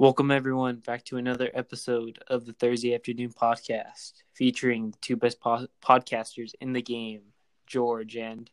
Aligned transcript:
Welcome, 0.00 0.30
everyone, 0.30 0.76
back 0.76 1.04
to 1.04 1.18
another 1.18 1.50
episode 1.52 2.20
of 2.28 2.46
the 2.46 2.54
Thursday 2.54 2.94
Afternoon 2.94 3.34
Podcast 3.34 4.22
featuring 4.32 4.92
the 4.92 4.98
two 5.02 5.14
best 5.14 5.38
po- 5.42 5.66
podcasters 5.84 6.54
in 6.58 6.72
the 6.72 6.80
game, 6.80 7.20
George 7.66 8.16
and 8.16 8.50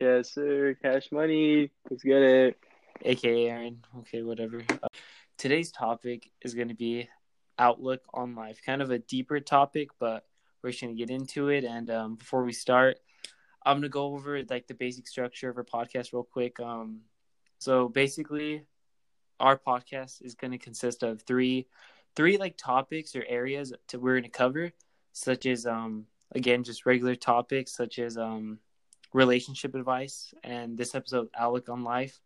Yes, 0.00 0.32
sir. 0.32 0.74
Cash 0.80 1.12
money. 1.12 1.70
Let's 1.90 2.02
get 2.02 2.22
it. 2.22 2.58
aka 3.04 3.50
Aaron. 3.50 3.84
Okay, 3.98 4.22
whatever. 4.22 4.62
Uh, 4.70 4.88
today's 5.36 5.70
topic 5.70 6.30
is 6.40 6.54
going 6.54 6.68
to 6.68 6.74
be 6.74 7.10
outlook 7.58 8.00
on 8.14 8.34
life. 8.34 8.62
Kind 8.64 8.80
of 8.80 8.90
a 8.90 9.00
deeper 9.00 9.38
topic, 9.38 9.90
but 9.98 10.24
we're 10.62 10.70
just 10.70 10.80
going 10.80 10.96
to 10.96 10.98
get 10.98 11.10
into 11.10 11.50
it. 11.50 11.64
And 11.64 11.90
um, 11.90 12.14
before 12.14 12.42
we 12.42 12.54
start, 12.54 12.96
I'm 13.66 13.74
going 13.74 13.82
to 13.82 13.90
go 13.90 14.14
over 14.14 14.42
like 14.48 14.66
the 14.66 14.72
basic 14.72 15.06
structure 15.08 15.50
of 15.50 15.58
our 15.58 15.62
podcast 15.62 16.14
real 16.14 16.22
quick. 16.24 16.58
Um, 16.58 17.00
so 17.58 17.90
basically, 17.90 18.62
our 19.40 19.58
podcast 19.58 20.22
is 20.24 20.34
going 20.34 20.52
to 20.52 20.58
consist 20.58 21.02
of 21.02 21.22
three, 21.22 21.66
three 22.14 22.36
like 22.38 22.56
topics 22.56 23.16
or 23.16 23.24
areas 23.28 23.72
to 23.88 23.98
we're 23.98 24.14
going 24.14 24.24
to 24.24 24.28
cover, 24.30 24.72
such 25.12 25.46
as 25.46 25.66
um, 25.66 26.06
again 26.32 26.62
just 26.64 26.86
regular 26.86 27.14
topics 27.16 27.72
such 27.72 27.98
as 27.98 28.16
um, 28.16 28.58
relationship 29.12 29.74
advice 29.74 30.32
and 30.44 30.76
this 30.78 30.94
episode 30.94 31.28
outlook 31.36 31.68
on 31.68 31.84
life. 31.84 32.20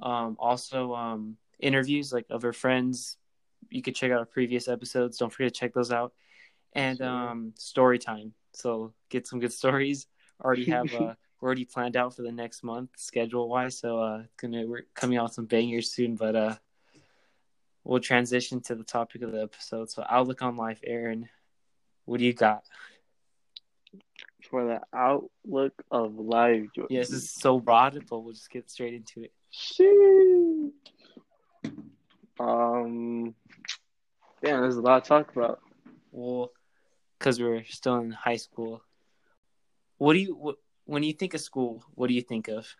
Um, 0.00 0.36
also 0.38 0.94
um, 0.94 1.36
interviews 1.58 2.12
like 2.12 2.26
of 2.30 2.44
our 2.44 2.52
friends. 2.52 3.16
You 3.70 3.82
could 3.82 3.94
check 3.94 4.12
out 4.12 4.18
our 4.18 4.26
previous 4.26 4.68
episodes. 4.68 5.18
Don't 5.18 5.32
forget 5.32 5.54
to 5.54 5.58
check 5.60 5.74
those 5.74 5.92
out. 5.92 6.12
And 6.74 6.98
Sure. 6.98 7.08
um, 7.08 7.52
story 7.56 7.98
time. 7.98 8.34
So 8.52 8.92
get 9.08 9.26
some 9.26 9.40
good 9.40 9.52
stories. 9.52 10.06
Already 10.42 10.66
have 10.66 10.92
uh, 10.94 10.98
we're 10.98 11.14
already 11.42 11.64
planned 11.64 11.96
out 11.96 12.14
for 12.16 12.22
the 12.22 12.32
next 12.32 12.62
month 12.62 12.90
schedule 12.96 13.48
wise 13.48 13.78
so 13.78 13.98
uh 14.00 14.22
gonna 14.40 14.66
we're 14.66 14.86
coming 14.94 15.18
out 15.18 15.34
some 15.34 15.44
bangers 15.46 15.90
soon 15.92 16.16
but 16.16 16.34
uh 16.34 16.54
we'll 17.84 18.00
transition 18.00 18.60
to 18.60 18.74
the 18.74 18.82
topic 18.84 19.22
of 19.22 19.32
the 19.32 19.42
episode 19.42 19.90
so 19.90 20.04
outlook 20.08 20.42
on 20.42 20.56
life 20.56 20.80
aaron 20.84 21.28
what 22.06 22.18
do 22.18 22.24
you 22.26 22.32
got 22.32 22.62
For 24.50 24.64
the 24.64 24.80
outlook 24.96 25.74
of 25.90 26.14
life. 26.16 26.66
George. 26.74 26.88
yes 26.90 27.10
is 27.10 27.30
so 27.30 27.60
broad 27.60 28.02
but 28.08 28.20
we'll 28.20 28.32
just 28.32 28.50
get 28.50 28.70
straight 28.70 28.94
into 28.94 29.22
it 29.24 29.32
Shit. 29.50 30.72
Um. 32.38 33.34
Damn, 34.44 34.60
there's 34.60 34.76
a 34.76 34.82
lot 34.82 35.02
to 35.04 35.08
talk 35.08 35.34
about. 35.34 35.60
well 36.12 36.52
because 37.18 37.40
we're 37.40 37.64
still 37.64 37.96
in 37.96 38.10
high 38.10 38.36
school 38.36 38.82
what 39.98 40.12
do 40.12 40.18
you 40.18 40.34
what, 40.34 40.56
when 40.86 41.02
you 41.02 41.12
think 41.12 41.34
of 41.34 41.40
school 41.40 41.84
what 41.94 42.08
do 42.08 42.14
you 42.14 42.22
think 42.22 42.48
of 42.48 42.76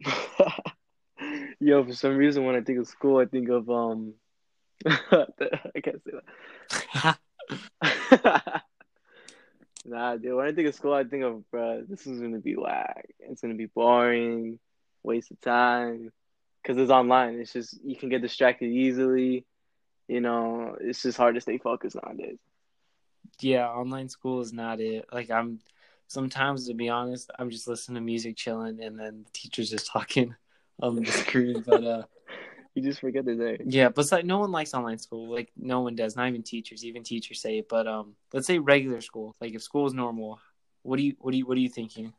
Yo, 1.60 1.84
for 1.84 1.94
some 1.94 2.16
reason, 2.16 2.44
when 2.44 2.56
I 2.56 2.60
think 2.62 2.78
of 2.78 2.86
school, 2.88 3.18
I 3.18 3.26
think 3.26 3.48
of 3.48 3.68
um. 3.70 4.14
I 4.86 5.80
can't 5.82 6.02
say 6.04 6.12
that. 7.82 8.62
nah, 9.84 10.16
dude. 10.16 10.34
When 10.34 10.46
I 10.46 10.52
think 10.52 10.68
of 10.68 10.74
school, 10.74 10.92
I 10.94 11.04
think 11.04 11.24
of, 11.24 11.48
bro, 11.50 11.82
this 11.88 12.06
is 12.06 12.20
gonna 12.20 12.40
be 12.40 12.56
whack. 12.56 13.06
It's 13.20 13.40
gonna 13.42 13.54
be 13.54 13.66
boring, 13.66 14.58
waste 15.02 15.30
of 15.30 15.40
time, 15.40 16.12
because 16.62 16.78
it's 16.78 16.90
online. 16.90 17.40
It's 17.40 17.52
just 17.52 17.78
you 17.84 17.96
can 17.96 18.08
get 18.10 18.22
distracted 18.22 18.66
easily. 18.68 19.46
You 20.08 20.20
know, 20.20 20.76
it's 20.80 21.02
just 21.02 21.18
hard 21.18 21.34
to 21.36 21.40
stay 21.40 21.58
focused 21.58 21.96
nowadays. 21.96 22.38
yeah 23.40 23.68
online 23.68 24.08
school 24.08 24.40
is 24.40 24.52
not 24.52 24.80
it 24.80 25.06
like 25.12 25.30
i'm 25.30 25.60
sometimes 26.08 26.66
to 26.66 26.74
be 26.74 26.88
honest 26.88 27.30
i'm 27.38 27.50
just 27.50 27.66
listening 27.68 27.96
to 27.96 28.00
music 28.00 28.36
chilling 28.36 28.80
and 28.82 28.98
then 28.98 29.24
the 29.24 29.30
teacher's 29.32 29.70
just 29.70 29.86
talking 29.90 30.34
on 30.80 30.96
the 30.96 31.10
screen 31.12 31.62
but 31.66 31.84
uh 31.84 32.02
You 32.74 32.82
just 32.82 33.00
forget 33.00 33.24
they're 33.24 33.34
there. 33.36 33.56
yeah 33.64 33.88
but 33.88 34.04
like 34.12 34.26
no 34.26 34.38
one 34.38 34.52
likes 34.52 34.74
online 34.74 34.98
school 34.98 35.32
like 35.32 35.50
no 35.56 35.80
one 35.80 35.94
does 35.96 36.14
not 36.14 36.28
even 36.28 36.42
teachers 36.42 36.84
even 36.84 37.02
teachers 37.02 37.40
say 37.40 37.58
it 37.58 37.68
but 37.70 37.86
um 37.86 38.14
let's 38.34 38.46
say 38.46 38.58
regular 38.58 39.00
school 39.00 39.34
like 39.40 39.54
if 39.54 39.62
school 39.62 39.86
is 39.86 39.94
normal 39.94 40.38
what 40.82 40.98
do 40.98 41.02
you 41.02 41.14
what 41.18 41.30
do 41.32 41.38
you 41.38 41.46
what 41.46 41.56
are 41.56 41.60
you 41.62 41.70
thinking 41.70 42.12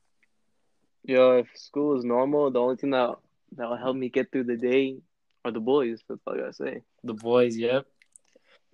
Yo, 1.03 1.37
if 1.37 1.47
school 1.55 1.97
is 1.97 2.03
normal, 2.03 2.51
the 2.51 2.59
only 2.59 2.75
thing 2.75 2.89
that 2.89 3.15
that 3.55 3.69
will 3.69 3.77
help 3.77 3.95
me 3.95 4.09
get 4.09 4.29
through 4.31 4.43
the 4.43 4.57
day 4.57 4.97
are 5.45 5.51
the 5.51 5.59
boys. 5.61 6.03
That's 6.09 6.19
all 6.27 6.33
I 6.33 6.37
gotta 6.37 6.53
say. 6.53 6.81
the 7.03 7.13
boys 7.13 7.55
yep 7.55 7.85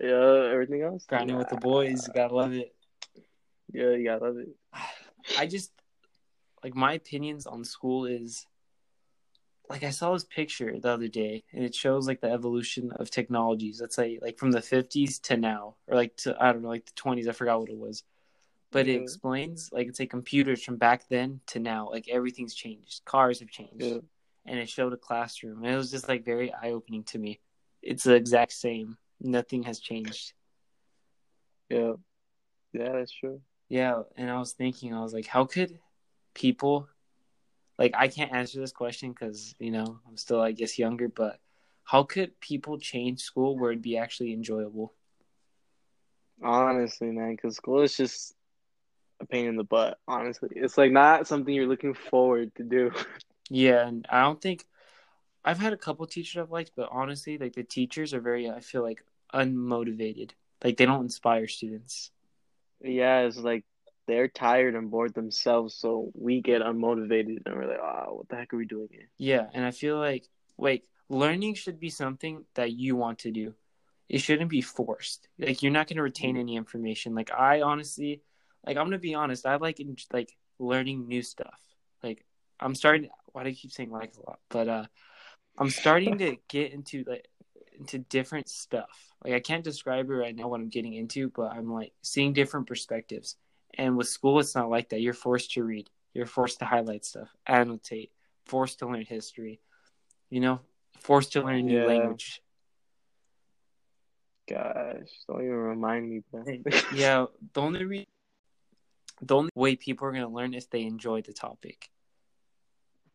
Yeah, 0.00 0.50
everything 0.52 0.82
else. 0.82 1.04
grinding 1.06 1.36
with 1.36 1.48
the 1.50 1.56
boys 1.58 2.08
gotta 2.08 2.34
love 2.34 2.52
it 2.54 2.74
Yeah, 3.72 3.90
you 3.90 4.04
gotta 4.04 4.24
love 4.24 4.38
it. 4.38 4.48
I 5.38 5.46
just 5.46 5.72
like 6.62 6.74
my 6.74 6.94
opinions 6.94 7.46
on 7.46 7.64
school 7.64 8.06
is 8.06 8.46
like 9.68 9.82
I 9.82 9.90
saw 9.90 10.12
this 10.12 10.24
picture 10.24 10.78
the 10.78 10.90
other 10.90 11.08
day 11.08 11.44
and 11.52 11.64
it 11.64 11.74
shows 11.74 12.06
like 12.06 12.20
the 12.20 12.30
evolution 12.30 12.92
of 12.96 13.10
technologies. 13.10 13.80
Let's 13.80 13.96
say 13.96 14.18
like 14.20 14.38
from 14.38 14.52
the 14.52 14.60
50s 14.60 15.18
to 15.22 15.36
now 15.36 15.76
or 15.86 15.96
like 15.96 16.16
to 16.18 16.36
I 16.38 16.52
don't 16.52 16.62
know 16.62 16.68
like 16.68 16.86
the 16.86 16.92
20s 16.92 17.28
I 17.28 17.32
forgot 17.32 17.60
what 17.60 17.70
it 17.70 17.76
was. 17.76 18.02
But 18.70 18.88
it 18.88 19.00
explains 19.00 19.70
like 19.72 19.86
it's 19.86 20.00
like 20.00 20.10
computers 20.10 20.62
from 20.62 20.76
back 20.76 21.08
then 21.08 21.40
to 21.48 21.60
now 21.60 21.88
like 21.90 22.08
everything's 22.08 22.54
changed. 22.54 23.04
Cars 23.04 23.40
have 23.40 23.48
changed. 23.48 23.84
Yeah. 23.84 23.98
And 24.46 24.58
it 24.58 24.68
showed 24.68 24.92
a 24.92 24.98
classroom 24.98 25.64
and 25.64 25.72
it 25.72 25.76
was 25.76 25.90
just 25.90 26.08
like 26.08 26.24
very 26.24 26.52
eye-opening 26.52 27.04
to 27.04 27.18
me. 27.18 27.40
It's 27.82 28.04
the 28.04 28.14
exact 28.14 28.52
same. 28.52 28.98
Nothing 29.20 29.62
has 29.62 29.78
changed. 29.78 30.32
Yeah. 31.70 31.92
Yeah, 32.72 32.92
that's 32.92 33.12
true. 33.12 33.40
Yeah, 33.68 34.02
and 34.16 34.30
I 34.30 34.38
was 34.38 34.52
thinking, 34.52 34.94
I 34.94 35.00
was 35.00 35.14
like, 35.14 35.26
how 35.26 35.46
could 35.46 35.78
people, 36.34 36.88
like, 37.78 37.92
I 37.96 38.08
can't 38.08 38.32
answer 38.32 38.60
this 38.60 38.72
question 38.72 39.10
because, 39.10 39.54
you 39.58 39.70
know, 39.70 40.00
I'm 40.06 40.16
still, 40.16 40.40
I 40.40 40.52
guess, 40.52 40.78
younger, 40.78 41.08
but 41.08 41.40
how 41.82 42.02
could 42.04 42.38
people 42.40 42.78
change 42.78 43.20
school 43.20 43.58
where 43.58 43.70
it'd 43.70 43.82
be 43.82 43.96
actually 43.96 44.32
enjoyable? 44.32 44.92
Honestly, 46.42 47.08
man, 47.08 47.36
because 47.36 47.56
school 47.56 47.82
is 47.82 47.96
just 47.96 48.34
a 49.20 49.26
pain 49.26 49.46
in 49.46 49.56
the 49.56 49.64
butt. 49.64 49.98
Honestly, 50.06 50.50
it's 50.54 50.76
like 50.76 50.92
not 50.92 51.26
something 51.26 51.54
you're 51.54 51.66
looking 51.66 51.94
forward 51.94 52.54
to 52.56 52.64
do. 52.64 52.90
Yeah, 53.50 53.86
and 53.86 54.06
I 54.08 54.22
don't 54.22 54.40
think, 54.40 54.64
I've 55.44 55.58
had 55.58 55.74
a 55.74 55.76
couple 55.78 56.06
teachers 56.06 56.40
I've 56.42 56.50
liked, 56.50 56.72
but 56.74 56.88
honestly, 56.90 57.36
like, 57.36 57.54
the 57.54 57.62
teachers 57.62 58.14
are 58.14 58.20
very, 58.20 58.48
I 58.48 58.60
feel 58.60 58.82
like, 58.82 59.04
unmotivated. 59.34 60.30
Like, 60.62 60.78
they 60.78 60.86
don't 60.86 61.02
inspire 61.04 61.46
students. 61.46 62.10
Yeah, 62.84 63.20
it's 63.20 63.38
like 63.38 63.64
they're 64.06 64.28
tired 64.28 64.74
and 64.74 64.90
bored 64.90 65.14
themselves, 65.14 65.74
so 65.74 66.10
we 66.14 66.42
get 66.42 66.62
unmotivated 66.62 67.38
and 67.46 67.56
we're 67.56 67.66
like, 67.66 67.80
oh, 67.80 68.16
what 68.16 68.28
the 68.28 68.36
heck 68.36 68.52
are 68.52 68.56
we 68.56 68.66
doing 68.66 68.88
here? 68.90 69.08
Yeah, 69.18 69.46
and 69.52 69.64
I 69.64 69.70
feel 69.70 69.98
like, 69.98 70.26
wait, 70.56 70.84
learning 71.08 71.54
should 71.54 71.80
be 71.80 71.90
something 71.90 72.44
that 72.54 72.72
you 72.72 72.96
want 72.96 73.20
to 73.20 73.30
do. 73.30 73.54
It 74.08 74.18
shouldn't 74.18 74.50
be 74.50 74.60
forced. 74.60 75.28
Like 75.38 75.62
you're 75.62 75.72
not 75.72 75.88
going 75.88 75.96
to 75.96 76.02
retain 76.02 76.36
any 76.36 76.56
information. 76.56 77.14
Like 77.14 77.32
I 77.32 77.62
honestly, 77.62 78.20
like 78.66 78.76
I'm 78.76 78.84
going 78.84 78.92
to 78.92 78.98
be 78.98 79.14
honest, 79.14 79.46
I 79.46 79.56
like 79.56 79.80
like 80.12 80.30
learning 80.58 81.08
new 81.08 81.22
stuff. 81.22 81.58
Like 82.02 82.24
I'm 82.60 82.74
starting 82.74 83.08
why 83.32 83.42
do 83.42 83.50
I 83.50 83.52
keep 83.52 83.72
saying 83.72 83.90
like 83.90 84.12
a 84.16 84.30
lot? 84.30 84.38
But 84.50 84.68
uh 84.68 84.84
I'm 85.58 85.70
starting 85.70 86.18
to 86.18 86.36
get 86.48 86.72
into 86.72 87.04
like 87.06 87.28
into 87.78 87.98
different 87.98 88.48
stuff. 88.48 88.88
Like 89.24 89.34
I 89.34 89.40
can't 89.40 89.64
describe 89.64 90.08
it 90.10 90.14
right 90.14 90.34
now 90.34 90.48
what 90.48 90.60
I'm 90.60 90.68
getting 90.68 90.94
into, 90.94 91.30
but 91.30 91.52
I'm 91.52 91.72
like 91.72 91.92
seeing 92.02 92.32
different 92.32 92.66
perspectives. 92.66 93.36
And 93.76 93.96
with 93.96 94.08
school 94.08 94.38
it's 94.38 94.54
not 94.54 94.70
like 94.70 94.90
that. 94.90 95.00
You're 95.00 95.14
forced 95.14 95.52
to 95.52 95.64
read. 95.64 95.90
You're 96.12 96.26
forced 96.26 96.60
to 96.60 96.64
highlight 96.64 97.04
stuff, 97.04 97.28
annotate, 97.46 98.12
forced 98.46 98.78
to 98.80 98.86
learn 98.86 99.04
history, 99.04 99.60
you 100.30 100.40
know, 100.40 100.60
forced 101.00 101.32
to 101.32 101.42
learn 101.42 101.56
a 101.56 101.62
new 101.62 101.80
Yeah. 101.80 101.86
language. 101.86 102.40
Gosh, 104.48 105.08
don't 105.26 105.42
even 105.42 105.54
remind 105.54 106.08
me. 106.08 106.22
Yeah, 106.92 107.26
the 107.54 107.60
only 107.62 107.84
re- 107.84 108.08
the 109.22 109.36
only 109.36 109.50
way 109.54 109.74
people 109.74 110.06
are 110.06 110.12
going 110.12 110.22
to 110.22 110.28
learn 110.28 110.52
is 110.54 110.66
they 110.66 110.82
enjoy 110.82 111.22
the 111.22 111.32
topic. 111.32 111.88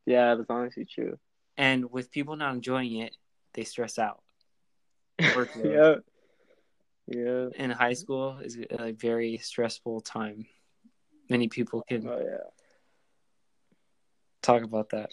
yeah, 0.06 0.34
that's 0.36 0.50
honestly 0.50 0.86
true. 0.86 1.20
And 1.56 1.92
with 1.92 2.10
people 2.10 2.36
not 2.36 2.56
enjoying 2.56 2.96
it, 2.98 3.16
they 3.54 3.64
stress 3.64 4.00
out. 4.00 4.24
Workload. 5.28 5.84
yeah, 5.96 5.96
yeah. 7.08 7.48
In 7.56 7.72
high 7.72 7.94
school 7.94 8.40
is 8.40 8.58
a 8.72 8.92
very 8.92 9.38
stressful 9.38 10.02
time. 10.02 10.46
Many 11.30 11.48
people 11.48 11.82
can 11.88 12.08
Oh 12.08 12.20
yeah. 12.20 12.50
talk 14.42 14.64
about 14.64 14.90
that. 14.90 15.10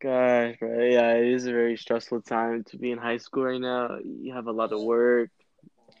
Gosh, 0.00 0.56
bro. 0.58 0.82
Yeah, 0.84 1.12
it 1.14 1.26
is 1.26 1.46
a 1.46 1.52
very 1.52 1.76
stressful 1.76 2.22
time 2.22 2.64
to 2.64 2.78
be 2.78 2.90
in 2.90 2.98
high 2.98 3.18
school 3.18 3.44
right 3.44 3.60
now. 3.60 3.98
You 4.04 4.32
have 4.34 4.46
a 4.46 4.52
lot 4.52 4.72
of 4.72 4.80
work, 4.80 5.30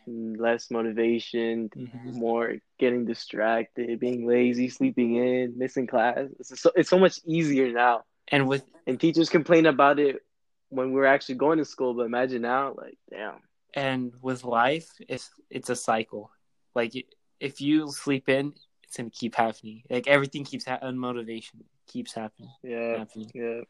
less 0.06 0.70
motivation, 0.70 1.70
Mhm. 1.76 2.14
more 2.14 2.54
getting 2.78 3.04
distracted, 3.04 3.98
being 4.00 4.26
lazy, 4.26 4.68
sleeping 4.68 5.16
in, 5.16 5.56
missing 5.58 5.86
class. 5.86 6.28
It's 6.38 6.60
so 6.60 6.70
it's 6.74 6.88
so 6.90 6.98
much 6.98 7.20
easier 7.24 7.72
now. 7.72 8.04
And 8.30 8.48
with 8.48 8.64
And 8.86 8.98
teachers 9.00 9.28
complain 9.28 9.66
about 9.66 9.98
it 9.98 10.22
when 10.70 10.92
we 10.92 11.00
were 11.00 11.06
actually 11.06 11.34
going 11.34 11.58
to 11.58 11.64
school, 11.64 11.94
but 11.94 12.06
imagine 12.06 12.42
now, 12.42 12.74
like, 12.76 12.96
damn. 13.10 13.40
and 13.74 14.12
with 14.22 14.44
life, 14.44 14.88
it's 15.08 15.30
it's 15.50 15.70
a 15.70 15.76
cycle. 15.76 16.30
Like 16.74 16.92
if 17.40 17.60
you 17.60 17.90
sleep 17.90 18.28
in, 18.28 18.54
it's 18.84 18.96
gonna 18.96 19.10
keep 19.10 19.34
happening. 19.34 19.82
Like 19.90 20.06
everything 20.06 20.44
keeps 20.44 20.64
ha- 20.64 20.78
unmotivation 20.82 21.62
keeps 21.86 22.14
happening. 22.14 22.50
Yeah, 22.62 22.98
happening. 22.98 23.30
yeah. 23.34 23.60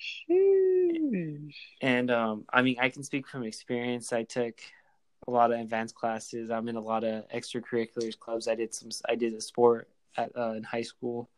Sheesh. 0.00 1.54
And 1.82 2.10
um, 2.10 2.44
I 2.52 2.62
mean, 2.62 2.76
I 2.80 2.88
can 2.88 3.02
speak 3.02 3.28
from 3.28 3.44
experience. 3.44 4.12
I 4.12 4.22
took 4.22 4.58
a 5.26 5.30
lot 5.30 5.52
of 5.52 5.60
advanced 5.60 5.94
classes. 5.94 6.50
I'm 6.50 6.68
in 6.68 6.76
a 6.76 6.80
lot 6.80 7.04
of 7.04 7.28
extracurriculars 7.28 8.18
clubs. 8.18 8.48
I 8.48 8.54
did 8.54 8.74
some. 8.74 8.88
I 9.08 9.14
did 9.14 9.34
a 9.34 9.40
sport 9.40 9.88
at 10.16 10.36
uh, 10.36 10.52
in 10.52 10.62
high 10.62 10.82
school, 10.82 11.28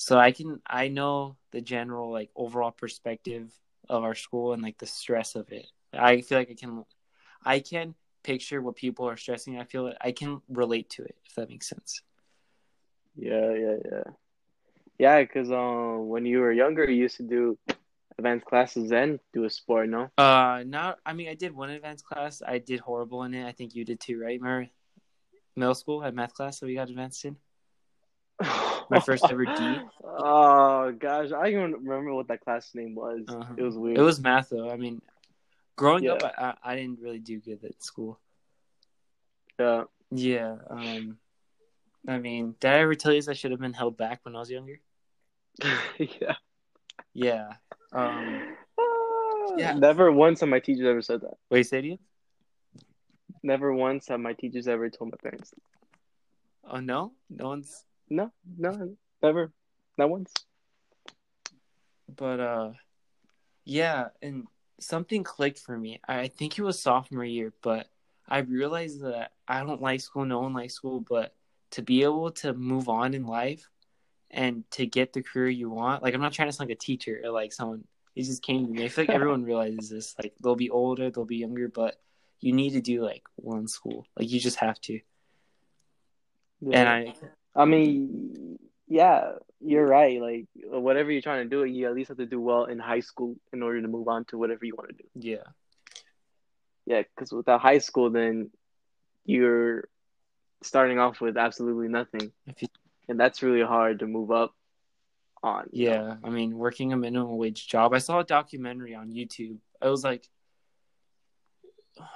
so 0.00 0.18
I 0.18 0.32
can. 0.32 0.62
I 0.66 0.88
know 0.88 1.36
the 1.52 1.60
general 1.60 2.10
like 2.10 2.30
overall 2.34 2.70
perspective 2.70 3.52
of 3.90 4.02
our 4.02 4.14
school 4.14 4.54
and 4.54 4.62
like 4.62 4.78
the 4.78 4.86
stress 4.86 5.34
of 5.34 5.52
it. 5.52 5.66
I 5.92 6.22
feel 6.22 6.38
like 6.38 6.50
I 6.50 6.54
can. 6.54 6.84
I 7.44 7.60
can 7.60 7.94
picture 8.22 8.62
what 8.62 8.76
people 8.76 9.06
are 9.06 9.18
stressing. 9.18 9.58
I 9.58 9.64
feel 9.64 9.84
like 9.84 9.98
I 10.00 10.12
can 10.12 10.40
relate 10.48 10.88
to 10.90 11.02
it 11.02 11.16
if 11.26 11.34
that 11.34 11.50
makes 11.50 11.68
sense. 11.68 12.00
Yeah, 13.14 13.52
yeah, 13.52 13.76
yeah, 13.92 14.02
yeah. 14.98 15.20
Because 15.20 15.52
um, 15.52 16.08
when 16.08 16.24
you 16.24 16.40
were 16.40 16.52
younger, 16.52 16.90
you 16.90 17.02
used 17.02 17.18
to 17.18 17.22
do 17.22 17.58
advanced 18.16 18.46
classes 18.46 18.92
and 18.92 19.20
do 19.34 19.44
a 19.44 19.50
sport, 19.50 19.90
no? 19.90 20.10
Uh, 20.16 20.64
not. 20.66 20.98
I 21.04 21.12
mean, 21.12 21.28
I 21.28 21.34
did 21.34 21.54
one 21.54 21.68
advanced 21.68 22.06
class. 22.06 22.40
I 22.40 22.56
did 22.56 22.80
horrible 22.80 23.24
in 23.24 23.34
it. 23.34 23.46
I 23.46 23.52
think 23.52 23.74
you 23.74 23.84
did 23.84 24.00
too, 24.00 24.18
right, 24.18 24.40
Murray? 24.40 24.72
Middle 25.56 25.74
school 25.74 26.00
had 26.00 26.14
math 26.14 26.32
class 26.32 26.58
that 26.60 26.66
we 26.66 26.74
got 26.76 26.88
advanced 26.88 27.26
in. 27.26 27.36
My 28.90 29.00
first 29.00 29.24
ever 29.30 29.44
D. 29.44 29.52
Oh 30.22 30.92
gosh, 30.92 31.32
I 31.32 31.50
don't 31.50 31.70
even 31.70 31.72
remember 31.84 32.12
what 32.12 32.28
that 32.28 32.40
class 32.40 32.70
name 32.74 32.94
was. 32.94 33.22
Uh-huh. 33.28 33.54
It 33.56 33.62
was 33.62 33.78
weird. 33.78 33.96
It 33.96 34.02
was 34.02 34.20
math 34.20 34.50
though. 34.50 34.68
I 34.68 34.76
mean, 34.76 35.00
growing 35.76 36.04
yeah. 36.04 36.12
up, 36.12 36.22
I, 36.24 36.54
I 36.62 36.76
didn't 36.76 36.98
really 37.00 37.20
do 37.20 37.38
good 37.38 37.64
at 37.64 37.82
school. 37.82 38.18
Yeah. 39.58 39.84
Yeah. 40.10 40.56
Um. 40.68 41.18
I 42.08 42.18
mean, 42.18 42.54
did 42.60 42.70
I 42.70 42.78
ever 42.80 42.94
tell 42.94 43.12
you 43.12 43.22
I 43.28 43.32
should 43.34 43.50
have 43.52 43.60
been 43.60 43.72
held 43.72 43.96
back 43.96 44.20
when 44.24 44.34
I 44.34 44.40
was 44.40 44.50
younger? 44.50 44.80
yeah. 45.98 46.34
Yeah. 47.12 47.52
Um, 47.92 48.56
yeah. 49.56 49.74
Never 49.74 50.10
once 50.10 50.40
have 50.40 50.48
my 50.48 50.60
teachers 50.60 50.86
ever 50.86 51.02
said 51.02 51.20
that. 51.22 51.34
Wait, 51.50 51.64
say 51.64 51.78
again? 51.78 51.98
Never 53.42 53.72
once 53.72 54.08
have 54.08 54.20
my 54.20 54.32
teachers 54.32 54.68
ever 54.68 54.90
told 54.90 55.12
my 55.12 55.18
parents. 55.22 55.54
Oh 56.64 56.80
no, 56.80 57.12
no 57.28 57.48
one's. 57.48 57.84
No, 58.10 58.32
no, 58.58 58.96
never, 59.22 59.52
not 59.96 60.10
once. 60.10 60.32
But 62.14 62.40
uh, 62.40 62.72
yeah, 63.64 64.08
and 64.20 64.46
something 64.80 65.22
clicked 65.22 65.60
for 65.60 65.78
me. 65.78 66.00
I 66.06 66.28
think 66.28 66.58
it 66.58 66.62
was 66.62 66.82
sophomore 66.82 67.24
year, 67.24 67.52
but 67.62 67.86
I 68.28 68.38
realized 68.38 69.02
that 69.02 69.32
I 69.46 69.60
don't 69.60 69.80
like 69.80 70.00
school. 70.00 70.24
No 70.24 70.40
one 70.40 70.54
likes 70.54 70.74
school, 70.74 71.00
but 71.00 71.34
to 71.72 71.82
be 71.82 72.02
able 72.02 72.32
to 72.32 72.52
move 72.52 72.88
on 72.88 73.14
in 73.14 73.26
life 73.26 73.68
and 74.30 74.68
to 74.72 74.86
get 74.86 75.12
the 75.12 75.22
career 75.22 75.48
you 75.48 75.70
want. 75.70 76.02
Like 76.02 76.14
I'm 76.14 76.20
not 76.20 76.32
trying 76.32 76.48
to 76.48 76.52
sound 76.52 76.68
like 76.68 76.76
a 76.76 76.80
teacher 76.80 77.20
or 77.24 77.30
like 77.30 77.52
someone. 77.52 77.84
It 78.16 78.24
just 78.24 78.42
came 78.42 78.66
to 78.66 78.72
me. 78.72 78.84
I 78.84 78.88
feel 78.88 79.04
like 79.04 79.14
everyone 79.14 79.44
realizes 79.44 79.88
this. 79.88 80.14
Like 80.20 80.34
they'll 80.42 80.56
be 80.56 80.70
older, 80.70 81.10
they'll 81.10 81.24
be 81.24 81.36
younger, 81.36 81.68
but 81.68 81.96
you 82.40 82.52
need 82.52 82.70
to 82.70 82.80
do 82.80 83.04
like 83.04 83.22
one 83.36 83.68
school. 83.68 84.06
Like 84.16 84.30
you 84.30 84.40
just 84.40 84.56
have 84.56 84.80
to. 84.82 85.00
Yeah. 86.60 86.78
And 86.78 86.88
I, 86.88 87.14
I 87.54 87.64
mean, 87.64 88.58
yeah, 88.86 89.32
you're 89.60 89.86
right. 89.86 90.20
Like 90.20 90.46
whatever 90.64 91.10
you're 91.10 91.22
trying 91.22 91.48
to 91.48 91.56
do, 91.56 91.64
you 91.64 91.86
at 91.86 91.94
least 91.94 92.08
have 92.08 92.18
to 92.18 92.26
do 92.26 92.40
well 92.40 92.64
in 92.64 92.78
high 92.78 93.00
school 93.00 93.36
in 93.52 93.62
order 93.62 93.80
to 93.82 93.88
move 93.88 94.08
on 94.08 94.24
to 94.26 94.38
whatever 94.38 94.64
you 94.64 94.74
want 94.76 94.90
to 94.90 94.96
do. 94.96 95.08
Yeah. 95.14 95.44
Yeah, 96.86 97.02
because 97.02 97.32
without 97.32 97.60
high 97.60 97.78
school, 97.78 98.10
then 98.10 98.50
you're 99.24 99.88
starting 100.62 100.98
off 100.98 101.20
with 101.20 101.36
absolutely 101.36 101.88
nothing. 101.88 102.32
If 102.46 102.62
you 102.62 102.68
and 103.08 103.18
that's 103.18 103.42
really 103.42 103.62
hard 103.62 104.00
to 104.00 104.06
move 104.06 104.30
up 104.30 104.54
on. 105.42 105.68
Yeah, 105.72 105.96
know? 105.98 106.18
I 106.24 106.30
mean, 106.30 106.56
working 106.56 106.92
a 106.92 106.96
minimum 106.96 107.36
wage 107.36 107.66
job. 107.66 107.92
I 107.92 107.98
saw 107.98 108.20
a 108.20 108.24
documentary 108.24 108.94
on 108.94 109.10
YouTube. 109.10 109.58
I 109.82 109.88
was 109.88 110.04
like, 110.04 110.28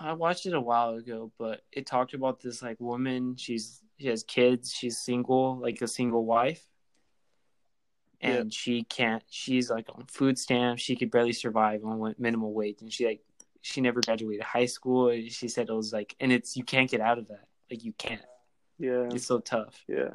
I 0.01 0.13
watched 0.13 0.47
it 0.47 0.55
a 0.55 0.61
while 0.61 0.95
ago, 0.95 1.33
but 1.39 1.63
it 1.73 1.87
talked 1.87 2.15
about 2.15 2.41
this 2.41 2.63
like 2.63 2.81
woman. 2.81 3.37
She's 3.37 3.81
she 3.99 4.09
has 4.09 4.23
kids. 4.23 4.73
She's 4.73 4.99
single, 4.99 5.59
like 5.59 5.81
a 5.83 5.89
single 5.89 6.25
wife, 6.25 6.67
and 8.21 8.53
she 8.53 8.83
can't. 8.85 9.23
She's 9.29 9.71
like 9.71 9.89
on 9.95 10.05
food 10.07 10.39
stamps. 10.39 10.83
She 10.83 10.97
could 10.97 11.11
barely 11.11 11.33
survive 11.33 11.85
on 11.85 12.15
minimum 12.19 12.53
wage, 12.53 12.81
and 12.81 12.93
she 12.93 13.07
like 13.07 13.21
she 13.61 13.81
never 13.81 14.01
graduated 14.01 14.45
high 14.45 14.67
school. 14.67 15.11
She 15.29 15.49
said 15.49 15.69
it 15.69 15.73
was 15.73 15.93
like, 15.93 16.15
and 16.21 16.33
it's 16.33 16.57
you 16.57 16.65
can't 16.65 16.91
get 16.91 17.01
out 17.01 17.19
of 17.19 17.29
that. 17.29 17.47
Like 17.71 17.85
you 17.85 17.93
can't. 17.93 18.23
Yeah, 18.79 19.09
it's 19.13 19.27
so 19.27 19.39
tough. 19.39 19.83
Yeah. 19.89 20.11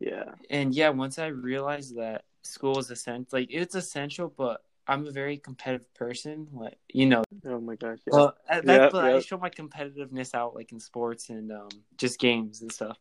Yeah. 0.00 0.32
And 0.50 0.74
yeah, 0.74 0.90
once 0.90 1.18
I 1.18 1.26
realized 1.26 1.96
that 1.96 2.24
school 2.42 2.78
is 2.78 2.90
essential, 2.90 3.28
like 3.32 3.48
it's 3.50 3.74
essential, 3.74 4.32
but 4.36 4.62
I'm 4.86 5.06
a 5.06 5.10
very 5.10 5.38
competitive 5.38 5.92
person. 5.94 6.48
Like 6.52 6.78
you 6.92 7.06
know. 7.06 7.24
Oh 7.46 7.60
my 7.60 7.76
gosh. 7.76 7.98
Yeah. 8.06 8.12
Well, 8.14 8.34
that, 8.48 8.64
yep, 8.66 8.92
but 8.92 9.04
yep. 9.04 9.16
I 9.16 9.20
show 9.20 9.38
my 9.38 9.50
competitiveness 9.50 10.34
out 10.34 10.54
like 10.54 10.72
in 10.72 10.80
sports 10.80 11.30
and 11.30 11.50
um, 11.52 11.68
just 11.96 12.18
games 12.18 12.62
and 12.62 12.72
stuff. 12.72 12.98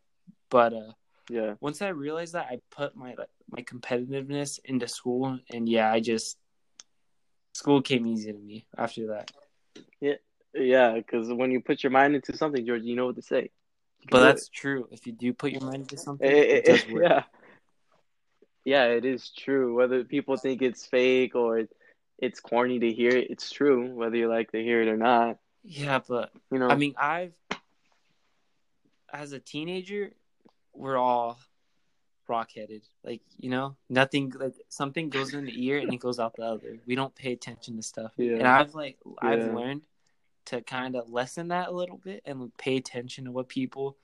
But 0.50 0.74
uh, 0.74 0.92
yeah. 1.30 1.56
Once 1.60 1.82
I 1.82 1.90
realized 1.90 2.34
that, 2.34 2.48
I 2.50 2.60
put 2.72 2.96
my 2.96 3.16
like, 3.18 3.30
my 3.50 3.62
competitiveness 3.62 4.60
into 4.66 4.88
school, 4.88 5.40
and 5.52 5.68
yeah, 5.68 5.92
I 5.92 6.00
just 6.00 6.38
school 7.54 7.82
came 7.82 8.08
easy 8.08 8.32
to 8.32 8.38
me 8.38 8.66
after 8.78 9.08
that. 9.08 9.32
Yeah, 10.00 10.16
yeah, 10.54 10.94
because 10.94 11.32
when 11.32 11.52
you 11.52 11.62
put 11.62 11.84
your 11.84 11.92
mind 11.92 12.16
into 12.16 12.36
something, 12.36 12.66
George, 12.66 12.84
you 12.84 12.96
know 12.96 13.08
what 13.08 13.16
to 13.16 13.22
say. 13.22 13.52
But 14.10 14.20
that's 14.20 14.50
true. 14.50 14.88
If 14.92 15.08
you 15.08 15.14
do 15.14 15.34
put 15.34 15.52
your 15.52 15.62
mind 15.62 15.84
into 15.84 15.98
something, 15.98 16.30
it, 16.30 16.36
it, 16.36 16.50
it 16.50 16.66
does 16.66 16.94
work. 16.94 17.04
Yeah. 17.04 17.24
Yeah, 18.65 18.86
it 18.86 19.06
is 19.06 19.30
true. 19.30 19.75
Whether 19.75 20.04
people 20.04 20.38
think 20.38 20.62
it's 20.62 20.86
fake 20.86 21.36
or 21.36 21.63
it's 22.18 22.39
corny 22.39 22.80
to 22.80 22.94
hear 22.94 23.12
it, 23.12 23.30
it's 23.30 23.51
true. 23.51 23.94
Whether 23.94 24.18
you 24.18 24.30
like 24.30 24.51
to 24.51 24.63
hear 24.63 24.81
it 24.81 24.88
or 24.88 24.98
not. 24.98 25.38
Yeah, 25.63 26.00
but 26.07 26.31
you 26.51 26.60
know, 26.60 26.69
I 26.69 26.75
mean, 26.75 26.94
I've 26.98 27.33
as 29.12 29.31
a 29.31 29.39
teenager, 29.39 30.12
we're 30.74 30.98
all 30.98 31.38
rock 32.27 32.51
headed. 32.56 32.83
Like 33.04 33.21
you 33.38 33.50
know, 33.50 33.75
nothing 33.89 34.33
like 34.38 34.56
something 34.69 35.10
goes 35.10 35.33
in 35.33 35.45
the 35.45 35.65
ear 35.65 35.77
and 35.80 35.94
it 35.94 36.00
goes 36.00 36.19
out 36.19 36.36
the 36.36 36.44
other. 36.44 36.80
We 36.86 36.95
don't 36.95 37.13
pay 37.15 37.33
attention 37.33 37.77
to 37.77 37.83
stuff. 37.83 38.12
Yeah. 38.18 38.38
And 38.38 38.48
I've 38.48 38.75
like 38.75 38.98
I've 39.21 39.54
learned 39.54 39.81
to 40.45 40.62
kind 40.62 40.95
of 40.95 41.10
lessen 41.10 41.50
that 41.50 41.69
a 41.69 41.71
little 41.71 41.98
bit 41.98 42.21
and 42.25 42.56
pay 42.57 42.75
attention 42.75 43.25
to 43.25 43.31
what 43.31 43.48
people 43.48 43.98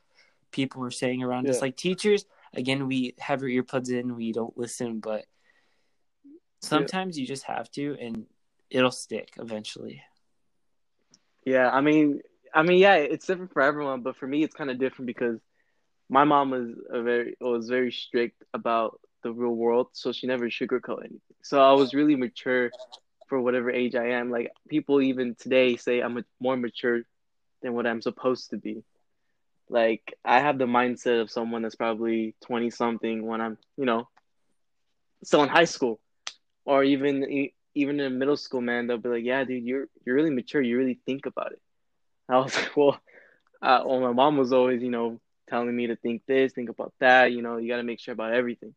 people 0.52 0.84
are 0.84 0.92
saying 0.92 1.24
around 1.24 1.46
yeah. 1.46 1.52
us. 1.52 1.62
Like 1.62 1.76
teachers, 1.76 2.26
again, 2.54 2.88
we 2.88 3.16
have 3.20 3.42
our 3.42 3.48
earbuds 3.48 3.90
in, 3.90 4.16
we 4.16 4.32
don't 4.32 4.58
listen, 4.58 5.00
but 5.00 5.26
sometimes 6.62 7.18
yeah. 7.18 7.22
you 7.22 7.28
just 7.28 7.44
have 7.44 7.70
to, 7.72 7.98
and 8.00 8.26
it'll 8.70 8.92
stick 8.92 9.34
eventually. 9.38 10.04
Yeah, 11.46 11.70
I 11.70 11.82
mean, 11.82 12.22
I 12.54 12.64
mean, 12.64 12.80
yeah, 12.80 12.96
it's 12.96 13.26
different 13.26 13.54
for 13.54 13.62
everyone, 13.62 14.02
but 14.02 14.18
for 14.18 14.28
me, 14.28 14.44
it's 14.44 14.56
kind 14.56 14.70
of 14.70 14.80
different 14.80 15.08
because 15.08 15.40
my 16.10 16.24
mom 16.24 16.52
was 16.52 16.70
a 16.90 17.02
very 17.02 17.36
was 17.40 17.70
very 17.70 17.92
strict 17.92 18.44
about 18.54 19.00
the 19.24 19.32
real 19.32 19.56
world, 19.56 19.88
so 19.94 20.12
she 20.12 20.28
never 20.28 20.48
sugarcoat 20.48 21.00
anything. 21.00 21.22
So 21.44 21.62
I 21.62 21.74
was 21.74 21.94
really 21.94 22.16
mature 22.16 22.72
for 23.28 23.40
whatever 23.40 23.70
age 23.70 23.96
I 23.96 24.10
am. 24.12 24.32
Like 24.32 24.52
people 24.68 25.02
even 25.02 25.36
today 25.36 25.78
say 25.78 26.02
I'm 26.02 26.24
more 26.40 26.58
mature 26.58 27.04
than 27.62 27.74
what 27.74 27.86
I'm 27.86 28.02
supposed 28.02 28.50
to 28.50 28.58
be. 28.58 28.84
Like 29.70 30.14
I 30.26 30.40
have 30.40 30.58
the 30.58 30.66
mindset 30.66 31.22
of 31.22 31.32
someone 31.32 31.62
that's 31.62 31.76
probably 31.76 32.36
20 32.46 32.70
something 32.70 33.26
when 33.26 33.42
I'm, 33.42 33.58
you 33.78 33.86
know, 33.86 34.08
still 35.24 35.44
in 35.44 35.50
high 35.50 35.66
school 35.66 36.00
or 36.66 36.84
even 36.84 37.50
even 37.76 38.00
in 38.00 38.18
middle 38.20 38.38
school, 38.38 38.62
man, 38.62 38.88
they'll 38.88 38.98
be 38.98 39.10
like, 39.10 39.24
"Yeah, 39.24 39.44
dude, 39.44 39.64
you're 39.64 39.86
you're 40.06 40.16
really 40.16 40.32
mature. 40.32 40.62
You 40.62 40.78
really 40.78 41.00
think 41.06 41.26
about 41.26 41.52
it." 41.54 41.62
I 42.30 42.38
was 42.38 42.56
like, 42.56 42.76
"Well, 42.78 43.00
uh, 43.62 43.82
well, 43.86 44.00
my 44.02 44.12
mom 44.14 44.38
was 44.38 44.54
always, 44.54 44.82
you 44.82 44.90
know, 44.92 45.20
telling 45.50 45.76
me 45.76 45.88
to 45.88 45.96
think 45.96 46.24
this, 46.28 46.54
think 46.54 46.70
about 46.70 46.94
that. 47.00 47.32
You 47.32 47.42
know, 47.42 47.58
you 47.58 47.70
got 47.70 47.78
to 47.78 47.84
make 47.84 48.00
sure 48.00 48.14
about 48.14 48.34
everything." 48.34 48.74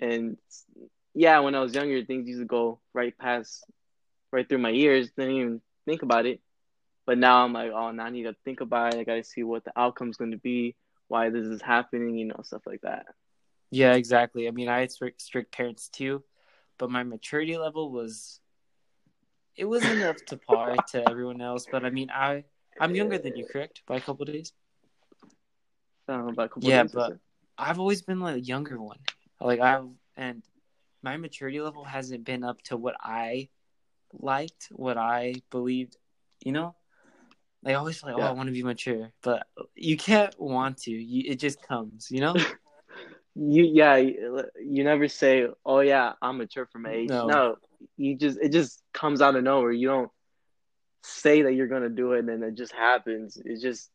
And 0.00 0.36
yeah, 1.14 1.40
when 1.40 1.54
I 1.54 1.60
was 1.60 1.74
younger, 1.74 2.04
things 2.04 2.28
used 2.28 2.40
to 2.40 2.46
go 2.46 2.80
right 2.92 3.16
past, 3.18 3.64
right 4.32 4.48
through 4.48 4.58
my 4.58 4.70
ears. 4.70 5.10
Didn't 5.16 5.34
even 5.36 5.60
think 5.86 6.02
about 6.02 6.26
it. 6.26 6.40
But 7.10 7.18
now 7.18 7.44
I'm 7.44 7.52
like, 7.52 7.72
oh, 7.72 7.90
now 7.90 8.04
I 8.04 8.10
need 8.10 8.22
to 8.22 8.36
think 8.44 8.60
about 8.60 8.94
it. 8.94 9.00
I 9.00 9.02
got 9.02 9.16
to 9.16 9.24
see 9.24 9.42
what 9.42 9.64
the 9.64 9.72
outcome's 9.76 10.16
going 10.16 10.30
to 10.30 10.36
be, 10.36 10.76
why 11.08 11.28
this 11.28 11.44
is 11.44 11.60
happening, 11.60 12.16
you 12.16 12.26
know, 12.26 12.36
stuff 12.44 12.62
like 12.66 12.82
that. 12.82 13.04
Yeah, 13.72 13.94
exactly. 13.94 14.46
I 14.46 14.52
mean, 14.52 14.68
I 14.68 14.78
had 14.78 14.92
strict, 14.92 15.20
strict 15.20 15.52
parents 15.52 15.88
too, 15.88 16.22
but 16.78 16.88
my 16.88 17.02
maturity 17.02 17.58
level 17.58 17.90
was, 17.90 18.38
it 19.56 19.64
wasn't 19.64 20.04
up 20.04 20.18
to 20.26 20.36
par 20.36 20.76
to 20.92 21.10
everyone 21.10 21.40
else. 21.40 21.66
But 21.68 21.84
I 21.84 21.90
mean, 21.90 22.10
I 22.14 22.44
I'm 22.80 22.94
younger 22.94 23.18
than 23.18 23.34
you, 23.34 23.44
correct? 23.44 23.82
By 23.88 23.96
a 23.96 24.00
couple 24.00 24.24
days. 24.26 24.52
Um, 26.06 26.36
by 26.36 26.44
a 26.44 26.48
couple 26.48 26.70
yeah, 26.70 26.84
days, 26.84 26.92
but 26.92 27.18
I've 27.58 27.80
always 27.80 28.02
been 28.02 28.20
like 28.20 28.36
a 28.36 28.40
younger 28.40 28.80
one. 28.80 29.00
Like 29.40 29.58
I 29.58 29.82
and 30.16 30.44
my 31.02 31.16
maturity 31.16 31.60
level 31.60 31.82
hasn't 31.82 32.24
been 32.24 32.44
up 32.44 32.62
to 32.66 32.76
what 32.76 32.94
I 33.00 33.48
liked, 34.12 34.68
what 34.70 34.96
I 34.96 35.34
believed. 35.50 35.96
You 36.44 36.52
know, 36.52 36.76
I 37.64 37.74
always 37.74 38.02
like, 38.02 38.14
oh, 38.16 38.22
I 38.22 38.30
want 38.32 38.46
to 38.46 38.52
be 38.52 38.62
mature, 38.62 39.12
but 39.22 39.46
you 39.74 39.96
can't 39.96 40.34
want 40.40 40.78
to. 40.78 40.92
You, 40.92 41.30
it 41.30 41.38
just 41.38 41.62
comes. 41.62 42.08
You 42.10 42.20
know. 42.20 42.34
you 43.34 43.64
yeah, 43.64 43.96
you 43.96 44.84
never 44.84 45.08
say, 45.08 45.46
oh 45.64 45.80
yeah, 45.80 46.12
I'm 46.22 46.38
mature 46.38 46.66
for 46.66 46.78
my 46.78 46.90
age. 46.90 47.08
No. 47.10 47.26
no. 47.26 47.56
you 47.96 48.16
just 48.16 48.38
it 48.40 48.50
just 48.50 48.82
comes 48.92 49.20
out 49.20 49.36
of 49.36 49.44
nowhere. 49.44 49.72
You 49.72 49.88
don't 49.88 50.10
say 51.02 51.42
that 51.42 51.54
you're 51.54 51.68
gonna 51.68 51.88
do 51.88 52.12
it 52.12 52.20
and 52.20 52.28
then 52.28 52.42
it 52.42 52.54
just 52.54 52.72
happens. 52.72 53.36
It 53.44 53.60
just 53.60 53.90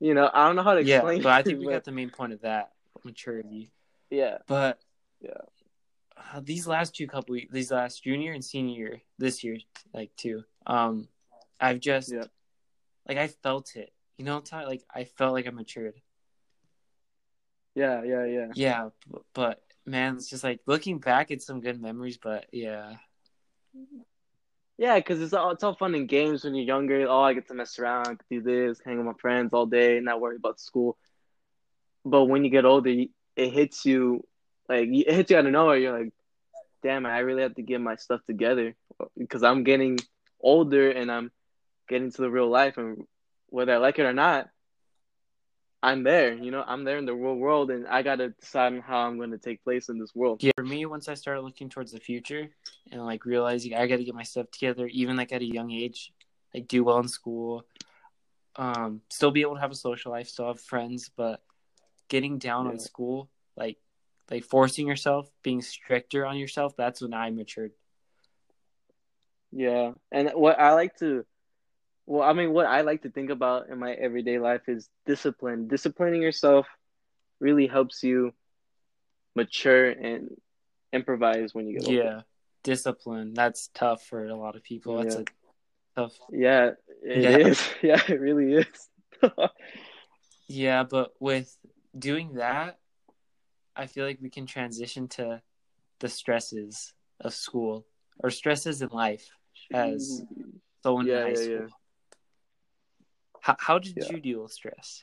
you 0.00 0.14
know, 0.14 0.30
I 0.32 0.46
don't 0.46 0.56
know 0.56 0.62
how 0.62 0.74
to 0.74 0.80
explain. 0.80 1.18
Yeah, 1.18 1.22
but 1.22 1.32
I 1.32 1.40
it, 1.40 1.46
think 1.46 1.58
we 1.58 1.66
but 1.66 1.72
got 1.72 1.84
the 1.84 1.92
main 1.92 2.10
point 2.10 2.32
of 2.32 2.40
that 2.42 2.70
maturity. 3.04 3.72
yeah. 4.10 4.38
But 4.46 4.80
Yeah. 5.20 5.32
uh, 6.16 6.40
these 6.42 6.66
last 6.66 6.94
two 6.94 7.06
couple 7.06 7.34
weeks, 7.34 7.52
these 7.52 7.70
last 7.70 8.02
junior 8.02 8.32
and 8.32 8.44
senior 8.44 8.76
year, 8.78 9.02
this 9.18 9.44
year, 9.44 9.58
like 9.92 10.10
two, 10.16 10.42
um, 10.66 11.08
I've 11.60 11.80
just 11.80 12.12
Yeah. 12.12 12.24
Like 13.10 13.18
I 13.18 13.26
felt 13.26 13.74
it. 13.74 13.92
You 14.18 14.24
know, 14.24 14.38
Ty? 14.40 14.66
like 14.66 14.84
I 14.94 15.02
felt 15.04 15.32
like 15.32 15.48
I 15.48 15.50
matured. 15.50 15.94
Yeah, 17.74 18.04
yeah, 18.04 18.24
yeah. 18.24 18.46
Yeah, 18.54 18.88
b- 19.10 19.18
but 19.34 19.60
man, 19.84 20.14
it's 20.16 20.30
just 20.30 20.44
like 20.44 20.60
looking 20.66 20.98
back 20.98 21.32
at 21.32 21.42
some 21.42 21.60
good 21.60 21.80
memories. 21.82 22.18
But 22.18 22.46
yeah, 22.52 22.94
Yeah, 24.78 24.96
because 24.96 25.20
it's 25.20 25.32
all 25.32 25.50
it's 25.50 25.64
all 25.64 25.74
fun 25.74 25.96
and 25.96 26.08
games 26.08 26.44
when 26.44 26.54
you're 26.54 26.64
younger. 26.64 27.06
Oh, 27.08 27.20
I 27.20 27.34
get 27.34 27.48
to 27.48 27.54
mess 27.54 27.80
around, 27.80 28.20
do 28.30 28.40
this, 28.40 28.78
hang 28.84 28.98
with 28.98 29.06
my 29.06 29.12
friends 29.20 29.50
all 29.52 29.66
day, 29.66 29.98
not 29.98 30.20
worry 30.20 30.36
about 30.36 30.60
school. 30.60 30.96
But 32.04 32.26
when 32.26 32.44
you 32.44 32.50
get 32.50 32.64
older, 32.64 32.90
it 32.90 33.50
hits 33.50 33.84
you 33.84 34.24
like 34.68 34.88
it 34.88 35.12
hits 35.12 35.32
you 35.32 35.36
out 35.36 35.46
of 35.46 35.52
nowhere. 35.52 35.78
You're 35.78 35.98
like, 35.98 36.12
damn, 36.84 37.06
I 37.06 37.18
really 37.18 37.42
have 37.42 37.56
to 37.56 37.62
get 37.62 37.80
my 37.80 37.96
stuff 37.96 38.20
together 38.24 38.76
because 39.18 39.42
I'm 39.42 39.64
getting 39.64 39.98
older 40.40 40.90
and 40.90 41.10
I'm 41.10 41.32
getting 41.90 42.10
to 42.10 42.22
the 42.22 42.30
real 42.30 42.48
life, 42.48 42.78
and 42.78 43.04
whether 43.48 43.74
I 43.74 43.76
like 43.76 43.98
it 43.98 44.06
or 44.06 44.14
not, 44.14 44.48
I'm 45.82 46.04
there. 46.04 46.32
You 46.32 46.50
know, 46.50 46.64
I'm 46.66 46.84
there 46.84 46.98
in 46.98 47.04
the 47.04 47.14
real 47.14 47.34
world, 47.34 47.70
and 47.70 47.86
I 47.86 48.02
gotta 48.02 48.30
decide 48.30 48.72
on 48.72 48.80
how 48.80 49.00
I'm 49.00 49.18
going 49.18 49.32
to 49.32 49.38
take 49.38 49.62
place 49.64 49.88
in 49.88 49.98
this 49.98 50.14
world. 50.14 50.42
yeah. 50.42 50.52
For 50.56 50.64
me, 50.64 50.86
once 50.86 51.08
I 51.08 51.14
started 51.14 51.42
looking 51.42 51.68
towards 51.68 51.92
the 51.92 52.00
future 52.00 52.48
and 52.92 53.04
like 53.04 53.26
realizing 53.26 53.74
I 53.74 53.86
got 53.86 53.96
to 53.96 54.04
get 54.04 54.14
my 54.14 54.22
stuff 54.22 54.50
together, 54.50 54.86
even 54.86 55.16
like 55.16 55.32
at 55.32 55.42
a 55.42 55.44
young 55.44 55.70
age, 55.72 56.12
like 56.54 56.68
do 56.68 56.84
well 56.84 57.00
in 57.00 57.08
school, 57.08 57.64
um, 58.56 59.00
still 59.08 59.30
be 59.30 59.40
able 59.42 59.56
to 59.56 59.60
have 59.60 59.70
a 59.70 59.76
social 59.76 60.12
life, 60.12 60.28
still 60.28 60.46
have 60.46 60.60
friends, 60.60 61.10
but 61.16 61.42
getting 62.08 62.38
down 62.38 62.66
on 62.66 62.78
school, 62.78 63.28
like 63.56 63.78
like 64.30 64.44
forcing 64.44 64.86
yourself, 64.86 65.30
being 65.42 65.62
stricter 65.62 66.24
on 66.24 66.36
yourself, 66.36 66.76
that's 66.76 67.00
when 67.00 67.14
I 67.14 67.30
matured. 67.30 67.72
Yeah, 69.50 69.92
and 70.12 70.30
what 70.34 70.60
I 70.60 70.74
like 70.74 70.96
to, 70.98 71.24
well, 72.10 72.28
I 72.28 72.32
mean, 72.32 72.52
what 72.52 72.66
I 72.66 72.80
like 72.80 73.02
to 73.02 73.10
think 73.10 73.30
about 73.30 73.68
in 73.68 73.78
my 73.78 73.92
everyday 73.92 74.40
life 74.40 74.62
is 74.68 74.88
discipline. 75.06 75.68
Disciplining 75.68 76.20
yourself 76.20 76.66
really 77.38 77.68
helps 77.68 78.02
you 78.02 78.32
mature 79.36 79.90
and 79.90 80.30
improvise 80.92 81.54
when 81.54 81.68
you 81.68 81.74
get 81.78 81.86
older. 81.86 82.02
Yeah, 82.02 82.20
discipline. 82.64 83.32
That's 83.34 83.70
tough 83.74 84.02
for 84.02 84.26
a 84.26 84.34
lot 84.34 84.56
of 84.56 84.64
people. 84.64 84.96
That's 84.96 85.14
Yeah. 85.14 85.20
a 85.20 86.00
tough. 86.00 86.18
Yeah, 86.32 86.70
it 87.04 87.22
Yeah. 87.22 87.46
is. 87.46 87.68
Yeah, 87.82 88.02
it 88.08 88.20
really 88.20 88.54
is. 88.54 88.88
Yeah, 90.48 90.82
but 90.82 91.12
with 91.20 91.56
doing 91.96 92.34
that, 92.34 92.80
I 93.76 93.86
feel 93.86 94.04
like 94.04 94.18
we 94.20 94.30
can 94.30 94.46
transition 94.46 95.06
to 95.10 95.42
the 96.00 96.08
stresses 96.08 96.92
of 97.20 97.34
school 97.34 97.86
or 98.18 98.30
stresses 98.30 98.82
in 98.82 98.88
life 98.88 99.30
as 99.72 100.24
someone 100.82 101.06
Yeah, 101.06 101.18
in 101.18 101.22
high 101.28 101.34
school. 101.34 101.68
How, 103.40 103.56
how 103.58 103.78
did 103.78 103.96
Yeah. 103.96 104.04
you 104.10 104.20
deal 104.20 104.42
with 104.42 104.52
stress? 104.52 105.02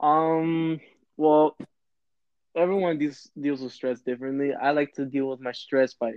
Um, 0.00 0.80
well, 1.16 1.56
everyone 2.56 2.98
deals 2.98 3.30
deals 3.38 3.60
with 3.60 3.72
stress 3.72 4.00
differently. 4.00 4.54
I 4.54 4.70
like 4.70 4.94
to 4.94 5.04
deal 5.04 5.28
with 5.28 5.40
my 5.40 5.52
stress 5.52 5.94
by 5.94 6.12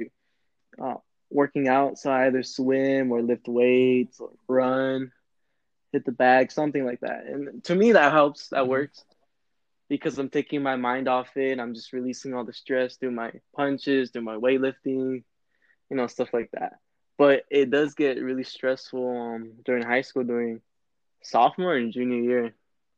uh, 0.82 0.96
working 1.30 1.68
out. 1.68 1.98
So 1.98 2.12
I 2.12 2.28
either 2.28 2.44
swim 2.44 3.12
or 3.12 3.22
lift 3.22 3.48
weights 3.48 4.20
or 4.20 4.32
run, 4.48 5.12
hit 5.92 6.06
the 6.06 6.12
bag, 6.12 6.52
something 6.52 6.86
like 6.86 7.02
that. 7.02 7.26
And 7.26 7.64
to 7.66 7.76
me, 7.76 7.92
that 7.92 8.12
helps. 8.14 8.50
That 8.50 8.66
Mhm. 8.66 8.70
works 8.70 9.04
because 9.90 10.18
I'm 10.18 10.30
taking 10.30 10.64
my 10.64 10.78
mind 10.78 11.08
off 11.08 11.36
it. 11.36 11.60
I'm 11.60 11.74
just 11.74 11.94
releasing 11.94 12.34
all 12.34 12.46
the 12.46 12.54
stress 12.54 12.96
through 12.98 13.12
my 13.12 13.32
punches, 13.56 14.12
through 14.12 14.22
my 14.24 14.36
weightlifting, 14.38 15.24
you 15.90 15.98
know, 15.98 16.08
stuff 16.08 16.34
like 16.34 16.50
that. 16.54 16.80
But 17.18 17.46
it 17.50 17.70
does 17.70 17.94
get 17.94 18.22
really 18.22 18.44
stressful 18.44 19.18
um, 19.18 19.52
during 19.66 19.84
high 19.84 20.02
school, 20.02 20.24
during 20.24 20.62
sophomore 21.22 21.76
and 21.76 21.92
junior 21.94 22.22
year. 22.22 22.54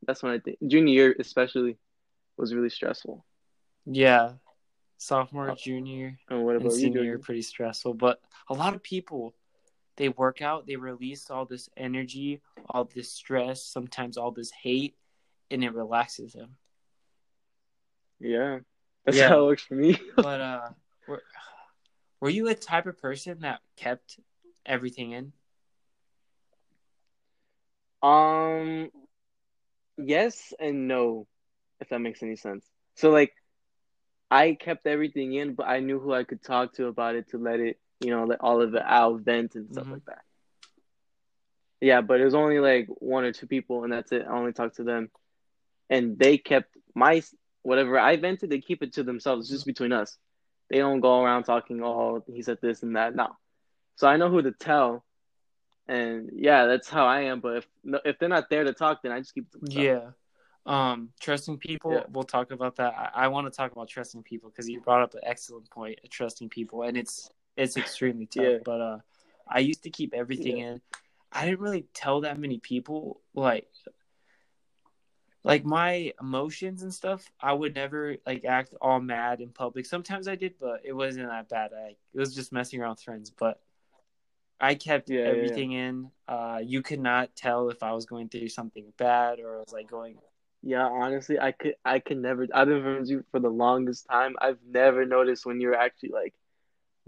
That's 0.06 0.22
when 0.22 0.32
I 0.32 0.38
think 0.38 0.58
junior 0.66 0.92
year 0.92 1.16
especially 1.18 1.76
was 2.36 2.54
really 2.54 2.70
stressful. 2.70 3.24
Yeah, 3.84 4.32
sophomore, 4.98 5.50
Uh, 5.50 5.54
junior, 5.54 6.18
And 6.28 6.44
what 6.44 6.56
and 6.56 6.62
about 6.62 6.74
you, 6.74 6.80
senior 6.80 7.04
year 7.04 7.18
pretty 7.18 7.42
stressful. 7.42 7.94
But 7.94 8.20
a 8.48 8.54
lot 8.54 8.74
of 8.74 8.82
people, 8.82 9.34
they 9.96 10.08
work 10.08 10.42
out, 10.42 10.66
they 10.66 10.76
release 10.76 11.30
all 11.30 11.44
this 11.44 11.68
energy, 11.76 12.40
all 12.68 12.84
this 12.84 13.10
stress, 13.12 13.62
sometimes 13.62 14.16
all 14.16 14.30
this 14.30 14.50
hate, 14.50 14.96
and 15.50 15.62
it 15.62 15.72
relaxes 15.74 16.32
them. 16.32 16.56
Yeah, 18.18 18.60
that's 19.04 19.18
Yeah. 19.18 19.28
how 19.28 19.40
it 19.40 19.46
works 19.46 19.62
for 19.64 19.74
me. 19.74 19.98
But 20.16 20.40
uh, 20.40 20.68
were, 21.06 21.22
were 22.20 22.30
you 22.30 22.48
a 22.48 22.54
type 22.54 22.86
of 22.86 22.98
person 22.98 23.40
that 23.40 23.60
kept 23.76 24.18
everything 24.66 25.12
in? 25.12 25.32
um, 28.02 28.90
yes 29.98 30.52
and 30.58 30.88
no, 30.88 31.26
if 31.80 31.88
that 31.90 32.00
makes 32.00 32.22
any 32.22 32.36
sense. 32.36 32.66
So 32.94 33.10
like, 33.10 33.32
I 34.30 34.54
kept 34.54 34.86
everything 34.86 35.34
in, 35.34 35.54
but 35.54 35.66
I 35.68 35.80
knew 35.80 35.98
who 36.00 36.12
I 36.12 36.24
could 36.24 36.42
talk 36.42 36.74
to 36.74 36.86
about 36.86 37.14
it 37.16 37.30
to 37.30 37.38
let 37.38 37.60
it, 37.60 37.78
you 38.00 38.10
know, 38.10 38.24
let 38.24 38.40
all 38.40 38.60
of 38.62 38.74
it 38.74 38.82
out, 38.84 39.20
vent 39.20 39.54
and 39.54 39.70
stuff 39.70 39.86
Mhm. 39.86 39.92
like 39.92 40.04
that. 40.06 40.22
Yeah, 41.80 42.00
but 42.00 42.20
it 42.20 42.24
was 42.24 42.34
only 42.34 42.58
like 42.58 42.86
one 42.88 43.24
or 43.24 43.32
two 43.32 43.46
people, 43.46 43.84
and 43.84 43.92
that's 43.92 44.12
it. 44.12 44.24
I 44.28 44.32
only 44.32 44.52
talked 44.52 44.76
to 44.76 44.84
them, 44.84 45.10
and 45.90 46.18
they 46.18 46.38
kept 46.38 46.76
my 46.94 47.22
whatever 47.62 47.98
I 47.98 48.16
vented. 48.16 48.50
They 48.50 48.60
keep 48.60 48.82
it 48.82 48.94
to 48.94 49.02
themselves, 49.04 49.48
just 49.48 49.66
between 49.66 49.92
us. 49.92 50.16
They 50.68 50.78
don't 50.78 51.00
go 51.00 51.22
around 51.22 51.44
talking. 51.44 51.82
Oh, 51.82 52.22
he 52.26 52.42
said 52.42 52.58
this 52.60 52.82
and 52.82 52.96
that. 52.96 53.14
No, 53.14 53.36
so 53.96 54.08
I 54.08 54.16
know 54.16 54.28
who 54.28 54.42
to 54.42 54.52
tell, 54.52 55.04
and 55.88 56.30
yeah, 56.34 56.66
that's 56.66 56.88
how 56.88 57.06
I 57.06 57.22
am. 57.22 57.40
But 57.40 57.58
if 57.58 57.66
if 58.04 58.18
they're 58.18 58.28
not 58.28 58.50
there 58.50 58.64
to 58.64 58.72
talk, 58.72 59.02
then 59.02 59.12
I 59.12 59.20
just 59.20 59.34
keep 59.34 59.46
it 59.46 59.52
to 59.52 59.64
myself. 59.64 59.84
Yeah. 59.84 60.10
Um, 60.68 61.10
trusting 61.20 61.58
people. 61.58 61.92
Yeah. 61.92 62.02
We'll 62.10 62.24
talk 62.24 62.50
about 62.50 62.76
that. 62.76 62.92
I, 63.14 63.24
I 63.24 63.28
want 63.28 63.46
to 63.46 63.56
talk 63.56 63.70
about 63.70 63.88
trusting 63.88 64.24
people 64.24 64.50
because 64.50 64.68
you 64.68 64.80
brought 64.80 65.02
up 65.02 65.14
an 65.14 65.20
excellent 65.22 65.70
point. 65.70 66.00
Trusting 66.10 66.48
people, 66.48 66.82
and 66.82 66.96
it's 66.96 67.30
it's 67.56 67.76
extremely 67.76 68.26
tough. 68.34 68.44
Yeah. 68.44 68.58
But 68.64 68.80
uh, 68.80 68.98
I 69.48 69.60
used 69.60 69.84
to 69.84 69.90
keep 69.90 70.12
everything 70.14 70.58
Yeah. 70.58 70.66
in. 70.72 70.80
I 71.32 71.44
didn't 71.44 71.60
really 71.60 71.86
tell 71.94 72.22
that 72.22 72.38
many 72.38 72.58
people 72.58 73.20
like 73.34 73.68
like 75.46 75.64
my 75.64 76.12
emotions 76.20 76.82
and 76.82 76.94
stuff. 76.94 77.30
I 77.40 77.54
would 77.54 77.76
never 77.76 78.18
like 78.26 78.44
act 78.46 78.74
all 78.82 79.00
mad 79.00 79.40
in 79.40 79.50
public. 79.50 79.86
Sometimes 79.86 80.28
I 80.28 80.36
did, 80.36 80.56
but 80.60 80.82
it 80.84 80.94
wasn't 80.94 81.30
that 81.30 81.48
bad. 81.48 81.72
I 81.74 81.96
it 82.14 82.20
was 82.20 82.36
just 82.36 82.52
messing 82.52 82.82
around 82.82 82.92
with 82.92 83.02
friends. 83.02 83.30
But 83.32 83.60
I 84.60 84.74
kept 84.74 85.10
Yeah, 85.10 85.28
yeah, 85.30 85.42
yeah. 85.50 85.60
everything 85.60 85.72
in. 85.72 86.10
Uh, 86.28 86.60
you 86.64 86.82
could 86.82 87.00
not 87.00 87.36
tell 87.36 87.70
if 87.70 87.82
I 87.82 87.92
was 87.92 88.06
going 88.06 88.28
through 88.28 88.48
something 88.48 88.92
bad 88.98 89.40
or 89.40 89.56
I 89.56 89.60
was 89.60 89.72
like 89.72 89.88
going 89.88 90.18
Yeah, 90.62 90.86
honestly, 90.86 91.38
I 91.38 91.52
could 91.52 91.74
I 91.84 92.00
could 92.00 92.18
never. 92.18 92.46
I've 92.52 92.66
been 92.68 92.82
friends 92.82 93.10
with 93.10 93.20
you 93.20 93.24
for 93.30 93.40
the 93.40 93.48
longest 93.50 94.06
time. 94.10 94.34
I've 94.40 94.58
never 94.66 95.04
noticed 95.06 95.46
when 95.46 95.60
you're 95.60 95.76
actually 95.76 96.10
like 96.10 96.34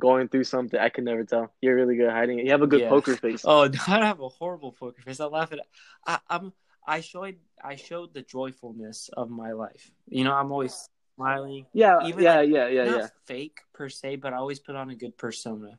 going 0.00 0.28
through 0.28 0.45
something. 0.45 0.80
I 0.80 0.90
could 0.90 1.04
never 1.04 1.25
tell. 1.25 1.52
You're 1.62 1.76
really 1.76 1.97
good 1.97 2.09
at 2.09 2.14
hiding 2.14 2.40
it. 2.40 2.47
You 2.47 2.52
have 2.52 2.62
a 2.62 2.68
good 2.68 2.85
Yeah. 2.85 2.88
poker 2.88 3.16
face. 3.16 3.45
Oh, 3.45 3.66
no, 3.73 3.80
I 3.87 4.04
have 4.07 4.21
a 4.21 4.28
horrible 4.28 4.73
poker 4.73 5.02
face. 5.02 5.21
I 5.21 5.26
laugh 5.26 5.52
at. 5.52 5.61
I, 6.07 6.18
I'm. 6.28 6.52
I 6.88 7.00
showed. 7.00 7.37
I 7.62 7.76
showed 7.76 8.14
the 8.14 8.23
joyfulness 8.23 9.11
of 9.12 9.28
my 9.28 9.52
life. 9.52 9.90
You 10.09 10.25
know, 10.25 10.33
I'm 10.33 10.50
always 10.50 10.88
smiling. 11.16 11.66
yeah, 11.75 12.07
even 12.07 12.25
yeah, 12.25 12.37
like- 12.37 12.49
yeah, 12.49 12.68
yeah, 12.68 12.85
not 12.85 13.00
yeah. 13.00 13.09
fake 13.26 13.61
per 13.75 13.88
se, 13.90 14.16
but 14.16 14.33
I 14.33 14.37
always 14.37 14.59
put 14.59 14.75
on 14.75 14.88
a 14.88 14.95
good 14.95 15.16
persona. 15.18 15.78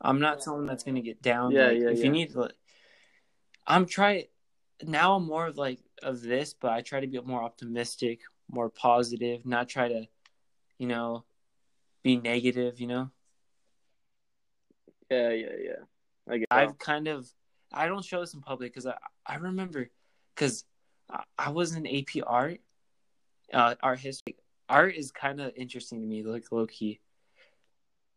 I'm 0.00 0.20
not 0.20 0.42
someone 0.42 0.66
that's 0.66 0.84
gonna 0.84 1.00
get 1.00 1.20
down. 1.20 1.50
Yeah, 1.50 1.68
like, 1.68 1.78
yeah, 1.78 1.88
If 1.88 1.98
yeah. 1.98 2.04
you 2.04 2.10
need 2.10 2.30
to, 2.32 2.50
I'm 3.66 3.86
trying. 3.86 4.24
Now 4.82 5.16
I'm 5.16 5.26
more 5.26 5.46
of 5.46 5.56
like 5.56 5.80
of 6.02 6.20
this, 6.20 6.54
but 6.54 6.70
I 6.70 6.82
try 6.82 7.00
to 7.00 7.06
be 7.06 7.20
more 7.20 7.42
optimistic, 7.42 8.20
more 8.48 8.68
positive, 8.68 9.44
not 9.44 9.68
try 9.68 9.88
to, 9.88 10.06
you 10.78 10.86
know, 10.86 11.24
be 12.04 12.18
negative. 12.18 12.78
You 12.78 12.86
know. 12.86 13.10
Yeah, 15.10 15.30
yeah, 15.30 15.56
yeah. 15.60 15.82
I 16.28 16.38
get 16.38 16.48
I've 16.50 16.78
kind 16.78 17.08
of 17.08 17.28
I 17.72 17.88
don't 17.88 18.04
show 18.04 18.20
this 18.20 18.34
in 18.34 18.42
public 18.42 18.72
because 18.72 18.86
I 18.86 18.96
I 19.24 19.36
remember 19.36 19.90
because 20.36 20.64
I, 21.38 21.50
was 21.50 21.74
in 21.74 21.86
AP 21.86 22.22
art, 22.26 22.60
uh, 23.52 23.74
art 23.82 23.98
history. 23.98 24.36
Art 24.68 24.94
is 24.94 25.10
kind 25.10 25.40
of 25.40 25.52
interesting 25.56 26.00
to 26.00 26.06
me, 26.06 26.22
like 26.22 26.52
low 26.52 26.66
key. 26.66 27.00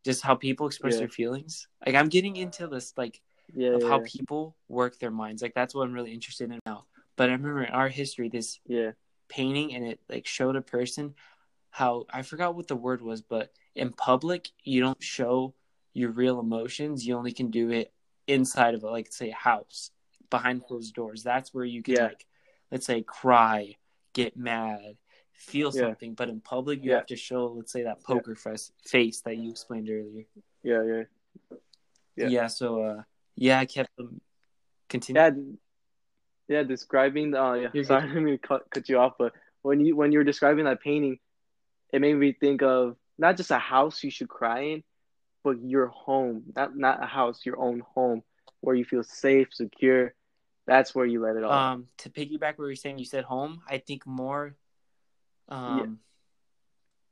Just 0.04 0.22
how 0.22 0.36
people 0.36 0.68
express 0.68 0.96
Yeah. 0.96 1.00
their 1.00 1.10
feelings. 1.10 1.68
Like 1.86 1.96
I'm 1.96 2.10
getting 2.10 2.36
into 2.36 2.68
this 2.68 2.94
like 2.98 3.22
yeah, 3.54 3.72
of 3.72 3.84
yeah, 3.84 3.88
how 3.88 4.00
people 4.00 4.56
work 4.68 5.00
their 5.00 5.12
minds. 5.12 5.42
Like 5.42 5.54
that's 5.54 5.74
what 5.74 5.84
I'm 5.84 5.94
really 5.94 6.14
interested 6.14 6.52
in 6.52 6.60
now. 6.66 6.86
But 7.16 7.30
I 7.30 7.34
remember 7.34 7.64
in 7.64 7.72
art 7.72 7.92
history 7.92 8.30
this 8.30 8.60
yeah. 8.66 8.92
painting 9.28 9.74
and 9.76 9.86
it 9.86 10.00
like 10.10 10.26
showed 10.26 10.56
a 10.56 10.62
person 10.62 11.16
how 11.70 12.06
I 12.10 12.24
forgot 12.24 12.56
what 12.56 12.68
the 12.68 12.76
word 12.76 13.02
was, 13.02 13.22
but 13.22 13.52
in 13.76 13.92
public 13.92 14.50
you 14.64 14.82
don't 14.82 15.02
show 15.02 15.54
your 15.94 16.12
real 16.12 16.40
emotions. 16.40 17.06
You 17.06 17.16
only 17.16 17.34
can 17.34 17.52
do 17.52 17.70
it 17.70 17.94
inside 18.28 18.74
of 18.74 18.84
a 18.84 18.90
like 18.90 19.12
say 19.12 19.30
a 19.30 19.36
house 19.36 19.92
behind 20.30 20.64
closed 20.66 20.94
doors. 20.94 21.24
That's 21.24 21.54
where 21.54 21.66
you 21.66 21.82
can 21.84 21.96
Yeah. 21.96 22.04
like 22.08 22.26
let's 22.72 22.86
say 22.86 23.02
cry, 23.02 23.76
get 24.14 24.38
mad, 24.38 24.98
feel 25.34 25.72
Yeah. 25.74 25.82
something. 25.82 26.14
But 26.14 26.30
in 26.30 26.42
public 26.42 26.84
you 26.84 26.92
Yeah. 26.92 26.98
have 26.98 27.08
to 27.08 27.16
show 27.16 27.48
let's 27.48 27.72
say 27.72 27.84
that 27.84 28.04
poker 28.04 28.36
face 28.36 28.72
face 28.86 29.22
that 29.22 29.38
you 29.38 29.50
explained 29.52 29.90
earlier. 29.90 30.26
Yeah, 30.64 30.84
yeah. 30.84 31.04
Yeah. 32.16 32.28
Yeah. 32.28 32.48
so 32.48 32.84
uh 32.84 33.04
yeah, 33.36 33.60
I 33.60 33.66
kept 33.66 33.96
them 33.96 34.20
continue. 34.90 35.22
Yeah, 35.22 35.32
yeah. 36.48 36.64
Describing. 36.64 37.34
Uh, 37.34 37.54
yeah. 37.54 37.70
You're 37.74 37.86
Sorry, 37.86 38.04
I 38.04 38.08
didn't 38.08 38.26
mean 38.26 38.38
to 38.38 38.48
cut, 38.48 38.70
cut 38.70 38.90
you 38.90 38.98
off, 38.98 39.14
but 39.18 39.34
when 39.62 39.80
you 39.80 39.96
when 39.96 40.12
you 40.12 40.20
were 40.20 40.26
describing 40.26 40.66
that 40.66 40.82
painting, 40.82 41.20
it 41.94 42.02
made 42.02 42.16
me 42.16 42.34
think 42.34 42.62
of 42.62 42.98
not 43.18 43.38
just 43.38 43.52
a 43.52 43.58
house 43.60 44.04
you 44.04 44.12
should 44.12 44.30
cry 44.30 44.60
in, 44.62 44.84
but 45.44 45.62
your 45.64 45.88
home. 45.88 46.44
Not 46.56 46.76
not 46.76 47.02
a 47.04 47.08
house, 47.08 47.46
your 47.46 47.58
own 47.60 47.80
home, 47.96 48.24
where 48.62 48.76
you 48.76 48.84
feel 48.86 49.04
safe, 49.04 49.54
secure. 49.54 50.14
That's 50.70 50.94
where 50.94 51.06
you 51.06 51.20
let 51.22 51.36
it 51.36 51.44
all. 51.44 51.52
Um 51.52 51.88
to 52.00 52.10
piggyback 52.12 52.58
what 52.60 52.66
you're 52.66 52.76
saying, 52.76 53.00
you 53.00 53.06
said 53.06 53.24
home, 53.24 53.62
I 53.68 53.80
think 53.80 54.06
more 54.06 54.56
um 55.50 56.00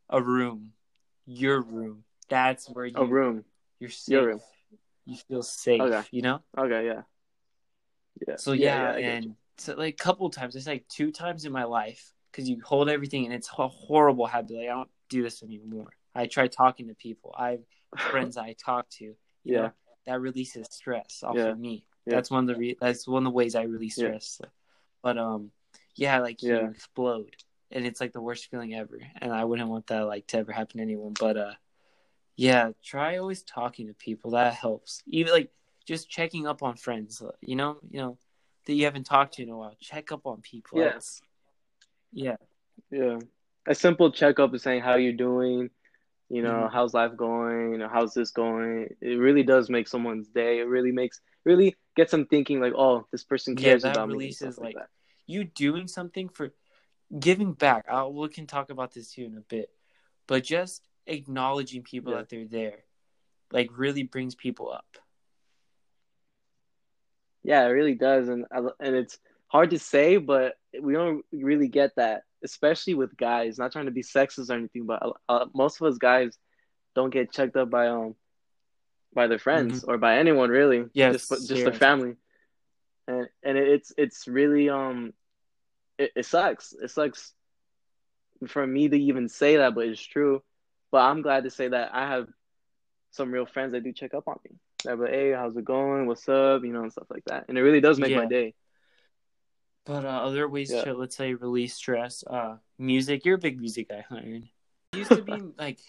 a 0.09 0.21
room. 0.21 0.73
Your 1.25 1.59
room. 1.61 2.03
That's 2.29 2.69
where 2.69 2.85
you 2.85 2.95
a 2.95 3.05
room. 3.05 3.43
you're 3.79 3.89
safe. 3.89 4.13
Your 4.13 4.25
room. 4.27 4.41
You 5.05 5.17
feel 5.27 5.41
safe, 5.41 5.81
Okay. 5.81 6.01
you 6.11 6.21
know? 6.21 6.41
Okay. 6.57 6.85
Yeah. 6.85 7.01
Yeah. 8.27 8.35
So 8.35 8.51
yeah, 8.51 8.93
I 8.95 9.01
get 9.01 9.09
and 9.09 9.35
so 9.57 9.73
like 9.73 9.95
a 9.95 10.03
couple 10.03 10.29
times, 10.29 10.55
it's 10.55 10.67
like 10.67 10.87
two 10.87 11.11
times 11.11 11.45
in 11.45 11.51
my 11.51 11.63
life 11.63 12.13
because 12.31 12.47
you 12.47 12.61
hold 12.63 12.89
everything, 12.89 13.25
and 13.25 13.33
it's 13.33 13.49
a 13.57 13.67
horrible 13.67 14.27
habit. 14.27 14.51
Like 14.51 14.65
I 14.65 14.73
don't 14.73 14.89
do 15.09 15.23
this 15.23 15.41
anymore. 15.41 15.89
I 16.13 16.27
try 16.27 16.47
talking 16.47 16.89
to 16.89 16.93
people. 16.93 17.33
I 17.37 17.51
have 17.51 17.59
friends 18.11 18.37
I 18.37 18.53
talk 18.53 18.87
to. 18.99 19.05
You 19.05 19.15
Yeah. 19.43 19.61
know, 19.61 19.71
that 20.05 20.21
releases 20.21 20.67
stress 20.69 21.23
off 21.23 21.35
Yeah. 21.37 21.49
of 21.49 21.59
me. 21.59 21.87
Yeah. 22.07 22.15
That's 22.15 22.31
one 22.31 22.43
of 22.49 22.55
the 22.55 22.59
re- 22.59 22.77
that's 22.79 23.07
one 23.07 23.25
of 23.25 23.31
the 23.31 23.35
ways 23.35 23.55
I 23.55 23.63
Yeah. 23.63 23.89
stress. 23.89 24.41
But 25.03 25.17
um, 25.17 25.51
yeah, 25.95 26.19
like 26.19 26.41
you 26.41 26.55
Yeah. 26.55 26.69
explode, 26.69 27.35
and 27.71 27.85
it's 27.85 27.99
like 27.99 28.13
the 28.13 28.21
worst 28.21 28.49
feeling 28.49 28.73
ever. 28.73 28.99
And 29.21 29.33
I 29.33 29.43
wouldn't 29.43 29.69
want 29.69 29.87
that 29.87 30.01
like 30.07 30.27
to 30.27 30.37
ever 30.37 30.51
happen 30.51 30.77
to 30.77 30.83
anyone. 30.83 31.13
But 31.19 31.37
uh, 31.37 31.53
yeah, 32.35 32.71
try 32.83 33.17
always 33.17 33.43
talking 33.43 33.87
to 33.87 33.93
people. 33.93 34.31
That 34.31 34.53
helps. 34.53 35.03
Even 35.07 35.33
like 35.33 35.51
just 35.85 36.09
checking 36.09 36.47
up 36.47 36.63
on 36.63 36.75
friends. 36.77 37.21
You 37.41 37.55
know, 37.55 37.77
you 37.89 37.99
know 37.99 38.17
that 38.65 38.73
you 38.73 38.85
haven't 38.85 39.05
talked 39.05 39.35
to 39.35 39.43
in 39.43 39.49
a 39.49 39.57
while. 39.57 39.75
Check 39.79 40.11
up 40.11 40.25
on 40.25 40.41
people. 40.41 40.79
Yeah. 40.79 40.85
That's- 40.85 41.21
yeah, 42.11 42.37
Yeah. 42.89 43.19
A 43.65 43.75
simple 43.75 44.11
checkup 44.11 44.53
is 44.55 44.63
saying 44.63 44.81
how 44.81 44.95
you 44.95 45.11
doing, 45.11 45.69
you 46.29 46.41
know, 46.41 46.67
Mhm. 46.67 46.71
how's 46.71 46.93
life 46.93 47.17
going, 47.17 47.81
or 47.81 47.89
how's 47.89 48.13
this 48.13 48.31
going. 48.31 48.95
It 49.01 49.17
really 49.19 49.43
does 49.43 49.69
make 49.69 49.89
someone's 49.89 50.29
day. 50.29 50.59
It 50.59 50.67
really 50.67 50.93
makes 50.93 51.19
really 51.43 51.75
gets 51.97 52.11
them 52.11 52.25
thinking 52.27 52.61
like, 52.61 52.73
oh, 52.77 53.05
this 53.11 53.25
person 53.25 53.55
cares 53.57 53.83
Yeah, 53.83 53.91
that 53.91 53.97
about 53.97 54.09
me. 54.09 54.13
releases, 54.13 54.55
stuff 54.55 54.65
like, 54.65 54.75
like, 54.75 54.87
you 55.25 55.43
doing 55.43 55.87
something 55.87 56.29
for 56.29 56.53
giving 57.19 57.53
back. 57.53 57.85
I'll, 57.89 58.13
we 58.13 58.29
can 58.29 58.47
talk 58.47 58.69
about 58.69 58.93
this 58.93 59.11
too 59.11 59.25
in 59.25 59.37
a 59.37 59.41
bit, 59.41 59.69
but 60.27 60.43
just 60.45 60.83
acknowledging 61.07 61.83
people 61.83 62.13
Yeah. 62.13 62.19
that 62.19 62.29
they're 62.29 62.45
there, 62.47 62.85
like 63.51 63.69
really 63.75 64.03
brings 64.03 64.35
people 64.35 64.71
up. 64.71 64.97
Yeah, 67.43 67.63
it 67.65 67.69
really 67.71 67.95
does, 67.95 68.27
and 68.29 68.45
and 68.79 68.95
it's 68.95 69.19
hard 69.47 69.69
to 69.71 69.79
say, 69.79 70.17
but 70.17 70.55
we 70.81 70.93
don't 70.93 71.25
really 71.31 71.69
get 71.69 71.95
that, 71.95 72.23
especially 72.43 72.93
with 72.95 73.15
guys. 73.17 73.57
Not 73.57 73.71
trying 73.71 73.85
to 73.85 73.91
be 73.91 74.03
sexist 74.03 74.49
or 74.49 74.53
anything, 74.53 74.85
but 74.85 75.01
uh, 75.29 75.45
most 75.53 75.79
of 75.81 75.87
us 75.87 75.97
guys 75.97 76.37
don't 76.95 77.09
get 77.13 77.31
checked 77.31 77.55
up 77.55 77.69
by 77.69 77.87
um 77.87 78.15
by 79.13 79.27
their 79.27 79.39
friends 79.39 79.83
or 79.83 79.97
by 79.97 80.17
anyone 80.17 80.49
really. 80.49 80.79
Mm-hmm. 80.79 80.89
Yes, 80.93 81.27
just 81.29 81.47
just 81.47 81.63
their 81.63 81.73
family, 81.73 82.15
and 83.07 83.27
and 83.43 83.57
it's 83.57 83.91
it's 83.97 84.27
really 84.27 84.69
um 84.69 85.13
it, 85.97 86.11
it 86.15 86.25
sucks. 86.25 86.73
It 86.73 86.89
sucks 86.91 87.33
for 88.47 88.65
me 88.67 88.87
to 88.87 88.95
even 88.99 89.29
say 89.29 89.57
that, 89.57 89.73
but 89.73 89.87
it's 89.87 90.01
true. 90.01 90.43
But 90.91 90.99
I'm 90.99 91.21
glad 91.21 91.43
to 91.43 91.49
say 91.49 91.67
that 91.67 91.93
I 91.93 92.07
have 92.07 92.27
some 93.11 93.31
real 93.31 93.45
friends 93.45 93.71
that 93.71 93.83
do 93.83 93.91
check 93.91 94.13
up 94.13 94.27
on 94.27 94.37
me. 94.45 94.51
They're 94.83 94.95
like, 94.95 95.09
hey, 95.09 95.31
how's 95.31 95.57
it 95.57 95.65
going? 95.65 96.05
What's 96.05 96.29
up? 96.29 96.63
You 96.63 96.71
know, 96.71 96.83
and 96.83 96.91
stuff 96.91 97.07
like 97.09 97.25
that. 97.25 97.45
And 97.49 97.57
it 97.57 97.61
really 97.63 97.81
does 97.81 97.99
make 97.99 98.11
Yeah. 98.11 98.17
my 98.19 98.25
day. 98.27 98.53
But 99.85 100.05
uh, 100.05 100.09
other 100.09 100.47
ways 100.47 100.71
Yeah. 100.71 100.83
to 100.83 100.93
let's 100.93 101.15
say 101.15 101.33
release 101.33 101.73
stress, 101.73 102.23
uh, 102.27 102.57
music. 102.77 103.25
You're 103.25 103.35
a 103.35 103.39
big 103.39 103.59
music 103.59 103.89
guy, 103.89 104.05
Aaron. 104.11 104.49
Used 104.93 105.11
to 105.11 105.23
be 105.23 105.31
like 105.57 105.79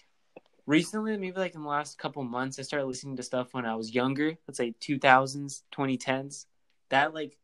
recently, 0.69 1.17
maybe 1.17 1.35
like 1.37 1.55
in 1.55 1.63
the 1.63 1.67
last 1.67 1.97
couple 1.97 2.23
months, 2.23 2.59
I 2.59 2.61
started 2.61 2.85
listening 2.85 3.17
to 3.17 3.23
stuff 3.23 3.53
when 3.53 3.65
I 3.65 3.75
was 3.75 3.93
younger. 3.93 4.37
Let's 4.47 4.57
say 4.57 4.73
2000s, 4.79 5.63
2010s. 5.71 6.45
That 6.89 7.13
like 7.13 7.37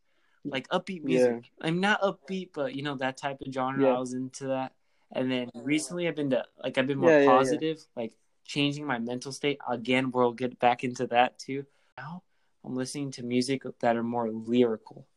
like 0.45 0.67
upbeat 0.69 1.03
music. 1.03 1.51
I'm 1.61 1.79
not 1.79 2.01
upbeat, 2.01 2.49
but 2.53 2.75
you 2.75 2.83
know 2.83 2.95
that 2.97 3.17
type 3.17 3.41
of 3.41 3.51
genre. 3.51 3.83
Yeah. 3.83 3.95
I 3.95 3.99
was 3.99 4.13
into 4.13 4.47
that. 4.47 4.73
And 5.11 5.31
then 5.31 5.49
recently, 5.55 6.07
I've 6.07 6.15
been 6.15 6.29
to 6.31 6.45
like 6.63 6.77
I've 6.77 6.87
been 6.87 6.99
more 6.99 7.09
Yeah, 7.09 7.17
yeah, 7.17 7.25
yeah. 7.25 7.31
positive, 7.31 7.87
like 7.95 8.13
changing 8.45 8.85
my 8.85 8.99
mental 8.99 9.31
state. 9.31 9.59
Again, 9.67 10.11
we'll 10.11 10.31
get 10.31 10.59
back 10.59 10.83
into 10.83 11.07
that 11.07 11.39
too. 11.39 11.65
Now 11.97 12.21
I'm 12.63 12.75
listening 12.75 13.11
to 13.11 13.23
music 13.23 13.63
that 13.79 13.95
are 13.97 14.03
more 14.03 14.29
lyrical. 14.29 15.07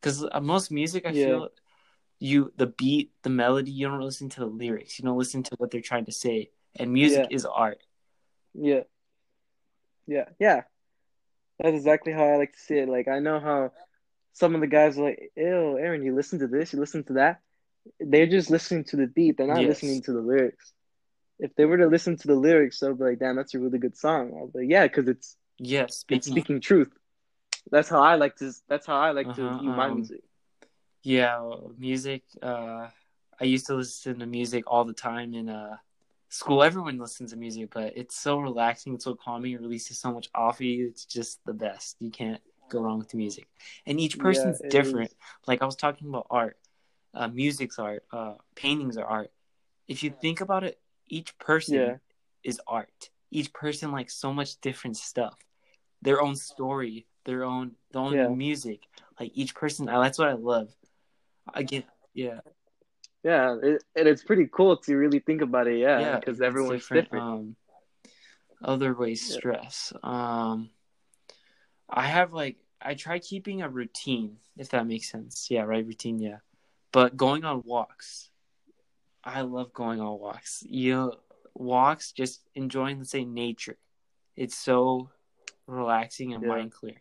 Because 0.00 0.24
uh, 0.30 0.40
most 0.40 0.70
music, 0.70 1.04
I 1.06 1.12
Yeah. 1.12 1.26
feel 1.26 1.48
you 2.18 2.52
the 2.56 2.66
beat, 2.66 3.12
the 3.22 3.30
melody. 3.30 3.70
You 3.70 3.88
don't 3.88 4.00
listen 4.00 4.28
to 4.30 4.40
the 4.40 4.46
lyrics. 4.46 4.98
You 4.98 5.04
don't 5.04 5.18
listen 5.18 5.42
to 5.44 5.56
what 5.58 5.70
they're 5.70 5.80
trying 5.80 6.06
to 6.06 6.12
say. 6.12 6.50
And 6.78 6.92
music 6.92 7.26
Yeah. 7.30 7.36
is 7.36 7.44
art. 7.46 7.78
Yeah. 8.54 8.82
Yeah. 10.06 10.26
Yeah. 10.38 10.62
That's 11.58 11.76
exactly 11.76 12.12
how 12.12 12.24
I 12.24 12.36
like 12.36 12.52
to 12.52 12.58
see 12.58 12.76
it. 12.78 12.88
Like 12.88 13.08
I 13.08 13.18
know 13.18 13.38
how 13.40 13.72
some 14.32 14.54
of 14.54 14.60
the 14.60 14.66
guys 14.66 14.98
are 14.98 15.04
like, 15.04 15.32
ew, 15.36 15.78
Aaron, 15.78 16.02
you 16.02 16.14
listen 16.14 16.38
to 16.40 16.46
this, 16.46 16.72
you 16.72 16.80
listen 16.80 17.04
to 17.04 17.12
that. 17.14 17.40
They're 17.98 18.26
just 18.26 18.50
listening 18.50 18.84
to 18.84 18.96
the 18.96 19.06
beat. 19.06 19.36
They're 19.36 19.46
not 19.46 19.60
Yes. 19.60 19.68
listening 19.82 20.02
to 20.02 20.12
the 20.12 20.20
lyrics. 20.20 20.72
If 21.38 21.54
they 21.56 21.64
were 21.64 21.78
to 21.78 21.86
listen 21.86 22.16
to 22.18 22.26
the 22.28 22.34
lyrics, 22.34 22.78
they'll 22.80 22.94
be 22.94 23.04
like, 23.04 23.18
damn, 23.18 23.36
that's 23.36 23.54
a 23.54 23.58
really 23.58 23.78
good 23.78 23.96
song. 23.96 24.32
I'll 24.36 24.46
be 24.48 24.60
like, 24.60 24.70
yeah, 24.70 24.86
because 24.86 25.08
it's 25.08 25.36
Yes, 25.58 25.96
it's 26.08 26.26
speaking. 26.26 26.32
speaking 26.32 26.60
truth. 26.60 26.90
That's 27.70 27.88
how 27.88 28.00
I 28.02 28.14
like 28.16 28.36
to. 28.36 28.52
That's 28.68 28.86
how 28.86 28.96
I 28.96 29.10
like 29.10 29.26
Uh-huh, 29.28 29.40
to 29.42 29.58
view 29.58 29.70
my 29.70 29.86
um, 29.88 29.96
music. 29.96 30.22
Yeah, 31.02 31.54
music. 31.78 32.22
Uh, 32.42 32.88
I 33.40 33.44
used 33.44 33.66
to 33.66 33.74
listen 33.74 34.18
to 34.20 34.26
music 34.26 34.64
all 34.66 34.84
the 34.84 34.92
time 34.92 35.34
in 35.34 35.48
uh, 35.48 35.76
school. 36.30 36.62
Everyone 36.62 36.98
listens 36.98 37.32
to 37.32 37.36
music, 37.36 37.70
but 37.72 37.92
it's 37.96 38.18
so 38.18 38.38
relaxing, 38.38 38.94
it's 38.94 39.04
so 39.04 39.14
calming. 39.14 39.52
It 39.52 39.60
releases 39.60 39.98
so 39.98 40.12
much 40.12 40.28
off 40.34 40.56
of 40.56 40.62
you. 40.62 40.86
It's 40.86 41.04
just 41.04 41.44
the 41.44 41.52
best. 41.52 41.96
You 42.00 42.10
can't 42.10 42.40
go 42.70 42.80
wrong 42.80 42.98
with 42.98 43.10
the 43.10 43.18
music. 43.18 43.46
And 43.84 44.00
each 44.00 44.16
Yeah, 44.16 44.22
person's 44.22 44.60
it 44.62 44.70
different. 44.70 45.10
is. 45.10 45.16
Like 45.46 45.60
I 45.60 45.66
was 45.66 45.76
talking 45.76 46.08
about 46.08 46.26
art, 46.30 46.56
uh, 47.12 47.28
music's 47.28 47.78
art, 47.78 48.04
uh, 48.12 48.34
paintings 48.54 48.96
are 48.96 49.04
art. 49.04 49.32
If 49.88 50.02
you 50.02 50.10
think 50.10 50.40
about 50.40 50.64
it, 50.64 50.80
each 51.08 51.36
person 51.38 51.74
Yeah. 51.74 51.96
is 52.44 52.60
art. 52.66 53.10
Each 53.32 53.52
person 53.52 53.92
likes 53.92 54.14
so 54.14 54.32
much 54.32 54.60
different 54.60 54.96
stuff. 54.96 55.36
Their 56.02 56.22
own 56.22 56.36
story, 56.36 57.06
their 57.24 57.44
own 57.44 57.72
their 57.90 58.02
own 58.02 58.14
Yeah. 58.14 58.28
music. 58.28 58.80
Like 59.18 59.32
each 59.34 59.54
person, 59.54 59.86
that's 59.86 60.18
what 60.18 60.28
I 60.28 60.34
love. 60.34 60.74
Again, 61.52 61.82
yeah, 62.14 62.40
Yeah, 63.22 63.56
it, 63.62 63.84
and 63.94 64.08
it's 64.08 64.24
pretty 64.24 64.48
cool 64.50 64.76
to 64.78 64.96
really 64.96 65.18
think 65.18 65.42
about 65.42 65.66
it. 65.66 65.78
Yeah, 65.78 66.00
yeah, 66.00 66.18
because 66.18 66.38
it's 66.38 66.46
everyone's 66.46 66.88
different. 66.88 67.24
Um, 67.24 67.56
other 68.62 68.94
ways 68.94 69.22
Yeah. 69.28 69.36
stress. 69.36 69.92
Um, 70.02 70.70
I 71.88 72.06
have 72.06 72.32
like 72.32 72.56
I 72.80 72.94
try 72.94 73.18
keeping 73.18 73.62
a 73.62 73.68
routine, 73.68 74.38
if 74.56 74.70
that 74.70 74.86
makes 74.86 75.10
sense. 75.10 75.48
Yeah, 75.50 75.62
right, 75.62 75.84
routine. 75.84 76.18
Yeah, 76.18 76.38
but 76.92 77.16
going 77.16 77.44
on 77.44 77.62
walks, 77.64 78.30
I 79.22 79.42
love 79.42 79.72
going 79.74 80.00
on 80.00 80.18
walks. 80.18 80.64
You 80.66 80.92
know, 80.94 81.14
walks, 81.54 82.12
just 82.12 82.40
enjoying, 82.54 82.98
let's 82.98 83.10
say, 83.10 83.24
nature. 83.24 83.76
It's 84.36 84.56
so 84.56 85.10
relaxing 85.66 86.32
and 86.32 86.42
Yeah. 86.42 86.48
mind 86.48 86.72
clearing. 86.72 87.00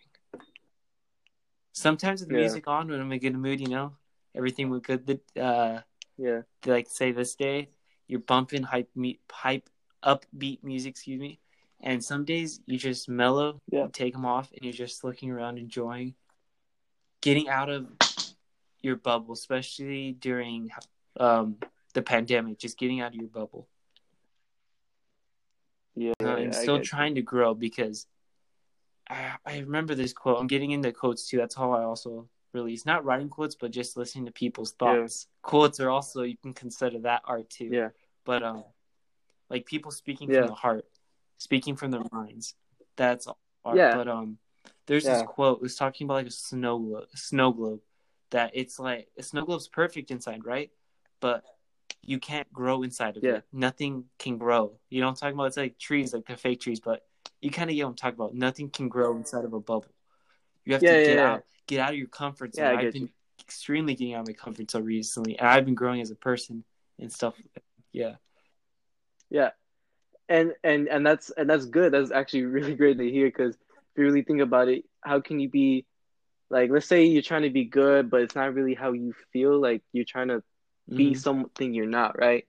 Sometimes 1.72 2.20
with 2.20 2.30
the 2.30 2.36
Yeah. 2.36 2.42
music 2.42 2.68
on, 2.68 2.90
when 2.90 3.00
I'm 3.00 3.12
in 3.12 3.16
a 3.16 3.20
good 3.20 3.36
mood, 3.36 3.62
you 3.62 3.70
know, 3.70 3.94
everything 4.36 4.70
was 4.70 4.82
good. 4.82 5.06
The 5.06 5.42
uh, 5.42 5.82
yeah, 6.20 6.42
like 6.66 6.88
say 6.90 7.12
this 7.12 7.36
day 7.36 7.70
you're 8.08 8.20
bumping 8.20 8.64
hype 8.64 8.90
me 8.96 9.20
hype 9.32 9.70
upbeat 10.04 10.62
music 10.64 10.92
excuse 10.92 11.20
me 11.20 11.40
and 11.82 12.04
some 12.04 12.26
days 12.26 12.60
you 12.66 12.78
just 12.78 13.08
mellow 13.08 13.62
Yeah. 13.72 13.84
you 13.84 13.90
take 13.94 14.14
them 14.14 14.26
off 14.26 14.52
and 14.52 14.64
you're 14.64 14.74
just 14.74 15.04
looking 15.04 15.32
around 15.32 15.58
enjoying 15.58 16.16
getting 17.22 17.48
out 17.48 17.70
of 17.70 17.88
your 18.82 18.98
bubble 18.98 19.34
especially 19.34 20.14
during 20.14 20.72
um 21.20 21.58
the 21.94 22.02
pandemic 22.02 22.60
just 22.60 22.78
getting 22.78 23.00
out 23.00 23.14
of 23.14 23.16
your 23.16 23.30
bubble 23.30 23.68
yeah. 25.96 26.14
uh, 26.22 26.36
and 26.36 26.54
still 26.54 26.78
get 26.78 26.86
you. 26.86 26.90
trying 26.90 27.16
to 27.16 27.22
grow 27.22 27.54
because 27.54 28.08
I, 29.10 29.34
I 29.46 29.60
remember 29.60 29.96
this 29.96 30.14
quote 30.14 30.40
i'm 30.40 30.48
getting 30.48 30.72
into 30.72 30.92
quotes 30.92 31.28
too 31.28 31.38
that's 31.38 31.56
how 31.56 31.72
i 31.72 31.84
also 31.84 32.28
release 32.54 32.86
not 32.86 33.06
writing 33.06 33.30
quotes 33.30 33.56
but 33.56 33.72
just 33.72 33.96
listening 33.98 34.26
to 34.26 34.32
people's 34.32 34.74
Yeah. 34.82 35.02
thoughts 35.02 35.28
quotes 35.42 35.80
are 35.80 35.90
also 35.90 36.24
you 36.24 36.38
can 36.38 36.54
consider 36.54 37.00
that 37.00 37.22
art 37.26 37.50
too 37.50 37.70
Yeah. 37.72 37.90
but 38.26 38.42
um 38.44 38.64
like 39.50 39.66
people 39.66 39.92
speaking 39.92 40.30
Yeah. 40.30 40.42
from 40.42 40.48
the 40.50 40.54
heart, 40.56 40.86
speaking 41.40 41.76
from 41.76 41.90
their 41.90 42.04
minds. 42.12 42.54
That's 42.98 43.28
art. 43.66 43.78
Yeah. 43.78 43.96
But 43.96 44.08
um, 44.08 44.38
there's 44.86 45.06
Yeah. 45.06 45.14
this 45.14 45.24
quote. 45.24 45.58
It 45.58 45.64
was 45.64 45.76
talking 45.76 46.06
about 46.06 46.16
like 46.16 46.28
a 46.28 46.32
snow 46.32 46.78
globe, 46.78 47.08
snow 47.16 47.52
globe, 47.52 47.82
that 48.30 48.52
it's 48.54 48.78
like 48.78 49.10
a 49.18 49.24
snow 49.24 49.44
globe's 49.46 49.68
perfect 49.68 50.12
inside, 50.12 50.46
right? 50.46 50.70
But 51.20 51.44
you 52.04 52.20
can't 52.20 52.52
grow 52.54 52.84
inside 52.84 53.18
of 53.18 53.24
Yeah. 53.24 53.38
it. 53.38 53.46
Nothing 53.52 54.08
can 54.20 54.38
grow. 54.38 54.78
You 54.90 55.02
know 55.02 55.08
what 55.08 55.12
I'm 55.14 55.16
talking 55.16 55.34
about? 55.34 55.46
It's 55.46 55.58
like 55.58 55.80
trees, 55.80 56.14
like 56.14 56.28
the 56.28 56.38
fake 56.38 56.60
trees, 56.62 56.80
but 56.80 57.08
you 57.42 57.50
kind 57.50 57.72
of 57.72 57.76
get 57.76 57.86
what 57.86 57.90
I'm 57.90 57.96
talking 57.96 58.20
about. 58.20 58.36
Nothing 58.36 58.70
can 58.70 58.88
grow 58.88 59.16
inside 59.18 59.46
of 59.46 59.54
a 59.54 59.60
bubble. 59.60 59.92
You 60.64 60.74
have 60.74 60.84
Yeah, 60.84 60.92
to 60.92 61.00
yeah, 61.00 61.06
get 61.08 61.16
yeah. 61.18 61.34
out, 61.34 61.46
get 61.70 61.80
out 61.80 61.92
of 61.92 61.98
your 61.98 62.08
comfort 62.08 62.56
zone. 62.56 62.66
Yeah, 62.66 62.72
I 62.72 62.82
I've 62.82 62.94
been 62.94 63.04
you. 63.04 63.10
extremely 63.40 63.94
getting 63.96 64.16
out 64.16 64.22
of 64.22 64.28
my 64.28 64.34
comfort 64.34 64.70
zone 64.72 64.84
recently, 64.84 65.38
and 65.38 65.48
I've 65.48 65.66
been 65.66 65.76
growing 65.76 66.02
as 66.02 66.12
a 66.12 66.16
person 66.16 66.64
and 67.00 67.12
stuff. 67.12 67.36
Yeah, 67.94 68.16
Yeah, 69.30 69.52
and 70.28 70.54
and 70.64 70.88
and 70.88 71.06
that's 71.06 71.30
and 71.30 71.50
that's 71.50 71.66
good. 71.66 71.94
That's 71.94 72.12
actually 72.12 72.44
really 72.46 72.76
great 72.76 72.98
to 72.98 73.10
hear 73.10 73.28
because 73.28 73.56
if 73.56 73.98
you 73.98 74.04
really 74.04 74.24
think 74.24 74.42
about 74.42 74.68
it, 74.68 74.86
how 75.02 75.22
can 75.22 75.40
you 75.40 75.50
be 75.50 75.86
like, 76.50 76.72
let's 76.72 76.88
say 76.88 77.06
you're 77.06 77.22
trying 77.22 77.44
to 77.44 77.52
be 77.52 77.66
good, 77.66 78.10
but 78.10 78.22
it's 78.22 78.36
not 78.36 78.54
really 78.56 78.74
how 78.74 78.92
you 78.94 79.14
feel. 79.32 79.60
Like 79.60 79.84
you're 79.94 80.06
trying 80.06 80.30
to 80.30 80.44
be 80.94 81.14
Mhm. 81.14 81.18
something 81.18 81.74
you're 81.74 81.86
not, 81.86 82.18
right? 82.18 82.46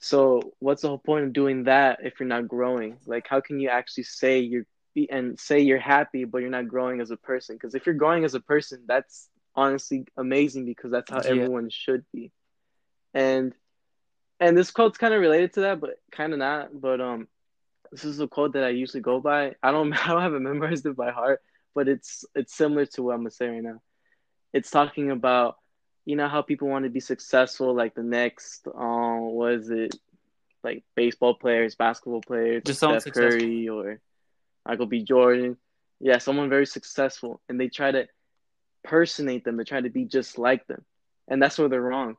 So 0.00 0.54
what's 0.58 0.82
the 0.82 0.88
whole 0.88 0.98
point 0.98 1.26
of 1.26 1.32
doing 1.32 1.64
that 1.64 2.00
if 2.02 2.18
you're 2.18 2.28
not 2.28 2.48
growing? 2.48 2.98
Like, 3.06 3.26
how 3.28 3.40
can 3.40 3.60
you 3.60 3.68
actually 3.68 4.04
say 4.04 4.40
you're 4.40 4.66
and 4.96 5.38
say 5.38 5.60
you're 5.60 5.78
happy, 5.78 6.24
but 6.24 6.26
you're 6.26 6.36
not 6.50 6.68
growing 6.68 7.00
as 7.00 7.10
a 7.10 7.16
person? 7.16 7.54
Because 7.56 7.74
if 7.74 7.86
you're 7.86 7.94
growing 7.94 8.24
as 8.24 8.34
a 8.34 8.40
person, 8.40 8.84
that's 8.86 9.28
honestly 9.54 10.04
amazing 10.16 10.64
because 10.64 10.90
that's 10.90 11.10
how 11.10 11.20
Yeah. 11.22 11.30
everyone 11.30 11.68
should 11.70 12.04
be. 12.12 12.32
And 13.14 13.54
and 14.40 14.56
this 14.56 14.70
quote's 14.70 14.98
kind 14.98 15.14
of 15.14 15.20
related 15.20 15.52
to 15.54 15.60
that, 15.62 15.80
but 15.80 15.90
kind 16.10 16.32
of 16.32 16.38
not. 16.38 16.68
But 16.80 17.00
um, 17.00 17.28
this 17.90 18.04
is 18.04 18.20
a 18.20 18.26
quote 18.26 18.52
that 18.54 18.64
I 18.64 18.70
usually 18.70 19.00
go 19.02 19.20
by. 19.20 19.54
I 19.62 19.70
don't 19.70 19.92
I 20.06 20.08
don't 20.08 20.22
have 20.22 20.34
it 20.34 20.40
memorized 20.40 20.86
it 20.86 20.96
by 20.96 21.10
heart, 21.10 21.40
but 21.74 21.88
it's 21.88 22.24
it's 22.34 22.54
similar 22.54 22.86
to 22.86 23.02
what 23.02 23.12
I'm 23.14 23.20
gonna 23.20 23.30
say 23.30 23.48
right 23.48 23.62
now. 23.62 23.80
It's 24.52 24.70
talking 24.70 25.10
about 25.10 25.56
you 26.04 26.16
know 26.16 26.28
how 26.28 26.42
people 26.42 26.68
want 26.68 26.84
to 26.84 26.90
be 26.90 27.00
successful, 27.00 27.74
like 27.74 27.94
the 27.94 28.02
next 28.02 28.66
um, 28.74 29.20
what 29.32 29.52
is 29.52 29.70
it, 29.70 29.94
like 30.62 30.84
baseball 30.94 31.34
players, 31.34 31.74
basketball 31.74 32.22
players, 32.22 32.64
Just 32.64 32.80
Steph 32.82 33.10
Curry 33.12 33.68
or 33.68 34.00
Michael 34.66 34.86
B. 34.86 35.02
Jordan. 35.02 35.56
Yeah, 36.00 36.18
someone 36.18 36.48
very 36.48 36.66
successful, 36.66 37.40
and 37.48 37.60
they 37.60 37.68
try 37.68 37.90
to 37.90 38.08
personate 38.82 39.44
them. 39.44 39.56
They 39.56 39.64
try 39.64 39.80
to 39.80 39.90
be 39.90 40.04
just 40.04 40.38
like 40.38 40.66
them, 40.66 40.84
and 41.28 41.42
that's 41.42 41.58
where 41.58 41.68
they're 41.68 41.80
wrong. 41.80 42.16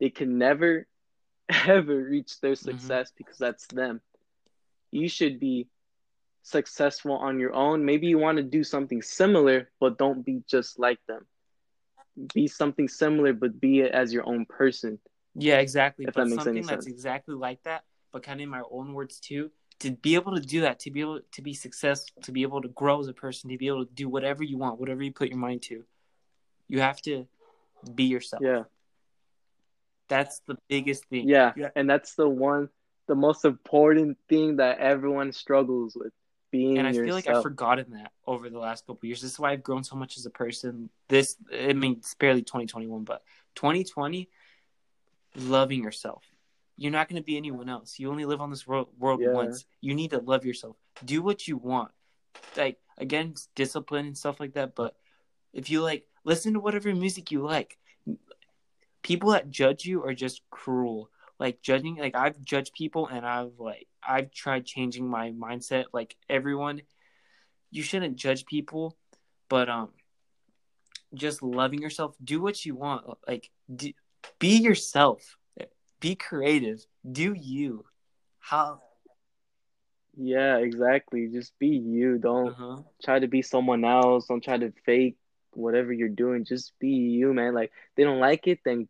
They 0.00 0.10
can 0.10 0.38
never, 0.38 0.86
ever 1.66 1.96
reach 1.96 2.40
their 2.40 2.52
mm-hmm. 2.52 2.70
success 2.70 3.12
because 3.16 3.38
that's 3.38 3.66
them. 3.68 4.00
You 4.90 5.08
should 5.08 5.40
be 5.40 5.68
successful 6.42 7.12
on 7.12 7.38
your 7.40 7.54
own. 7.54 7.84
Maybe 7.84 8.08
you 8.08 8.18
want 8.18 8.36
to 8.36 8.42
do 8.42 8.64
something 8.64 9.00
similar, 9.00 9.70
but 9.80 9.98
don't 9.98 10.24
be 10.24 10.42
just 10.46 10.78
like 10.78 10.98
them. 11.08 11.26
Be 12.34 12.46
something 12.46 12.88
similar, 12.88 13.32
but 13.32 13.60
be 13.60 13.80
it 13.80 13.92
as 13.92 14.12
your 14.12 14.28
own 14.28 14.44
person. 14.44 14.98
yeah, 15.34 15.58
exactly. 15.58 16.04
If 16.04 16.14
but 16.14 16.24
that 16.24 16.30
makes 16.30 16.44
something 16.44 16.58
any 16.58 16.66
that's 16.66 16.86
exactly 16.86 17.34
like 17.34 17.62
that, 17.62 17.84
but 18.12 18.22
kind 18.22 18.40
of 18.40 18.44
in 18.44 18.50
my 18.50 18.62
own 18.70 18.92
words 18.92 19.18
too. 19.18 19.50
To 19.80 19.90
be 19.90 20.14
able 20.14 20.36
to 20.36 20.40
do 20.40 20.60
that, 20.60 20.78
to 20.80 20.90
be 20.90 21.00
able 21.00 21.20
to 21.32 21.42
be 21.42 21.54
successful, 21.54 22.22
to 22.22 22.30
be 22.30 22.42
able 22.42 22.62
to 22.62 22.68
grow 22.68 23.00
as 23.00 23.08
a 23.08 23.12
person, 23.12 23.50
to 23.50 23.58
be 23.58 23.66
able 23.66 23.84
to 23.84 23.92
do 23.92 24.08
whatever 24.08 24.44
you 24.44 24.56
want, 24.56 24.78
whatever 24.78 25.02
you 25.02 25.12
put 25.12 25.28
your 25.28 25.38
mind 25.38 25.62
to, 25.62 25.84
you 26.68 26.80
have 26.80 27.00
to 27.02 27.26
be 27.94 28.04
yourself. 28.04 28.42
Yeah. 28.44 28.62
That's 30.08 30.40
the 30.46 30.56
biggest 30.68 31.06
thing. 31.06 31.28
Yeah. 31.28 31.52
Yeah. 31.56 31.70
And 31.74 31.90
that's 31.90 32.14
the 32.14 32.28
one, 32.28 32.68
the 33.08 33.14
most 33.14 33.44
important 33.44 34.18
thing 34.28 34.56
that 34.56 34.78
everyone 34.78 35.32
struggles 35.32 35.96
with 35.96 36.12
being 36.52 36.78
and 36.78 36.86
I 36.86 36.90
yourself. 36.90 37.06
feel 37.06 37.14
like 37.14 37.28
I've 37.28 37.42
forgotten 37.42 37.92
that 37.92 38.12
over 38.26 38.50
the 38.50 38.58
last 38.58 38.86
couple 38.86 39.06
years. 39.06 39.22
This 39.22 39.32
is 39.32 39.38
why 39.38 39.52
I've 39.52 39.62
grown 39.62 39.82
so 39.82 39.96
much 39.96 40.16
as 40.16 40.26
a 40.26 40.30
person. 40.30 40.90
This, 41.08 41.36
I 41.52 41.72
mean, 41.72 41.96
it's 41.98 42.14
barely 42.14 42.42
2021, 42.42 43.04
but 43.04 43.22
2020, 43.56 44.28
loving 45.34 45.82
yourself. 45.82 46.22
You're 46.82 46.90
not 46.90 47.08
going 47.08 47.22
to 47.22 47.24
be 47.24 47.36
anyone 47.36 47.68
else. 47.68 48.00
You 48.00 48.10
only 48.10 48.24
live 48.24 48.40
on 48.40 48.50
this 48.50 48.66
world, 48.66 48.88
world 48.98 49.20
Yeah. 49.20 49.30
once. 49.30 49.66
You 49.80 49.94
need 49.94 50.10
to 50.10 50.18
love 50.18 50.44
yourself. 50.44 50.76
Do 51.04 51.22
what 51.22 51.46
you 51.46 51.56
want. 51.56 51.92
Like 52.56 52.80
again, 52.98 53.34
discipline 53.54 54.06
and 54.06 54.18
stuff 54.18 54.40
like 54.40 54.54
that. 54.54 54.74
But 54.74 54.96
if 55.52 55.70
you 55.70 55.80
like, 55.80 56.08
listen 56.24 56.54
to 56.54 56.60
whatever 56.60 56.92
music 56.92 57.30
you 57.30 57.40
like. 57.42 57.78
People 59.02 59.30
that 59.30 59.48
judge 59.48 59.84
you 59.84 60.02
are 60.04 60.12
just 60.12 60.42
cruel. 60.50 61.08
Like 61.38 61.62
judging, 61.62 61.96
like 61.96 62.16
I've 62.16 62.42
judged 62.42 62.74
people, 62.74 63.06
and 63.06 63.24
I've 63.24 63.52
like 63.58 63.86
I've 64.02 64.32
tried 64.32 64.66
changing 64.66 65.08
my 65.08 65.30
mindset. 65.30 65.84
Like 65.92 66.16
everyone, 66.28 66.82
you 67.70 67.82
shouldn't 67.84 68.16
judge 68.16 68.44
people, 68.44 68.96
but 69.48 69.68
um, 69.68 69.90
just 71.14 71.42
loving 71.42 71.80
yourself. 71.80 72.16
Do 72.22 72.40
what 72.40 72.64
you 72.64 72.74
want. 72.74 73.06
Like 73.26 73.50
do, 73.72 73.92
be 74.40 74.56
yourself. 74.56 75.36
Be 76.02 76.16
creative. 76.16 76.84
Do 77.10 77.32
you. 77.32 77.84
How? 78.40 78.82
yeah, 80.14 80.56
exactly. 80.58 81.28
Just 81.32 81.58
be 81.58 81.68
you. 81.68 82.18
Don't 82.18 82.48
Uh-huh. 82.50 82.82
try 83.02 83.18
to 83.18 83.28
be 83.28 83.40
someone 83.40 83.84
else. 83.84 84.26
Don't 84.26 84.44
try 84.44 84.58
to 84.58 84.70
fake 84.84 85.16
whatever 85.54 85.92
you're 85.92 86.08
doing. 86.10 86.44
Just 86.44 86.78
be 86.78 86.90
you, 86.90 87.32
man. 87.32 87.54
Like 87.54 87.72
they 87.96 88.04
don't 88.04 88.20
like 88.20 88.46
it, 88.46 88.60
then 88.64 88.88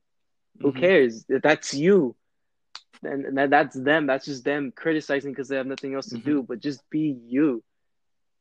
who 0.61 0.73
Mhm. 0.73 0.81
cares? 0.81 1.25
That's 1.29 1.75
you. 1.75 2.17
And 3.05 3.25
and 3.27 3.39
that, 3.39 3.51
that's 3.51 3.77
them. 3.77 4.07
That's 4.07 4.25
just 4.25 4.45
them 4.45 4.73
criticizing 4.73 5.33
because 5.33 5.49
they 5.49 5.57
have 5.57 5.67
nothing 5.67 5.95
else 5.95 6.09
to 6.09 6.17
Mhm. 6.19 6.25
do. 6.25 6.43
But 6.43 6.59
just 6.61 6.83
be 6.91 7.19
you. 7.27 7.63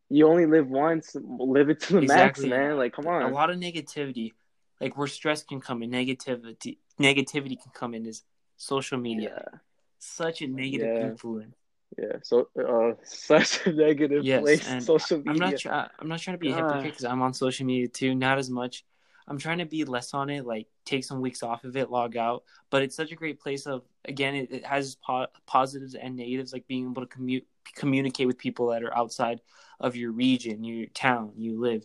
You 0.09 0.27
only 0.27 0.45
live 0.45 0.67
once. 0.69 1.15
Live 1.15 1.69
it 1.69 1.81
to 1.81 1.93
the 1.93 1.99
Exactly. 1.99 2.49
max, 2.49 2.57
man. 2.57 2.77
Like 2.77 2.93
come 2.93 3.07
on. 3.07 3.23
A 3.23 3.29
lot 3.29 3.49
of 3.51 3.57
negativity, 3.57 4.33
like 4.79 4.97
where 4.97 5.07
stress 5.07 5.43
can 5.43 5.61
come 5.61 5.83
in, 5.83 5.91
negativity, 5.91 6.79
negativity 6.99 7.61
can 7.61 7.71
come 7.73 7.93
in 7.93 8.05
is 8.05 8.23
social 8.61 8.97
media. 8.99 9.33
Yeah, 9.51 9.59
Such 9.99 10.41
a 10.41 10.47
negative 10.47 10.95
Yeah. 10.97 11.07
influence. 11.09 11.55
yeah. 11.97 12.15
So 12.23 12.35
uh, 12.59 12.93
such 13.03 13.65
a 13.67 13.71
negative 13.73 14.23
Yes, 14.23 14.41
place. 14.41 14.67
and 14.69 14.83
Social 14.83 15.17
media. 15.17 15.31
I'm 15.33 15.39
not. 15.39 15.57
Try- 15.59 15.89
I'm 15.99 16.07
not 16.07 16.19
trying 16.19 16.35
to 16.37 16.39
be 16.45 16.51
a 16.51 16.55
hypocrite 16.55 16.93
because 16.93 17.05
I'm 17.05 17.21
on 17.21 17.33
social 17.33 17.65
media 17.65 17.87
too. 17.87 18.13
Not 18.15 18.37
as 18.37 18.49
much. 18.49 18.85
I'm 19.27 19.37
trying 19.37 19.59
to 19.59 19.65
be 19.65 19.83
less 19.85 20.13
on 20.13 20.29
it. 20.29 20.45
Like 20.45 20.67
take 20.85 21.03
some 21.03 21.21
weeks 21.21 21.41
off 21.43 21.63
of 21.63 21.75
it, 21.77 21.89
log 21.91 22.17
out. 22.17 22.43
But 22.69 22.81
it's 22.83 22.95
such 22.95 23.11
a 23.11 23.15
great 23.15 23.39
place 23.39 23.65
of 23.67 23.83
again. 24.05 24.35
It, 24.35 24.51
it 24.51 24.65
has 24.65 24.95
po- 24.95 25.27
positives 25.45 25.95
and 25.95 26.15
negatives, 26.15 26.53
like 26.53 26.67
being 26.67 26.85
able 26.89 27.01
to 27.01 27.07
commute, 27.07 27.45
communicate 27.75 28.27
with 28.27 28.37
people 28.37 28.67
that 28.71 28.83
are 28.83 28.95
outside 28.97 29.39
of 29.79 29.95
your 29.95 30.11
region, 30.11 30.63
your 30.63 30.87
town, 30.87 31.31
you 31.35 31.59
live. 31.59 31.83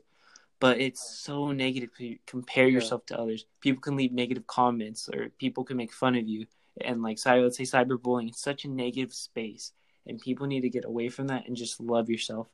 But 0.59 0.81
it's 0.81 1.03
so 1.27 1.53
negative. 1.53 1.91
to 1.99 2.17
compare 2.27 2.67
Yeah. 2.67 2.75
yourself 2.77 3.05
to 3.07 3.19
others. 3.21 3.45
People 3.61 3.83
can 3.83 3.97
leave 3.97 4.12
negative 4.12 4.47
comments, 4.47 5.09
or 5.12 5.29
people 5.39 5.62
can 5.65 5.77
make 5.77 5.93
fun 5.93 6.17
of 6.17 6.27
you. 6.27 6.47
And 6.85 7.03
like, 7.03 7.19
cy- 7.19 7.39
let's 7.41 7.57
say 7.57 7.65
cyberbullying. 7.65 8.29
It's 8.29 8.41
such 8.43 8.65
a 8.65 8.69
negative 8.69 9.12
space, 9.15 9.73
and 10.07 10.21
people 10.21 10.47
need 10.47 10.62
to 10.62 10.71
get 10.71 10.85
away 10.85 11.09
from 11.09 11.29
that 11.29 11.47
and 11.47 11.57
just 11.57 11.81
love 11.81 12.11
yourself. 12.11 12.49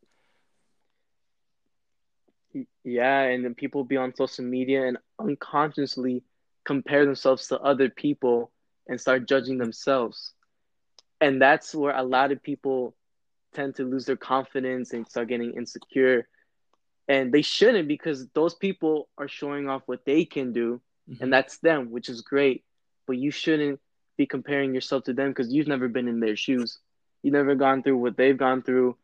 Yeah, 2.85 3.23
and 3.23 3.45
then 3.45 3.55
people 3.55 3.85
be 3.85 3.97
on 3.97 4.15
social 4.15 4.45
media 4.45 4.87
and 4.87 4.99
unconsciously 5.19 6.23
compare 6.65 7.05
themselves 7.05 7.49
to 7.49 7.61
other 7.61 7.89
people 7.89 8.51
and 8.89 9.01
start 9.01 9.27
judging 9.29 9.59
themselves. 9.59 10.33
And 11.21 11.41
that's 11.41 11.75
where 11.75 11.97
a 11.97 12.03
lot 12.03 12.33
of 12.33 12.43
people 12.43 12.95
tend 13.55 13.77
to 13.77 13.85
lose 13.85 14.07
their 14.07 14.17
confidence 14.17 14.93
and 14.93 15.09
start 15.09 15.29
getting 15.29 15.55
insecure. 15.55 16.29
And 17.09 17.33
they 17.33 17.43
shouldn't 17.43 17.89
because 17.89 18.29
those 18.29 18.55
people 18.55 19.09
are 19.19 19.29
showing 19.29 19.69
off 19.69 19.83
what 19.87 20.05
they 20.05 20.25
can 20.25 20.53
do, 20.53 20.81
Mhm. 21.09 21.21
and 21.23 21.33
that's 21.33 21.59
them, 21.59 21.91
which 21.91 22.09
is 22.09 22.21
great. 22.23 22.65
But 23.07 23.17
you 23.19 23.31
shouldn't 23.31 23.81
be 24.23 24.27
comparing 24.27 24.75
yourself 24.75 25.05
to 25.05 25.13
them 25.13 25.29
because 25.31 25.53
you've 25.53 25.69
never 25.69 25.89
been 25.89 26.09
in 26.09 26.21
their 26.21 26.37
shoes. 26.37 26.79
You've 27.23 27.35
never 27.35 27.55
gone 27.55 27.83
through 27.83 27.99
what 27.99 28.17
they've 28.17 28.37
gone 28.37 28.63
through. 28.63 28.97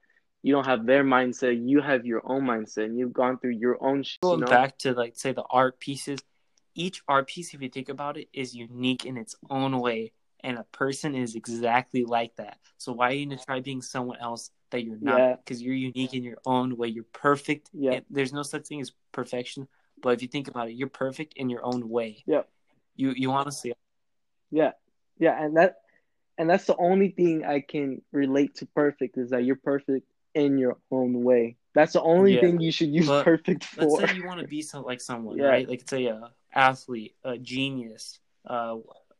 You 0.42 0.54
don't 0.54 0.66
have 0.66 0.86
their 0.86 1.04
mindset. 1.04 1.68
You 1.68 1.80
have 1.80 2.06
your 2.06 2.22
own 2.24 2.44
mindset, 2.44 2.84
and 2.84 2.98
you've 2.98 3.12
gone 3.12 3.38
through 3.38 3.56
your 3.64 3.82
own 3.82 4.02
shit. 4.02 4.18
You 4.22 4.28
going 4.28 4.40
know? 4.40 4.46
back 4.46 4.78
to 4.78 4.92
like 4.92 5.16
say 5.16 5.32
the 5.32 5.44
art 5.50 5.80
pieces 5.80 6.18
each 6.78 7.02
art 7.08 7.26
piece 7.26 7.52
if 7.52 7.60
you 7.60 7.68
think 7.68 7.88
about 7.88 8.16
it 8.16 8.28
is 8.32 8.54
unique 8.54 9.04
in 9.04 9.16
its 9.16 9.34
own 9.50 9.80
way 9.80 10.12
and 10.44 10.56
a 10.56 10.62
person 10.64 11.14
is 11.14 11.34
exactly 11.34 12.04
like 12.04 12.34
that 12.36 12.58
so 12.78 12.92
why 12.92 13.08
are 13.10 13.12
you 13.12 13.26
gonna 13.26 13.40
try 13.44 13.60
being 13.60 13.82
someone 13.82 14.16
else 14.20 14.50
that 14.70 14.84
you're 14.84 14.98
not 15.00 15.44
because 15.44 15.60
you're 15.60 15.74
unique 15.74 16.14
in 16.14 16.22
your 16.22 16.38
own 16.46 16.76
way 16.76 16.86
you're 16.86 17.12
perfect 17.12 17.68
Yeah. 17.72 18.00
There's 18.08 18.32
no 18.32 18.42
such 18.42 18.66
thing 18.68 18.80
as 18.80 18.92
perfection 19.10 19.66
but 20.00 20.10
if 20.10 20.22
you 20.22 20.28
think 20.28 20.46
about 20.46 20.68
it 20.68 20.74
you're 20.74 20.88
perfect 20.88 21.34
in 21.34 21.50
your 21.50 21.64
own 21.64 21.88
way 21.88 22.22
Yeah. 22.26 22.42
you 22.94 23.12
you 23.16 23.32
honestly 23.32 23.74
Yeah, 24.50 24.72
yeah, 25.18 25.42
and 25.42 25.56
that, 25.56 25.76
and 26.36 26.48
that's 26.48 26.66
the 26.66 26.76
only 26.76 27.10
thing 27.10 27.44
I 27.44 27.60
can 27.60 28.02
relate 28.12 28.56
to 28.56 28.66
perfect 28.66 29.18
is 29.18 29.30
that 29.30 29.44
you're 29.44 29.56
perfect 29.56 30.06
in 30.34 30.58
your 30.58 30.76
own 30.90 31.22
way. 31.24 31.56
That's 31.74 31.92
the 31.92 32.02
only 32.02 32.34
Yeah. 32.34 32.40
thing 32.40 32.60
you 32.60 32.72
should 32.72 32.88
use 32.94 33.06
But 33.08 33.24
perfect 33.24 33.64
for. 33.64 33.82
let's 34.00 34.10
say 34.10 34.16
you 34.16 34.24
want 34.26 34.40
to 34.40 34.46
be 34.46 34.62
some 34.62 34.84
like 34.84 35.00
someone 35.00 35.38
Yeah. 35.38 35.46
right 35.48 35.68
like 35.68 35.88
say 35.88 36.06
a 36.06 36.30
athlete 36.54 37.14
a 37.24 37.36
genius 37.38 38.18
uh 38.46 38.76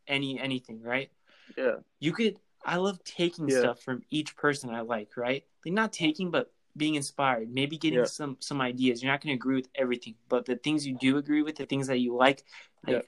any 0.07 0.41
anything 0.41 0.83
right 0.83 1.11
Yeah, 1.57 1.77
you 2.01 2.13
could 2.13 2.39
I 2.65 2.77
love 2.77 3.03
taking 3.05 3.49
Yeah. 3.49 3.59
stuff 3.59 3.81
from 3.81 4.03
each 4.11 4.37
person 4.37 4.71
I 4.71 4.81
like, 4.81 5.17
right? 5.17 5.45
Like 5.65 5.75
not 5.75 5.93
taking, 5.93 6.31
but 6.31 6.51
being 6.77 6.97
inspired. 6.97 7.53
Maybe 7.53 7.79
getting 7.79 8.05
some 8.05 8.37
some 8.41 8.61
ideas. 8.61 9.03
You're 9.03 9.13
not 9.13 9.21
going 9.23 9.35
to 9.35 9.39
agree 9.41 9.57
with 9.57 9.69
everything, 9.75 10.15
but 10.29 10.45
the 10.45 10.57
things 10.57 10.87
you 10.87 10.97
do 10.99 11.17
agree 11.17 11.43
with, 11.43 11.57
the 11.57 11.67
things 11.67 11.87
that 11.87 11.99
you 11.99 12.15
like, 12.15 12.45
like 12.87 12.97
Yeah. 12.97 13.03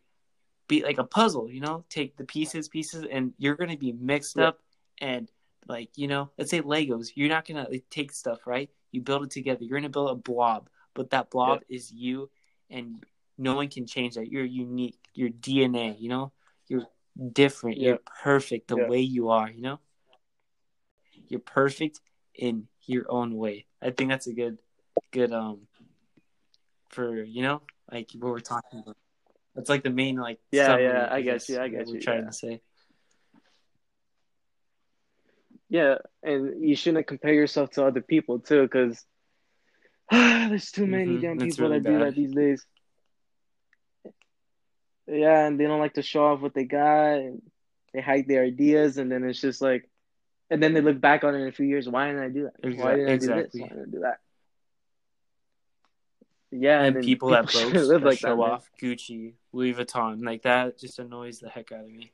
Be 0.70 0.83
like 0.85 0.98
a 0.98 1.04
puzzle. 1.04 1.50
You 1.50 1.61
know, 1.61 1.85
take 1.90 2.16
the 2.16 2.24
pieces, 2.24 2.68
pieces, 2.68 3.04
and 3.11 3.35
you're 3.37 3.56
going 3.56 3.70
to 3.70 3.76
be 3.76 3.92
mixed 3.92 4.38
Yeah. 4.38 4.48
up. 4.48 4.61
And 5.00 5.28
like 5.66 5.90
you 5.96 6.06
know, 6.09 6.30
let's 6.38 6.50
say 6.50 6.62
Legos. 6.62 7.11
You're 7.14 7.28
not 7.28 7.46
going 7.46 7.62
to 7.62 7.70
like, 7.70 7.85
take 7.90 8.12
stuff, 8.12 8.46
right? 8.46 8.70
You 8.92 9.02
build 9.02 9.24
it 9.24 9.30
together. 9.30 9.62
You're 9.64 9.78
going 9.80 9.83
to 9.92 9.98
build 9.98 10.11
a 10.11 10.14
blob, 10.14 10.70
but 10.94 11.11
that 11.11 11.28
blob 11.30 11.61
is 11.68 11.92
you, 11.92 12.30
and 12.70 13.04
no 13.37 13.54
one 13.54 13.68
can 13.68 13.87
change 13.87 14.14
that. 14.14 14.30
You're 14.30 14.44
unique. 14.44 14.98
Your 15.14 15.28
DNA. 15.30 16.00
You 16.00 16.09
know, 16.09 16.33
you're 16.68 16.87
different. 17.33 17.78
Yeah. 17.78 17.88
You're 17.88 17.98
perfect 18.22 18.68
the 18.68 18.76
Yeah. 18.78 18.88
way 18.88 19.00
you 19.00 19.28
are. 19.30 19.50
You 19.50 19.62
know, 19.62 19.78
you're 21.28 21.40
perfect 21.40 22.00
in 22.35 22.68
your 22.87 23.11
own 23.11 23.37
way. 23.37 23.66
I 23.83 23.90
think 23.90 24.11
that's 24.11 24.28
a 24.28 24.35
good, 24.35 24.59
good 25.11 25.33
um, 25.33 25.66
for 26.90 27.22
you 27.22 27.42
know, 27.42 27.62
like 27.90 28.11
what 28.18 28.30
we're 28.30 28.40
talking 28.40 28.80
about. 28.80 28.96
That's 29.54 29.68
like 29.68 29.82
the 29.82 29.90
main 29.90 30.16
like. 30.16 30.38
Yeah, 30.52 30.78
yeah, 30.78 31.08
I 31.10 31.22
guess, 31.22 31.48
yeah, 31.48 31.62
I 31.62 31.68
what 31.68 31.70
get 31.72 31.86
We're 31.88 31.94
you, 31.94 32.00
trying 32.00 32.20
yeah. 32.22 32.26
to 32.26 32.32
say. 32.32 32.60
Yeah, 35.68 35.98
and 36.22 36.66
you 36.68 36.74
shouldn't 36.74 37.06
compare 37.06 37.32
yourself 37.34 37.70
to 37.72 37.84
other 37.84 38.00
people 38.00 38.40
too, 38.40 38.62
because 38.62 39.04
there's 40.10 40.70
too 40.72 40.86
many 40.86 41.06
Mhm, 41.06 41.22
damn 41.22 41.38
that's 41.38 41.56
people 41.56 41.68
really 41.70 41.80
that 41.80 41.90
do 41.90 41.98
that 41.98 42.14
these 42.16 42.32
days. 42.32 42.66
Yeah, 45.06 45.46
and 45.46 45.58
they 45.58 45.64
don't 45.64 45.80
like 45.80 45.94
to 45.94 46.02
show 46.02 46.26
off 46.26 46.40
what 46.40 46.54
they 46.54 46.64
got, 46.64 47.14
and 47.18 47.42
they 47.92 48.00
hide 48.00 48.26
their 48.28 48.44
ideas, 48.44 48.98
and 48.98 49.10
then 49.10 49.24
it's 49.24 49.40
just 49.40 49.60
like, 49.60 49.88
and 50.50 50.62
then 50.62 50.74
they 50.74 50.80
look 50.80 51.00
back 51.00 51.24
on 51.24 51.34
it 51.34 51.38
in 51.42 51.48
a 51.48 51.52
few 51.52 51.66
years. 51.66 51.88
Why 51.88 52.06
didn't 52.08 52.22
I 52.22 52.28
do 52.28 52.42
that? 52.44 52.76
Why 52.76 52.94
didn't 52.94 53.06
I 53.08 53.10
do 53.10 53.14
exactly. 53.14 53.60
this? 53.60 53.60
Why 53.62 53.68
didn't 53.68 53.88
I 53.88 53.90
do 53.90 54.00
that? 54.00 54.18
Yeah, 56.52 56.82
And 56.82 56.96
then 56.96 57.04
people 57.04 57.30
that 57.30 57.48
shouldn't 57.50 57.72
boast, 57.74 57.88
live 57.90 58.02
like 58.02 58.18
show 58.18 58.28
that, 58.30 58.36
man. 58.36 58.50
off 58.50 58.70
Gucci, 58.80 59.34
Louis 59.52 59.74
Vuitton, 59.74 60.24
like 60.24 60.42
that 60.42 60.78
just 60.78 60.98
annoys 60.98 61.40
the 61.40 61.48
heck 61.48 61.72
out 61.72 61.84
of 61.84 61.90
me. 61.90 62.12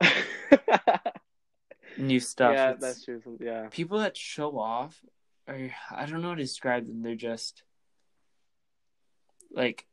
New 1.98 2.20
stuff. 2.20 2.54
yeah, 2.54 2.70
it's- 2.70 2.80
that's 2.80 3.04
true. 3.04 3.20
Yeah, 3.40 3.68
people 3.70 3.98
that 3.98 4.16
show 4.16 4.58
off 4.58 4.98
are 5.46 5.70
I 5.90 6.06
don't 6.06 6.22
know 6.22 6.28
how 6.30 6.34
to 6.34 6.40
describe 6.42 6.86
them. 6.86 7.02
They're 7.02 7.14
just 7.16 7.62
like 9.52 9.86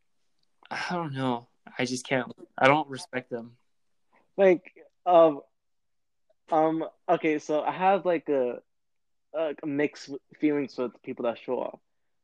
I 0.71 0.79
don't 0.91 1.13
know. 1.13 1.47
I 1.77 1.85
just 1.85 2.05
can't 2.07 2.31
I 2.57 2.67
don't 2.67 2.87
respect 2.89 3.29
them. 3.29 3.57
like 4.37 4.73
um, 5.05 5.41
um. 6.51 6.85
Okay, 7.09 7.39
so 7.39 7.61
I 7.61 7.71
have 7.71 8.05
like 8.05 8.29
a, 8.29 8.59
a 9.33 9.53
mixed 9.65 10.09
feelings 10.39 10.77
with 10.77 10.91
people 11.03 11.25
that 11.25 11.37
show 11.37 11.59
off. 11.59 11.79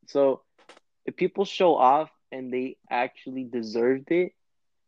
So 0.07 0.41
if 1.05 1.15
people 1.15 1.43
show 1.45 1.75
off 1.75 2.09
and 2.35 2.51
they 2.53 2.77
actually 2.89 3.45
deserved 3.45 4.11
it 4.11 4.33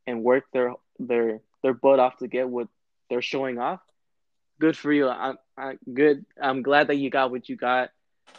and 0.05 0.23
worked 0.23 0.51
their 0.53 0.73
their 0.99 1.41
their 1.63 1.73
butt 1.73 1.99
off 1.99 2.17
to 2.19 2.27
get 2.27 2.49
what 2.49 2.67
they're 3.09 3.21
showing 3.21 3.57
off, 3.59 3.79
good 4.59 4.77
for 4.77 4.91
you. 4.91 5.07
I'm 5.09 5.37
I, 5.57 5.77
good. 5.91 6.25
I'm 6.41 6.61
glad 6.61 6.87
that 6.87 6.95
you 6.97 7.09
got 7.09 7.31
what 7.31 7.49
you 7.49 7.55
got. 7.55 7.89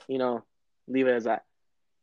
You 0.09 0.18
know, 0.18 0.44
leave 0.87 1.07
it 1.07 1.14
as 1.14 1.25
that. 1.25 1.44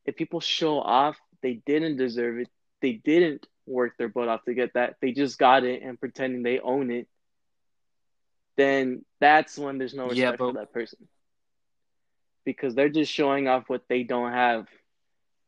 If 0.05 0.15
people 0.15 0.39
show 0.41 0.79
off, 0.79 1.17
they 1.41 1.53
didn't 1.65 1.97
deserve 1.97 2.39
it. 2.39 2.49
They 2.81 2.93
didn't 2.93 3.47
work 3.67 3.97
their 3.97 4.09
butt 4.09 4.27
off 4.29 4.43
to 4.45 4.53
get 4.53 4.73
that. 4.73 4.97
They 5.01 5.11
just 5.11 5.37
got 5.39 5.63
it 5.63 5.81
and 5.83 5.99
pretending 5.99 6.43
they 6.43 6.59
own 6.59 6.91
it. 6.91 7.07
Then 8.57 9.05
that's 9.19 9.57
when 9.57 9.77
there's 9.77 9.93
no 9.93 10.11
Yeah, 10.11 10.31
respect 10.31 10.39
but- 10.39 10.53
for 10.53 10.59
that 10.59 10.73
person 10.73 11.07
because 12.45 12.75
they're 12.75 12.89
just 12.89 13.11
showing 13.11 13.47
off 13.47 13.69
what 13.69 13.87
they 13.89 14.03
don't 14.03 14.31
have, 14.31 14.67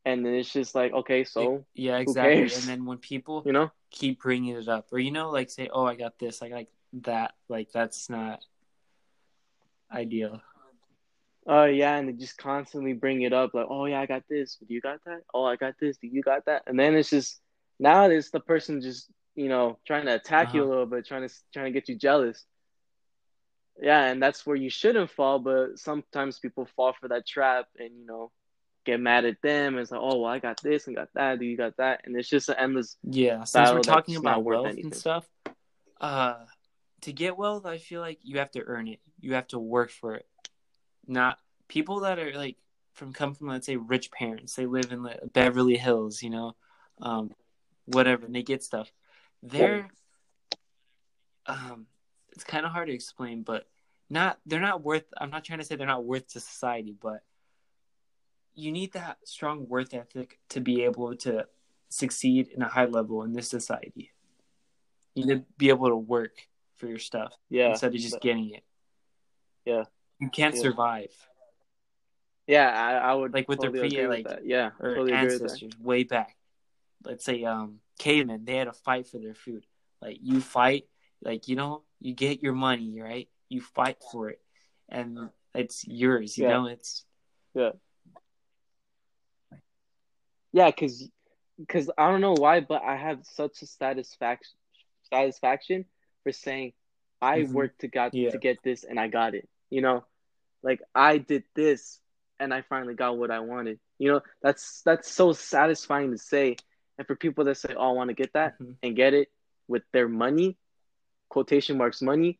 and 0.07 0.25
then 0.25 0.33
it's 0.35 0.53
just 0.53 0.75
like, 0.75 0.93
okay, 0.93 1.25
so 1.25 1.65
yeah, 1.75 1.97
exactly. 1.97 2.53
And 2.53 2.67
then 2.67 2.85
when 2.85 2.97
people 2.99 3.45
you 3.45 3.53
know, 3.53 3.71
keep 3.91 4.21
bringing 4.21 4.55
it 4.55 4.67
up, 4.69 4.87
or 4.91 4.99
you 4.99 5.11
know, 5.11 5.29
like 5.31 5.49
say, 5.49 5.69
"Oh, 5.73 5.85
I 5.85 5.95
got 5.95 6.19
this," 6.19 6.41
I 6.41 6.49
got 6.49 6.65
that. 7.03 7.33
Like 7.49 7.71
that's 7.73 8.09
not 8.09 8.41
ideal. 9.91 10.41
Oh 11.47 11.65
yeah, 11.65 11.97
and 11.97 12.09
they 12.09 12.13
just 12.13 12.37
constantly 12.37 12.93
bring 12.93 13.21
it 13.21 13.33
up, 13.33 13.53
like, 13.53 13.67
oh 13.69 13.85
yeah, 13.85 14.01
I 14.01 14.05
got 14.05 14.23
this. 14.29 14.55
Do 14.57 14.73
you 14.73 14.81
got 14.81 15.03
that? 15.05 15.21
Oh, 15.33 15.45
I 15.45 15.55
got 15.55 15.75
this. 15.79 15.97
Do 15.97 16.07
you 16.07 16.21
got 16.21 16.45
that? 16.45 16.63
And 16.67 16.79
then 16.79 16.95
it's 16.95 17.09
just 17.09 17.41
now 17.79 18.05
it's 18.09 18.31
the 18.31 18.39
person 18.39 18.81
just 18.81 19.11
you 19.35 19.49
know 19.49 19.79
trying 19.85 20.05
to 20.05 20.15
attack 20.15 20.53
you 20.53 20.63
a 20.63 20.67
Uh-huh. 20.67 20.69
little 20.69 20.85
bit, 20.85 21.05
trying 21.07 21.27
to 21.27 21.33
trying 21.53 21.65
to 21.65 21.71
get 21.71 21.89
you 21.89 21.95
jealous. 21.97 22.45
Yeah, 23.81 24.05
and 24.05 24.21
that's 24.21 24.45
where 24.45 24.55
you 24.57 24.69
shouldn't 24.69 25.11
fall, 25.11 25.39
but 25.39 25.77
sometimes 25.79 26.39
people 26.39 26.65
fall 26.75 26.93
for 26.99 27.09
that 27.09 27.27
trap 27.27 27.67
and 27.77 27.97
you 27.97 28.05
know 28.05 28.31
get 28.87 28.99
mad 28.99 29.25
at 29.25 29.41
them. 29.41 29.77
It's 29.77 29.91
like, 29.91 30.01
oh, 30.01 30.21
well, 30.21 30.31
I 30.31 30.39
got 30.39 30.61
this 30.63 30.87
and 30.87 30.95
got 30.95 31.09
that. 31.13 31.39
Do 31.39 31.45
you 31.45 31.57
got 31.57 31.77
that? 31.77 32.01
And 32.05 32.15
it's 32.15 32.29
just 32.29 32.49
an 32.49 32.55
endless. 32.57 32.97
Yeah, 33.03 33.43
since 33.43 33.69
we're 33.69 33.81
talking 33.81 34.15
about 34.15 34.43
wealth 34.43 34.65
anything. 34.65 34.85
and 34.85 34.95
stuff, 34.95 35.27
uh, 36.01 36.37
to 37.01 37.13
get 37.13 37.37
wealth, 37.37 37.65
I 37.65 37.77
feel 37.77 38.01
like 38.01 38.19
you 38.23 38.39
have 38.39 38.51
to 38.51 38.63
earn 38.63 38.87
it. 38.87 38.99
You 39.19 39.35
have 39.35 39.47
to 39.49 39.59
work 39.59 39.91
for 39.91 40.15
it. 40.15 40.25
Not 41.05 41.37
people 41.67 42.01
that 42.01 42.17
are 42.17 42.33
like 42.33 42.57
from 42.93 43.13
come 43.13 43.35
from 43.35 43.49
let's 43.49 43.65
say 43.65 43.75
rich 43.75 44.09
parents. 44.09 44.55
They 44.55 44.65
live 44.65 44.91
in 44.91 45.03
like, 45.03 45.19
Beverly 45.33 45.77
Hills, 45.77 46.23
you 46.23 46.29
know, 46.29 46.55
um, 47.01 47.31
whatever, 47.85 48.25
and 48.25 48.33
they 48.33 48.43
get 48.43 48.63
stuff. 48.63 48.91
They're, 49.43 49.89
um, 51.45 51.85
it's 52.31 52.43
kind 52.43 52.65
of 52.65 52.71
hard 52.71 52.87
to 52.87 52.93
explain, 52.93 53.43
but 53.43 53.67
not 54.09 54.39
they're 54.45 54.59
not 54.61 54.83
worth. 54.83 55.05
I'm 55.17 55.29
not 55.29 55.43
trying 55.43 55.59
to 55.59 55.65
say 55.65 55.75
they're 55.75 55.85
not 55.85 56.05
worth 56.05 56.27
to 56.29 56.39
society, 56.39 56.95
but 56.99 57.21
you 58.57 58.71
need 58.71 58.91
that 58.93 59.17
strong 59.23 59.67
worth 59.69 59.93
ethic 59.93 60.39
to 60.49 60.59
be 60.59 60.83
able 60.83 61.15
to 61.15 61.45
succeed 61.89 62.47
in 62.49 62.61
a 62.61 62.67
high 62.67 62.85
level 62.85 63.23
in 63.23 63.31
this 63.33 63.47
society. 63.47 64.11
You 65.15 65.25
need 65.25 65.33
to 65.35 65.45
be 65.57 65.69
able 65.69 65.87
to 65.89 65.95
work 65.95 66.35
for 66.75 66.87
your 66.87 66.99
stuff 66.99 67.33
Yeah, 67.49 67.69
instead 67.69 67.93
of 67.95 68.01
just 68.01 68.15
but- 68.15 68.21
getting 68.21 68.49
it. 68.49 68.63
Yeah. 69.65 69.83
You 70.19 70.29
can't 70.29 70.55
Yeah. 70.55 70.61
survive. 70.61 71.13
yeah. 72.47 72.67
I, 72.69 73.11
I 73.11 73.13
would 73.13 73.33
Like 73.33 73.47
with 73.47 73.59
totally 73.59 73.89
pre- 73.89 74.07
like, 74.07 74.27
that. 74.27 74.45
Yeah, 74.45 74.71
Or 74.79 74.95
totally 74.95 75.13
agree 75.13 75.27
with 75.27 75.37
that. 75.39 75.43
ancestors 75.43 75.79
way 75.79 76.03
back. 76.03 76.35
Let's 77.05 77.23
say 77.25 77.43
um 77.43 77.79
cavemen, 77.99 78.45
they 78.45 78.55
had 78.57 78.65
to 78.65 78.73
fight 78.73 79.07
for 79.07 79.19
their 79.19 79.35
food. 79.35 79.65
Like 80.01 80.17
you 80.21 80.41
fight, 80.41 80.87
like 81.21 81.47
you 81.47 81.55
know, 81.55 81.83
you 81.99 82.13
get 82.13 82.41
your 82.41 82.53
money, 82.53 82.99
right? 82.99 83.29
You 83.49 83.61
fight 83.61 83.97
for 84.11 84.29
it. 84.29 84.41
And 84.89 85.29
it's 85.53 85.85
yours, 85.87 86.37
you 86.37 86.45
Yeah. 86.45 86.53
know, 86.53 86.65
it's 86.67 87.05
Yeah, 87.53 87.71
cause, 90.53 91.09
cause 91.67 91.89
I 91.97 92.09
don't 92.09 92.21
know 92.21 92.33
why, 92.33 92.59
but 92.59 92.81
I 92.83 92.95
have 92.95 93.19
such 93.23 93.61
a 93.61 93.65
satisfaction, 93.65 94.57
satisfaction 95.11 95.85
for 96.23 96.31
saying 96.31 96.73
I 97.21 97.43
Mhm. 97.43 97.53
worked 97.53 97.81
to 97.81 97.87
got 97.87 98.13
Yeah. 98.13 98.29
to 98.29 98.37
get 98.37 98.57
this 98.63 98.83
and 98.83 98.99
I 98.99 99.07
got 99.07 99.33
it. 99.35 99.47
You 99.69 99.81
know, 99.81 100.03
like 100.63 100.81
I 100.93 101.17
did 101.17 101.43
this 101.55 101.99
and 102.39 102.53
I 102.53 102.61
finally 102.61 102.93
got 102.95 103.17
what 103.17 103.31
I 103.31 103.39
wanted. 103.39 103.79
You 103.99 104.11
know, 104.11 104.21
that's 104.41 104.81
that's 104.83 105.09
so 105.11 105.33
satisfying 105.33 106.11
to 106.11 106.17
say. 106.17 106.55
And 106.97 107.07
for 107.07 107.15
people 107.15 107.45
that 107.45 107.57
say, 107.57 107.73
"Oh, 107.77 107.89
I 107.89 107.91
want 107.93 108.09
to 108.09 108.13
get 108.15 108.33
that," 108.33 108.55
Mhm. 108.59 108.77
and 108.81 108.95
get 108.95 109.13
it 109.13 109.29
with 109.67 109.83
their 109.93 110.07
money, 110.07 110.57
quotation 111.29 111.77
marks 111.77 112.01
money, 112.01 112.39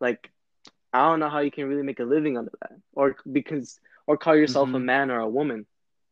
like 0.00 0.30
I 0.92 1.08
don't 1.08 1.20
know 1.20 1.28
how 1.28 1.40
you 1.40 1.50
can 1.50 1.68
really 1.68 1.82
make 1.82 2.00
a 2.00 2.04
living 2.04 2.36
under 2.38 2.52
that, 2.60 2.72
or 2.92 3.16
because 3.30 3.80
or 4.06 4.16
call 4.16 4.36
yourself 4.36 4.74
a 4.74 4.78
Mhm. 4.78 4.80
man 4.80 5.10
or 5.10 5.20
a 5.20 5.28
woman 5.28 5.66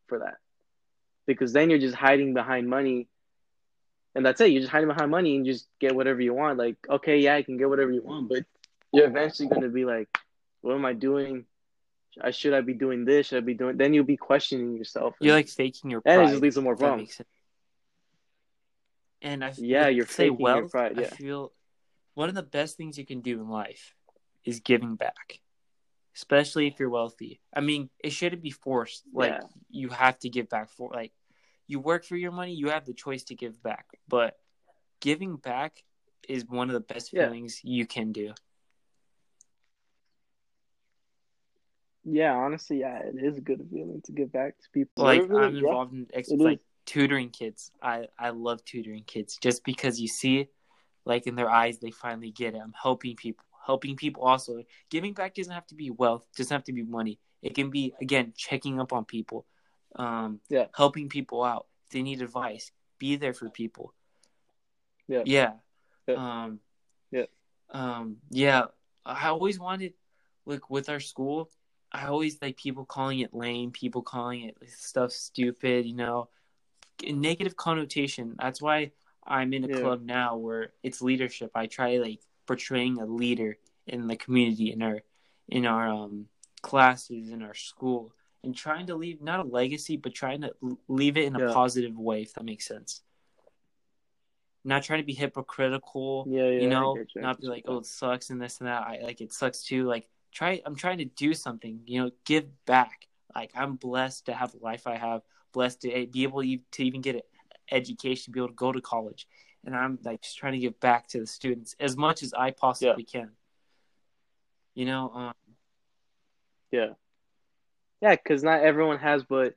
for 0.07 0.19
that, 0.19 0.35
because 1.27 1.53
then 1.53 1.69
you're 1.69 1.79
just 1.79 1.95
hiding 1.95 2.33
behind 2.33 2.67
money, 2.67 3.07
and 4.15 4.25
that's 4.25 4.41
it. 4.41 4.51
You're 4.51 4.61
just 4.61 4.71
hiding 4.71 4.87
behind 4.87 5.11
money 5.11 5.35
and 5.35 5.45
just 5.45 5.67
get 5.79 5.93
whatever 5.93 6.21
you 6.21 6.33
want. 6.33 6.57
Like, 6.57 6.77
okay, 6.89 7.19
yeah, 7.19 7.35
I 7.35 7.43
can 7.43 7.57
get 7.57 7.69
whatever 7.69 7.91
you 7.91 8.01
want, 8.01 8.29
but 8.29 8.45
you're 8.91 9.07
eventually 9.07 9.49
gonna 9.49 9.69
be 9.69 9.85
like, 9.85 10.09
what 10.61 10.73
am 10.73 10.85
I 10.85 10.93
doing? 10.93 11.45
I 12.19 12.31
should 12.31 12.53
I 12.53 12.61
be 12.61 12.73
doing 12.73 13.05
this? 13.05 13.27
Should 13.27 13.37
I 13.37 13.45
be 13.45 13.53
doing? 13.53 13.77
Then 13.77 13.93
you'll 13.93 14.03
be 14.03 14.17
questioning 14.17 14.75
yourself. 14.75 15.15
you're 15.19 15.35
like 15.35 15.49
faking 15.49 15.91
your 15.91 16.01
and 16.05 16.23
it 16.23 16.27
just 16.29 16.41
leads 16.41 16.55
to 16.55 16.61
more 16.61 16.75
problems. 16.75 17.21
And 19.21 19.43
I 19.43 19.53
Yeah, 19.57 19.87
you're 19.87 20.05
faking 20.05 20.39
your 20.39 20.61
wealth. 20.61 20.71
pride, 20.71 20.97
I 20.97 21.01
yeah. 21.01 21.09
feel 21.09 21.51
one 22.13 22.29
of 22.29 22.35
the 22.35 22.43
best 22.43 22.77
things 22.77 22.97
you 22.97 23.05
can 23.05 23.21
do 23.21 23.39
in 23.39 23.49
life 23.49 23.93
is 24.43 24.59
giving 24.59 24.95
back, 24.95 25.39
especially 26.17 26.65
if 26.67 26.79
you're 26.79 26.89
wealthy. 26.89 27.39
I 27.53 27.61
mean, 27.61 27.89
it 28.03 28.09
shouldn't 28.09 28.41
be 28.41 28.49
forced. 28.51 29.03
Like 29.13 29.33
Yeah. 29.33 29.47
you 29.69 29.89
have 29.89 30.17
to 30.19 30.29
give 30.29 30.49
back 30.49 30.69
for 30.69 30.89
like 30.91 31.13
you 31.67 31.79
work 31.79 32.03
for 32.05 32.15
your 32.17 32.31
money. 32.31 32.53
You 32.53 32.69
have 32.69 32.85
the 32.85 32.93
choice 32.93 33.23
to 33.25 33.35
give 33.35 33.61
back, 33.61 33.85
but 34.07 34.35
giving 34.99 35.35
back 35.37 35.83
is 36.27 36.43
one 36.45 36.69
of 36.69 36.73
the 36.73 36.79
best 36.93 37.13
Yeah. 37.13 37.25
feelings 37.27 37.61
you 37.63 37.85
can 37.85 38.11
do. 38.11 38.33
Yeah, 42.09 42.33
honestly, 42.33 42.79
yeah, 42.79 42.99
it 42.99 43.15
is 43.21 43.37
a 43.37 43.41
good 43.41 43.67
feeling 43.69 44.01
to 44.05 44.11
give 44.13 44.31
back 44.31 44.57
to 44.59 44.69
people. 44.73 45.03
like 45.03 45.21
Literally, 45.21 45.43
I'm 45.45 45.53
yeah. 45.55 45.59
involved 45.69 45.93
in 45.93 46.07
ex- 46.13 46.29
it 46.31 46.35
is. 46.35 46.39
like 46.41 46.59
tutoring 46.85 47.29
kids. 47.29 47.71
I 47.81 48.07
I 48.17 48.29
love 48.29 48.63
tutoring 48.63 49.03
kids 49.05 49.37
just 49.41 49.63
because 49.65 49.99
you 49.99 50.07
see 50.07 50.47
like 51.05 51.27
in 51.27 51.35
their 51.35 51.49
eyes 51.49 51.79
they 51.79 51.91
finally 51.91 52.31
get 52.31 52.55
it. 52.55 52.61
I'm 52.63 52.73
helping 52.81 53.15
people. 53.17 53.43
Helping 53.67 53.97
people 53.97 54.23
also. 54.23 54.63
Giving 54.89 55.13
back 55.13 55.35
doesn't 55.35 55.53
have 55.53 55.67
to 55.67 55.75
be 55.75 55.89
wealth, 55.89 56.25
doesn't 56.37 56.55
have 56.55 56.63
to 56.63 56.73
be 56.73 56.83
money. 56.83 57.19
It 57.41 57.53
can 57.53 57.69
be 57.69 57.93
again 58.01 58.33
checking 58.35 58.79
up 58.79 58.93
on 58.93 59.03
people. 59.03 59.45
Um 59.95 60.39
Yeah. 60.49 60.67
helping 60.81 61.09
people 61.09 61.43
out. 61.43 61.65
If 61.85 61.89
they 61.91 62.01
need 62.01 62.21
advice, 62.21 62.71
be 62.97 63.17
there 63.17 63.33
for 63.33 63.49
people. 63.49 63.93
Yeah. 65.07 65.23
Yeah. 65.25 65.53
Yeah. 66.07 66.15
Um 66.15 66.59
Yeah. 67.11 67.25
Um 67.69 68.17
yeah. 68.29 68.63
I 69.05 69.27
always 69.29 69.59
wanted 69.59 69.93
like 70.45 70.69
with 70.69 70.87
our 70.87 71.01
school, 71.01 71.49
I 71.91 72.07
always 72.07 72.41
like 72.41 72.55
people 72.55 72.85
calling 72.85 73.19
it 73.19 73.33
lame, 73.33 73.71
people 73.71 74.01
calling 74.01 74.43
it 74.47 74.55
stuff 74.69 75.11
stupid, 75.11 75.85
you 75.85 75.95
know, 76.03 76.29
negative 77.03 77.55
connotation. 77.57 78.35
That's 78.41 78.61
why 78.61 78.91
I'm 79.25 79.51
in 79.53 79.65
a 79.65 79.67
Yeah. 79.67 79.81
club 79.81 79.99
now 80.05 80.37
where 80.37 80.71
it's 80.83 81.01
leadership. 81.01 81.51
I 81.53 81.67
try 81.67 81.97
like 81.97 82.21
portraying 82.47 82.97
a 82.99 83.05
leader 83.05 83.57
in 83.85 84.07
the 84.07 84.15
community 84.15 84.71
in 84.71 84.81
our 84.81 85.01
in 85.47 85.65
our 85.65 85.87
um 85.89 86.27
classes 86.61 87.29
in 87.29 87.41
our 87.43 87.53
school 87.53 88.11
and 88.43 88.55
trying 88.55 88.87
to 88.87 88.95
leave 88.95 89.21
not 89.21 89.39
a 89.39 89.43
legacy 89.43 89.95
but 89.97 90.13
trying 90.13 90.41
to 90.41 90.51
leave 90.87 91.17
it 91.17 91.25
in 91.25 91.35
a 91.35 91.39
Yeah. 91.39 91.53
positive 91.53 91.97
way 91.97 92.21
if 92.23 92.33
that 92.33 92.43
makes 92.45 92.65
sense. 92.65 93.01
Not 94.63 94.83
trying 94.83 94.99
to 94.99 95.05
be 95.05 95.13
hypocritical 95.13 96.25
Yeah, 96.27 96.43
yeah. 96.49 96.61
you 96.61 96.67
know, 96.67 96.95
you, 96.97 97.21
not 97.21 97.39
be 97.39 97.47
like, 97.47 97.63
oh, 97.67 97.77
it 97.77 97.85
sucks 97.85 98.29
and 98.31 98.41
this 98.41 98.59
and 98.59 98.67
that. 98.67 98.81
I 98.81 98.99
like 99.01 99.21
it 99.21 99.31
sucks 99.31 99.63
too. 99.63 99.85
Like, 99.85 100.09
try. 100.33 100.61
I'm 100.65 100.75
trying 100.75 100.97
to 100.97 101.05
do 101.05 101.33
something. 101.33 101.79
You 101.85 102.03
know, 102.03 102.11
give 102.25 102.45
back. 102.65 103.07
Like, 103.33 103.51
I'm 103.55 103.75
blessed 103.75 104.25
to 104.25 104.33
have 104.33 104.51
the 104.51 104.57
life 104.59 104.85
I 104.85 104.97
have. 104.97 105.21
Blessed 105.53 105.81
to 105.81 105.91
eh, 105.91 106.05
be 106.11 106.23
able 106.23 106.41
to 106.41 106.57
to 106.71 106.83
even 106.83 106.99
get 107.01 107.15
an 107.15 107.21
education, 107.71 108.33
be 108.33 108.39
able 108.41 108.49
to 108.49 108.55
go 108.55 108.73
to 108.73 108.81
college, 108.81 109.25
and 109.67 109.75
I'm 109.75 109.99
like 110.03 110.21
just 110.21 110.37
trying 110.37 110.53
to 110.53 110.59
give 110.59 110.79
back 110.79 111.07
to 111.09 111.19
the 111.19 111.27
students 111.27 111.75
as 111.79 111.95
much 111.97 112.23
as 112.23 112.33
I 112.33 112.51
possibly 112.51 113.03
can. 113.03 113.31
You 114.73 114.85
know, 114.85 115.11
um, 115.13 115.33
Yeah. 116.71 116.93
Yeah, 118.01 118.15
because 118.15 118.43
not 118.43 118.61
everyone 118.61 118.97
has 118.99 119.23
what 119.29 119.55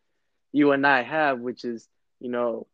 you 0.53 0.73
and 0.73 0.87
I 0.87 1.03
have, 1.03 1.39
which 1.41 1.65
is, 1.65 1.89
you 2.19 2.29
know, 2.31 2.67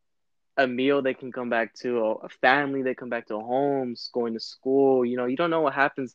a 0.56 0.66
meal 0.66 1.02
they 1.02 1.12
can 1.12 1.30
come 1.30 1.50
back 1.50 1.74
to, 1.74 1.98
a 2.00 2.12
a 2.14 2.28
family 2.28 2.80
they 2.82 2.94
come 2.94 3.10
back 3.10 3.26
to, 3.26 3.38
homes, 3.38 4.08
going 4.14 4.32
to 4.34 4.40
school. 4.40 5.04
You 5.04 5.16
know, 5.18 5.26
you 5.26 5.36
don't 5.36 5.50
know 5.50 5.60
what 5.60 5.74
happens 5.74 6.14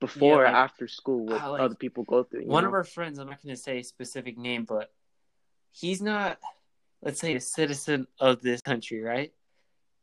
before 0.00 0.42
Yeah, 0.42 0.50
or 0.50 0.54
after 0.54 0.88
school, 0.88 1.26
what 1.26 1.40
I 1.40 1.46
like- 1.46 1.60
other 1.60 1.74
people 1.76 2.02
go 2.04 2.24
through. 2.24 2.46
one 2.46 2.64
know? 2.64 2.68
of 2.68 2.74
our 2.74 2.82
friends, 2.84 3.18
I'm 3.20 3.28
not 3.28 3.40
going 3.42 3.54
to 3.54 3.60
say 3.60 3.78
a 3.78 3.84
specific 3.84 4.36
name, 4.38 4.64
but 4.64 4.90
he's 5.70 6.00
not, 6.02 6.38
let's 7.02 7.20
say, 7.20 7.34
a 7.36 7.40
citizen 7.40 8.08
of 8.18 8.40
this 8.42 8.60
country, 8.60 9.00
right? 9.02 9.32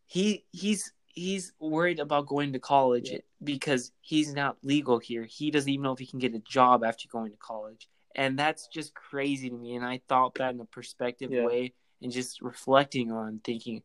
He 0.07 0.45
he's 0.51 0.91
he's 1.07 1.53
worried 1.59 1.99
about 1.99 2.27
going 2.27 2.53
to 2.53 2.59
college 2.59 3.09
Yeah. 3.11 3.19
because 3.43 3.91
he's 4.01 4.33
not 4.33 4.57
legal 4.63 4.99
here. 4.99 5.23
He 5.23 5.49
doesn't 5.51 5.69
even 5.69 5.83
know 5.83 5.93
if 5.93 5.99
he 5.99 6.05
can 6.05 6.19
get 6.19 6.35
a 6.35 6.39
job 6.39 6.83
after 6.83 7.07
going 7.07 7.31
to 7.31 7.37
college, 7.37 7.87
and 8.15 8.37
that's 8.37 8.67
just 8.67 8.93
crazy 8.93 9.49
to 9.49 9.55
me. 9.55 9.75
And 9.75 9.85
I 9.85 10.01
thought 10.07 10.35
that 10.35 10.53
in 10.53 10.59
a 10.59 10.65
perspective 10.65 11.31
Yeah. 11.31 11.45
way, 11.45 11.73
and 12.01 12.11
just 12.11 12.41
reflecting 12.41 13.11
on 13.11 13.39
thinking, 13.43 13.81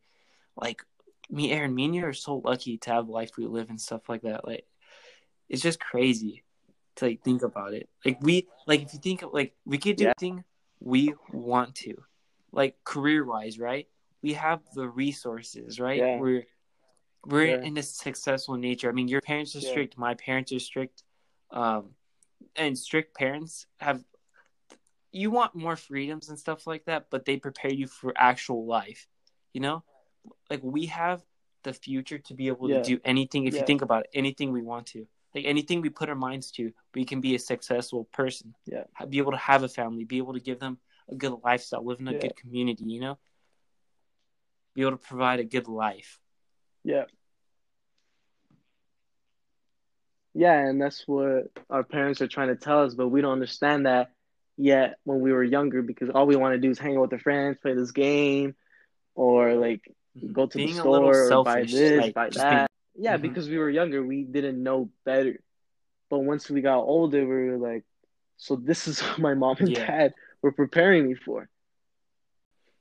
like 0.57 0.83
me, 1.31 1.53
Aaron, 1.53 1.75
me 1.75 1.85
and 1.85 1.95
you 1.95 2.05
are 2.05 2.13
so 2.13 2.37
lucky 2.45 2.77
to 2.79 2.91
have 2.91 3.07
the 3.07 3.13
life 3.13 3.31
we 3.39 3.47
live 3.47 3.71
and 3.71 3.81
stuff 3.81 4.09
like 4.09 4.23
that. 4.23 4.47
Like, 4.47 4.67
it's 5.49 5.63
just 5.63 5.81
crazy 5.81 6.43
to 6.97 7.07
like 7.07 7.23
think 7.23 7.43
about 7.43 7.73
it. 7.73 7.89
Like 8.05 8.21
we 8.21 8.49
like 8.67 8.83
if 8.83 8.93
you 8.93 8.99
think 8.99 9.23
of 9.23 9.33
like 9.33 9.55
we 9.65 9.79
could 9.79 9.97
do 9.97 10.05
Yeah. 10.05 10.13
anything 10.19 10.45
we 10.81 11.15
want 11.33 11.77
to. 11.77 11.95
Like 12.53 12.83
career 12.85 13.25
wise, 13.25 13.61
right? 13.61 13.87
We 14.23 14.35
have 14.35 14.61
the 14.75 14.89
resources, 14.89 15.81
right? 15.81 15.99
Yeah. 15.99 16.19
We're 16.19 16.47
we're 17.27 17.47
Yeah. 17.49 17.63
in 17.63 17.77
a 17.77 17.83
successful 17.83 18.57
nature. 18.57 18.89
I 18.89 18.93
mean 18.93 19.09
your 19.09 19.21
parents 19.21 19.55
are 19.55 19.61
Yeah. 19.61 19.71
strict, 19.71 19.99
my 19.99 20.15
parents 20.15 20.53
are 20.53 20.59
strict. 20.59 21.03
Um 21.51 21.95
and 22.57 22.79
strict 22.79 23.15
parents 23.15 23.67
have 23.79 24.03
you 25.13 25.31
want 25.31 25.55
more 25.55 25.77
freedoms 25.77 26.29
and 26.29 26.39
stuff 26.39 26.67
like 26.67 26.85
that, 26.85 27.11
but 27.11 27.25
they 27.25 27.37
prepare 27.37 27.73
you 27.73 27.87
for 27.89 28.13
actual 28.17 28.65
life. 28.65 29.09
You 29.53 29.61
know? 29.61 29.85
Like 30.49 30.63
we 30.63 30.87
have 30.87 31.23
the 31.63 31.73
future 31.73 32.19
to 32.19 32.35
be 32.35 32.49
able 32.49 32.71
Yeah. 32.71 32.77
to 32.79 32.83
do 32.83 33.01
anything 33.05 33.47
if 33.47 33.55
Yeah. 33.55 33.61
you 33.61 33.67
think 33.67 33.83
about 33.83 34.05
it, 34.05 34.11
anything 34.15 34.53
we 34.53 34.63
want 34.63 34.87
to 34.89 35.07
like 35.35 35.45
anything 35.45 35.81
we 35.81 35.91
put 35.91 36.09
our 36.09 36.17
minds 36.17 36.51
to, 36.51 36.73
we 36.93 37.05
can 37.05 37.21
be 37.21 37.37
a 37.37 37.39
successful 37.39 38.05
person. 38.07 38.53
Yeah. 38.67 38.85
Be 39.09 39.19
able 39.19 39.31
to 39.31 39.39
have 39.39 39.63
a 39.63 39.69
family, 39.69 40.05
be 40.05 40.19
able 40.19 40.33
to 40.33 40.41
give 40.41 40.59
them 40.59 40.81
a 41.09 41.15
good 41.15 41.33
lifestyle, 41.45 41.85
live 41.85 42.01
in 42.01 42.09
a 42.09 42.13
Yeah. 42.13 42.19
good 42.19 42.37
community, 42.37 42.85
you 42.85 43.01
know? 43.01 43.17
Be 44.75 44.83
able 44.83 44.93
to 44.93 44.97
provide 44.99 45.41
a 45.41 45.45
good 45.45 45.69
life. 45.69 46.19
Yeah. 46.85 47.05
Yeah, 50.35 50.59
and 50.59 50.81
that's 50.81 51.03
what 51.07 51.51
our 51.69 51.83
parents 51.83 52.21
are 52.21 52.29
trying 52.29 52.49
to 52.49 52.57
tell 52.57 52.85
us, 52.85 52.95
but 52.95 53.09
we 53.09 53.21
don't 53.21 53.33
understand 53.33 53.87
that 53.87 54.13
yet 54.57 54.97
when 55.05 55.21
we 55.21 55.33
were 55.33 55.43
younger 55.43 55.83
because 55.83 56.11
all 56.11 56.27
we 56.27 56.37
want 56.37 56.55
to 56.55 56.61
do 56.61 56.71
is 56.71 56.79
hang 56.79 56.97
out 56.97 57.03
with 57.03 57.13
our 57.15 57.19
friends, 57.19 57.59
play 57.61 57.75
this 57.75 57.91
game, 57.91 58.55
or 59.15 59.55
like 59.55 59.83
go 60.33 60.47
to 60.47 60.57
Being 60.57 60.69
the 60.75 60.75
store 60.75 61.31
or 61.33 61.45
buy 61.45 61.63
this, 61.63 62.01
like, 62.01 62.15
buy 62.15 62.31
that. 62.31 62.71
Yeah, 62.95 63.17
Mhm. 63.17 63.23
because 63.23 63.49
we 63.49 63.59
were 63.59 63.71
younger, 63.71 64.03
we 64.05 64.23
didn't 64.25 64.63
know 64.63 64.91
better. 65.05 65.41
But 66.11 66.21
once 66.21 66.49
we 66.51 66.61
got 66.61 66.81
older, 66.81 67.21
we 67.21 67.51
were 67.51 67.59
like, 67.59 67.85
so 68.37 68.57
this 68.57 68.87
is 68.87 69.01
what 69.03 69.19
my 69.19 69.35
mom 69.35 69.57
and 69.59 69.71
Yeah. 69.71 69.87
dad 69.87 70.15
were 70.43 70.53
preparing 70.53 71.09
me 71.09 71.15
for. 71.15 71.49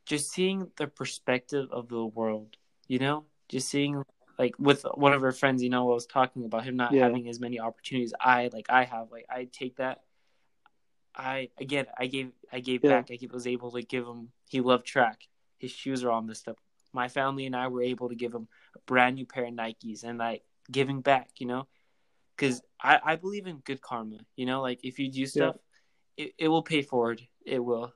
Just 0.09 0.31
seeing 0.31 0.71
the 0.77 0.87
perspective 0.87 1.67
of 1.71 1.87
the 1.87 2.03
world, 2.03 2.57
you 2.87 2.97
know? 2.97 3.25
Just 3.47 3.69
seeing 3.69 4.03
like 4.39 4.55
with 4.57 4.83
one 4.95 5.13
of 5.13 5.21
our 5.23 5.31
friends, 5.31 5.61
you 5.61 5.69
know, 5.69 5.91
I 5.91 5.93
was 5.93 6.07
talking 6.07 6.45
about 6.45 6.63
him 6.63 6.75
not 6.77 6.93
Yeah. 6.93 7.03
having 7.03 7.29
as 7.29 7.39
many 7.39 7.59
opportunities 7.59 8.11
I 8.19 8.49
like 8.51 8.65
I 8.69 8.85
have. 8.85 9.11
Like 9.11 9.27
I 9.29 9.45
take 9.45 9.75
that 9.75 10.01
I 11.13 11.49
again 11.59 11.85
I 11.95 12.07
gave 12.07 12.31
I 12.51 12.59
gave 12.59 12.83
Yeah. 12.83 13.01
back. 13.01 13.11
I 13.11 13.19
was 13.31 13.45
able 13.45 13.71
to 13.73 13.83
give 13.83 14.07
him 14.07 14.31
he 14.49 14.61
loved 14.61 14.87
track. 14.87 15.27
His 15.59 15.71
shoes 15.71 16.03
are 16.03 16.09
all 16.09 16.23
messed 16.23 16.47
up. 16.47 16.57
My 16.91 17.07
family 17.07 17.45
and 17.45 17.55
I 17.55 17.67
were 17.67 17.83
able 17.83 18.09
to 18.09 18.15
give 18.15 18.33
him 18.33 18.47
a 18.75 18.79
brand 18.87 19.15
new 19.17 19.27
pair 19.27 19.45
of 19.45 19.53
Nikes 19.53 20.03
and 20.03 20.17
like 20.17 20.43
giving 20.71 21.01
back, 21.01 21.29
you 21.37 21.45
know? 21.45 21.67
Cuz 22.35 22.61
I 22.81 22.99
I 23.03 23.15
believe 23.15 23.45
in 23.45 23.57
good 23.57 23.81
karma, 23.81 24.17
you 24.35 24.47
know? 24.47 24.61
Like 24.61 24.79
if 24.83 24.97
you 24.97 25.11
do 25.11 25.27
stuff 25.27 25.57
it, 26.17 26.33
it 26.39 26.47
will 26.47 26.63
pay 26.63 26.81
forward. 26.81 27.21
It 27.45 27.59
will. 27.59 27.93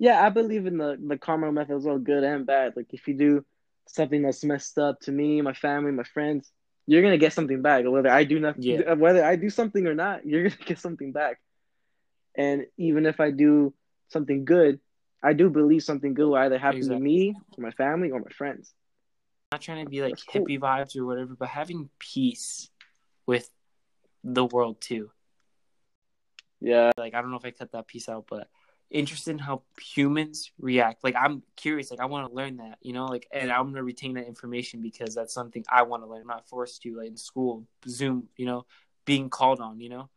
Yeah, 0.00 0.24
I 0.24 0.30
believe 0.30 0.64
in 0.66 0.78
the 0.78 0.96
the 0.98 1.18
karma 1.18 1.52
method 1.52 1.76
as 1.76 1.84
well, 1.84 1.98
good 1.98 2.24
and 2.24 2.46
bad. 2.46 2.72
Like 2.74 2.92
if 2.94 3.06
you 3.06 3.14
do 3.14 3.44
something 3.86 4.22
that's 4.22 4.42
messed 4.42 4.78
up 4.78 4.98
to 5.00 5.12
me, 5.12 5.42
my 5.42 5.52
family, 5.52 5.92
my 5.92 6.04
friends, 6.04 6.50
you're 6.86 7.02
gonna 7.02 7.18
get 7.18 7.34
something 7.34 7.60
back. 7.60 7.84
Whether 7.86 8.08
I 8.08 8.24
do 8.24 8.40
nothing, 8.40 8.62
Yeah. 8.80 8.94
whether 8.94 9.22
I 9.22 9.36
do 9.36 9.50
something 9.50 9.86
or 9.86 9.94
not, 9.94 10.24
you're 10.26 10.42
gonna 10.48 10.64
get 10.64 10.78
something 10.78 11.12
back. 11.12 11.38
And 12.34 12.64
even 12.78 13.04
if 13.04 13.20
I 13.20 13.30
do 13.30 13.74
something 14.08 14.46
good, 14.46 14.80
I 15.22 15.34
do 15.34 15.50
believe 15.50 15.82
something 15.82 16.14
good 16.14 16.28
will 16.28 16.36
either 16.36 16.58
happen 16.58 16.78
Exactly. 16.78 16.96
to 16.96 17.02
me, 17.02 17.36
or 17.58 17.62
my 17.62 17.70
family, 17.72 18.10
or 18.10 18.20
my 18.20 18.30
friends. 18.30 18.72
not 19.52 19.60
trying 19.60 19.84
to 19.84 19.90
be 19.90 20.00
like 20.00 20.12
That's 20.12 20.22
cool. 20.24 20.46
hippie 20.46 20.58
vibes 20.58 20.96
or 20.96 21.04
whatever, 21.04 21.34
but 21.38 21.48
having 21.48 21.90
peace 21.98 22.70
with 23.26 23.50
the 24.24 24.46
world 24.46 24.80
too. 24.80 25.10
Yeah, 26.60 26.92
Like 26.96 27.14
I 27.14 27.20
don't 27.20 27.30
know 27.30 27.36
if 27.36 27.44
I 27.44 27.50
cut 27.50 27.72
that 27.72 27.86
piece 27.86 28.08
out, 28.08 28.24
but 28.30 28.48
interested 28.90 29.30
in 29.30 29.38
how 29.38 29.62
humans 29.80 30.50
react. 30.58 31.04
Like 31.04 31.14
I'm 31.16 31.42
curious, 31.56 31.90
like 31.90 32.00
I 32.00 32.06
want 32.06 32.28
to 32.28 32.34
learn 32.34 32.56
that, 32.58 32.78
you 32.82 32.92
know, 32.92 33.06
like 33.06 33.26
and 33.32 33.50
I'm 33.50 33.66
gonna 33.66 33.82
retain 33.82 34.14
that 34.14 34.26
information 34.26 34.80
because 34.82 35.14
that's 35.14 35.32
something 35.32 35.64
I 35.70 35.82
want 35.82 36.02
to 36.02 36.08
learn. 36.08 36.22
I'm 36.22 36.26
not 36.26 36.48
forced 36.48 36.82
to 36.82 36.96
like 36.96 37.08
in 37.08 37.16
school, 37.16 37.66
Zoom, 37.88 38.28
you 38.36 38.46
know, 38.46 38.66
being 39.04 39.30
called 39.30 39.60
on, 39.60 39.80
you 39.80 39.88
know. 39.88 40.10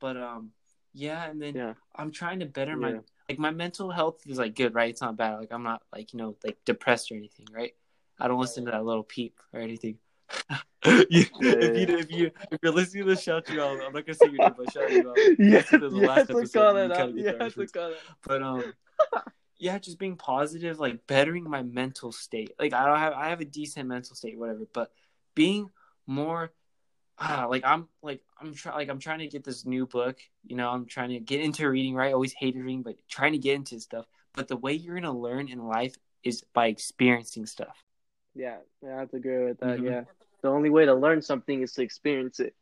But 0.00 0.16
um 0.16 0.52
yeah, 0.94 1.28
and 1.28 1.40
then 1.40 1.54
Yeah. 1.54 1.74
I'm 1.94 2.10
trying 2.12 2.40
to 2.40 2.46
better 2.46 2.76
my 2.76 2.92
Yeah. 2.92 3.00
like 3.28 3.38
my 3.38 3.50
mental 3.50 3.90
health 3.90 4.26
is 4.26 4.38
like 4.38 4.54
good, 4.54 4.74
right? 4.74 4.90
It's 4.90 5.00
not 5.00 5.16
bad. 5.16 5.38
Like 5.38 5.52
I'm 5.52 5.62
not 5.62 5.82
like, 5.92 6.12
you 6.12 6.18
know, 6.18 6.36
like 6.44 6.58
depressed 6.64 7.10
or 7.12 7.16
anything, 7.16 7.46
right? 7.52 7.74
I 8.18 8.28
don't 8.28 8.40
listen 8.40 8.64
to 8.64 8.70
that 8.72 8.84
little 8.84 9.04
peep 9.04 9.38
or 9.52 9.60
anything. 9.60 9.98
You- 11.10 11.26
if 11.40 11.88
you 11.90 11.96
if 11.98 12.10
you 12.12 12.30
if 12.52 12.58
you're 12.62 12.72
listening 12.72 13.04
to 13.04 13.10
this, 13.10 13.22
shout 13.22 13.48
you 13.50 13.60
out. 13.60 13.80
I'm 13.84 13.92
not 13.92 14.06
gonna 14.06 14.14
say 14.14 14.26
your 14.30 14.38
name, 14.38 14.54
but 14.56 14.72
shout 14.72 14.90
you 14.92 15.10
out. 15.10 15.16
yeah, 15.38 15.62
the 15.62 15.90
you 15.92 16.06
last 16.06 16.18
have 16.28 16.30
episode, 16.30 16.52
call 16.60 16.74
kinda 16.74 16.94
out. 16.94 17.06
get 17.08 17.16
You 17.16 17.22
the 17.24 17.28
have 17.30 17.38
to 17.38 17.44
reference. 17.44 17.72
call 17.72 17.88
that. 17.90 17.98
But 18.26 18.42
um, 18.42 18.72
yeah, 19.58 19.78
just 19.78 19.98
being 19.98 20.16
positive, 20.16 20.78
like 20.78 21.04
bettering 21.08 21.44
my 21.50 21.62
mental 21.64 22.12
state. 22.12 22.52
Like 22.60 22.72
I 22.74 22.86
don't 22.86 22.98
have 22.98 23.12
I 23.14 23.28
have 23.30 23.40
a 23.40 23.44
decent 23.44 23.88
mental 23.88 24.14
state, 24.14 24.38
whatever. 24.38 24.66
But 24.72 24.92
being 25.34 25.68
more, 26.06 26.52
ah, 27.18 27.46
like 27.50 27.64
I'm 27.64 27.88
like 28.02 28.22
I'm 28.40 28.54
trying 28.54 28.76
like 28.76 28.88
I'm 28.88 29.00
trying 29.00 29.18
to 29.18 29.26
get 29.26 29.42
this 29.44 29.66
new 29.66 29.84
book. 29.84 30.18
You 30.46 30.54
know, 30.56 30.68
I'm 30.70 30.86
trying 30.86 31.10
to 31.10 31.18
get 31.18 31.40
into 31.40 31.68
reading. 31.68 31.96
Right, 31.96 32.10
I 32.10 32.12
always 32.12 32.32
hated 32.32 32.60
reading, 32.62 32.82
but 32.82 32.94
trying 33.08 33.32
to 33.32 33.38
get 33.38 33.56
into 33.56 33.80
stuff. 33.80 34.06
But 34.34 34.46
the 34.46 34.56
way 34.56 34.74
you're 34.74 34.94
gonna 34.94 35.12
learn 35.16 35.48
in 35.48 35.58
life 35.58 35.96
is 36.22 36.44
by 36.54 36.68
experiencing 36.68 37.46
stuff. 37.46 37.76
Yeah, 38.38 38.58
I 38.86 39.00
have 39.00 39.10
to 39.10 39.16
agree 39.16 39.46
with 39.46 39.58
that. 39.58 39.80
Mhm. 39.80 39.84
Yeah, 39.84 40.04
the 40.42 40.48
only 40.48 40.70
way 40.70 40.86
to 40.86 40.94
learn 40.94 41.20
something 41.22 41.60
is 41.60 41.72
to 41.72 41.82
experience 41.82 42.38
it. 42.38 42.54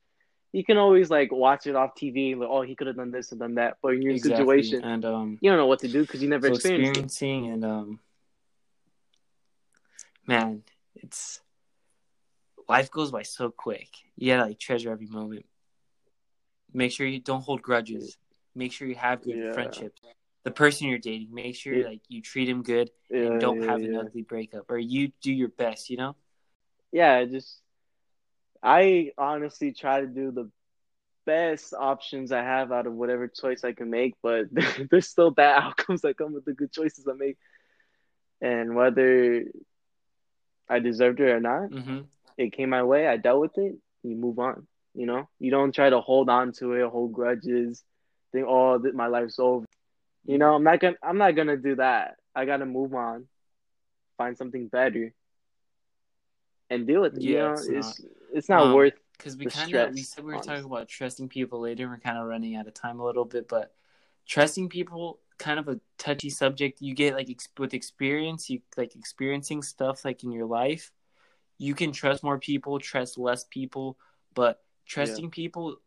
You 0.52 0.64
can 0.64 0.78
always 0.78 1.10
like 1.10 1.30
watch 1.30 1.66
it 1.66 1.76
off 1.76 1.94
TV, 1.94 2.34
like 2.34 2.48
oh 2.50 2.62
he 2.62 2.74
could 2.74 2.86
have 2.86 2.96
done 2.96 3.10
this 3.10 3.30
and 3.30 3.40
done 3.40 3.56
that, 3.56 3.76
but 3.82 3.92
in 3.92 4.00
your 4.02 4.14
Exactly. 4.16 4.62
situation, 4.62 4.82
and 4.84 5.04
um, 5.04 5.38
you 5.42 5.50
don't 5.50 5.58
know 5.58 5.66
what 5.66 5.80
to 5.80 5.88
do 5.88 6.00
because 6.00 6.22
you 6.22 6.30
never 6.30 6.46
so 6.46 6.54
experienced 6.54 6.92
it. 6.92 7.00
experiencing 7.00 7.46
and 7.48 7.64
um 7.64 8.00
man 10.26 10.62
it's 10.94 11.40
life 12.68 12.90
goes 12.90 13.10
by 13.10 13.22
so 13.22 13.50
quick. 13.50 13.88
You 14.16 14.32
gotta 14.32 14.48
like 14.48 14.58
treasure 14.58 14.90
every 14.90 15.06
moment. 15.06 15.44
Make 16.72 16.90
sure 16.92 17.06
you 17.06 17.20
don't 17.20 17.42
hold 17.42 17.60
grudges. 17.60 18.16
Make 18.54 18.72
sure 18.72 18.88
you 18.88 18.94
have 18.94 19.22
good 19.22 19.36
Yeah. 19.36 19.52
friendships. 19.52 20.00
The 20.46 20.52
person 20.52 20.86
you're 20.86 20.98
dating, 20.98 21.34
make 21.34 21.56
sure 21.56 21.74
Yeah. 21.74 21.86
like 21.88 22.02
you 22.08 22.22
treat 22.22 22.48
him 22.48 22.62
good 22.62 22.88
Yeah, 23.10 23.32
and 23.32 23.40
don't 23.40 23.58
yeah, 23.62 23.66
have 23.66 23.82
an 23.82 23.96
ugly 23.96 24.22
breakup, 24.22 24.70
or 24.70 24.78
you 24.78 25.10
do 25.20 25.32
your 25.32 25.48
best. 25.48 25.90
You 25.90 25.96
know? 25.96 26.16
yeah, 26.92 27.24
just 27.24 27.60
I 28.62 29.10
honestly 29.18 29.72
try 29.72 30.02
to 30.02 30.06
do 30.06 30.30
the 30.30 30.48
best 31.24 31.74
options 31.74 32.30
I 32.30 32.44
have 32.44 32.70
out 32.70 32.86
of 32.86 32.92
whatever 32.92 33.26
choice 33.26 33.64
I 33.64 33.72
can 33.72 33.90
make, 33.90 34.14
but 34.22 34.46
there's 34.90 35.08
still 35.08 35.32
bad 35.32 35.62
outcomes 35.64 36.02
that 36.02 36.16
come 36.16 36.32
with 36.32 36.44
the 36.44 36.52
good 36.52 36.70
choices 36.72 37.08
I 37.08 37.14
make. 37.14 37.38
And 38.40 38.76
whether 38.76 39.46
I 40.68 40.78
deserved 40.78 41.18
it 41.18 41.28
or 41.30 41.40
not, 41.40 41.70
Mm-hmm. 41.70 42.02
it 42.38 42.52
came 42.52 42.70
my 42.70 42.84
way, 42.84 43.08
I 43.08 43.16
dealt 43.16 43.40
with 43.40 43.58
it, 43.58 43.74
you 44.04 44.14
move 44.14 44.38
on. 44.38 44.68
You 44.94 45.06
know? 45.06 45.28
You 45.40 45.50
don't 45.50 45.74
try 45.74 45.90
to 45.90 46.00
hold 46.00 46.30
on 46.30 46.52
to 46.60 46.74
it, 46.74 46.88
hold 46.88 47.12
grudges, 47.12 47.82
think, 48.30 48.46
oh 48.48 48.78
my 48.94 49.08
life's 49.08 49.40
over. 49.40 49.65
You 50.26 50.38
know, 50.38 50.54
I'm 50.54 50.64
not 50.64 50.80
gonna 50.80 50.96
I'm 51.02 51.18
not 51.18 51.36
gonna 51.36 51.56
do 51.56 51.76
that. 51.76 52.16
I 52.34 52.44
gotta 52.44 52.66
move 52.66 52.94
on, 52.94 53.28
find 54.18 54.36
something 54.36 54.68
better, 54.68 55.14
and 56.70 56.86
deal 56.86 57.02
with 57.02 57.16
it. 57.16 57.24
you 57.24 57.34
Yeah, 57.34 57.38
know, 57.38 57.58
it's 57.68 57.68
it's 57.68 58.00
it's 58.32 58.48
not 58.48 58.62
Um, 58.62 58.70
worth 58.70 58.94
because 59.16 59.36
we 59.36 59.46
kind 59.46 59.74
of 59.74 59.92
we 59.92 60.02
said 60.02 60.24
we 60.24 60.32
were 60.32 60.38
talking 60.40 60.64
about 60.64 60.88
trusting 60.88 61.28
people 61.28 61.60
later. 61.60 61.88
We're 61.88 61.98
kind 61.98 62.18
of 62.18 62.26
running 62.26 62.56
out 62.56 62.66
of 62.66 62.74
time 62.74 63.00
a 63.00 63.04
little 63.04 63.24
bit, 63.24 63.48
but 63.48 63.72
trusting 64.26 64.68
people 64.68 65.20
kind 65.38 65.58
of 65.58 65.68
a 65.68 65.80
touchy 65.98 66.30
subject. 66.30 66.80
You 66.80 66.94
get 66.94 67.14
like 67.14 67.30
ex- 67.30 67.48
with 67.58 67.74
experience, 67.74 68.50
you 68.50 68.60
like 68.76 68.94
experiencing 68.96 69.62
stuff 69.62 70.04
like 70.04 70.24
in 70.24 70.32
your 70.32 70.46
life. 70.46 70.92
You 71.58 71.74
can 71.74 71.92
trust 71.92 72.22
more 72.22 72.38
people, 72.38 72.78
trust 72.78 73.18
less 73.18 73.44
people, 73.44 73.98
but 74.34 74.62
trusting 74.86 75.30
people, 75.30 75.78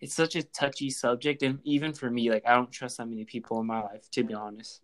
it's 0.00 0.14
such 0.14 0.36
a 0.36 0.42
touchy 0.42 0.90
subject. 0.90 1.42
And 1.42 1.60
even 1.64 1.92
for 1.92 2.10
me, 2.10 2.30
like 2.30 2.44
I 2.46 2.54
don't 2.54 2.70
trust 2.70 2.98
that 2.98 3.08
many 3.08 3.24
people 3.24 3.60
in 3.60 3.66
my 3.66 3.82
life, 3.82 4.08
to 4.12 4.22
be 4.24 4.34
honest, 4.34 4.80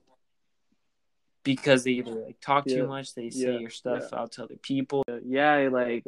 because 1.42 1.84
they 1.84 1.92
either 1.92 2.12
like 2.12 2.40
talk 2.40 2.66
Yeah. 2.66 2.76
too 2.76 2.86
much, 2.88 3.14
they 3.14 3.30
say 3.30 3.52
Yeah. 3.52 3.58
your 3.58 3.70
stuff 3.70 4.12
out 4.12 4.32
to 4.32 4.44
other 4.44 4.56
people. 4.56 5.02
yeah, 5.24 5.68
like 5.70 6.04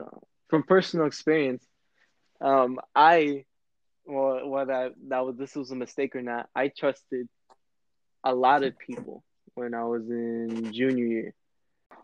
from 0.48 0.62
personal 0.62 1.06
experience, 1.06 1.66
um, 2.40 2.80
I 2.94 3.44
well, 4.08 4.48
whether 4.48 4.92
that 5.08 5.26
was 5.26 5.36
this 5.36 5.56
was 5.56 5.72
a 5.72 5.74
mistake 5.74 6.14
or 6.14 6.22
not, 6.22 6.48
I 6.54 6.68
trusted 6.68 7.28
a 8.22 8.34
lot 8.34 8.62
of 8.62 8.78
people 8.78 9.24
when 9.54 9.74
I 9.74 9.84
was 9.84 10.08
in 10.08 10.72
junior 10.72 11.04
year. 11.06 11.34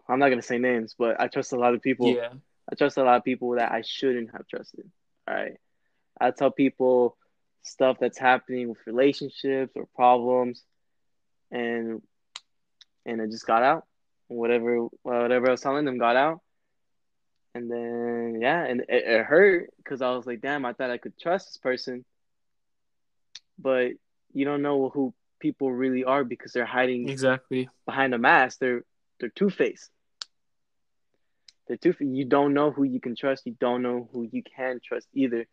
I'm 0.09 0.19
not 0.19 0.29
gonna 0.31 0.43
say 0.43 0.59
names, 0.59 0.95
but 0.99 1.21
I 1.21 1.29
trust 1.29 1.53
a 1.53 1.57
lot 1.57 1.75
of 1.75 1.83
people. 1.83 2.15
yeah, 2.15 2.33
I 2.71 2.75
trust 2.75 2.97
a 2.97 3.05
lot 3.05 3.17
of 3.17 3.25
people 3.25 3.51
that 3.53 3.71
I 3.73 3.83
shouldn't 3.83 4.33
have 4.33 4.47
trusted. 4.49 4.91
All 5.29 5.35
right, 5.35 5.57
I 6.21 6.31
tell 6.31 6.51
people 6.51 7.17
stuff 7.63 7.99
that's 8.01 8.19
happening 8.19 8.69
with 8.69 8.79
relationships 8.87 9.73
or 9.77 9.87
problems, 9.95 10.63
and 11.51 12.03
and 13.07 13.21
it 13.21 13.31
just 13.31 13.47
got 13.47 13.63
out. 13.63 13.87
Whatever 14.29 14.89
whatever 15.03 15.49
I 15.49 15.51
was 15.51 15.61
telling 15.61 15.85
them 15.85 15.99
got 15.99 16.17
out. 16.17 16.41
And 17.55 17.71
then 17.71 18.39
yeah, 18.41 18.65
and 18.65 18.81
it, 18.89 19.05
it 19.05 19.25
hurt 19.25 19.71
because 19.77 20.01
I 20.01 20.11
was 20.11 20.27
like, 20.27 20.41
damn, 20.41 20.65
I 20.65 20.73
thought 20.73 20.91
I 20.91 20.99
could 20.99 21.19
trust 21.19 21.49
this 21.49 21.59
person, 21.59 22.05
but 23.59 23.93
you 24.33 24.45
don't 24.45 24.63
know 24.63 24.89
who 24.89 25.13
people 25.39 25.71
really 25.71 26.05
are 26.05 26.25
because 26.25 26.53
they're 26.53 26.65
hiding 26.65 27.09
exactly. 27.09 27.69
behind 27.85 28.15
a 28.15 28.19
mask. 28.19 28.59
They're 28.59 28.85
they're 29.21 29.29
two 29.29 29.51
faced. 29.51 29.91
They're 31.69 31.77
two. 31.77 31.95
You 32.01 32.25
don't 32.25 32.55
know 32.55 32.71
who 32.71 32.85
you 32.85 33.01
can 33.01 33.15
trust. 33.15 33.47
You 33.47 33.55
don't 33.61 33.83
know 33.83 34.09
who 34.13 34.29
you 34.33 34.43
can 34.43 34.81
trust 34.83 35.09
either. 35.13 35.47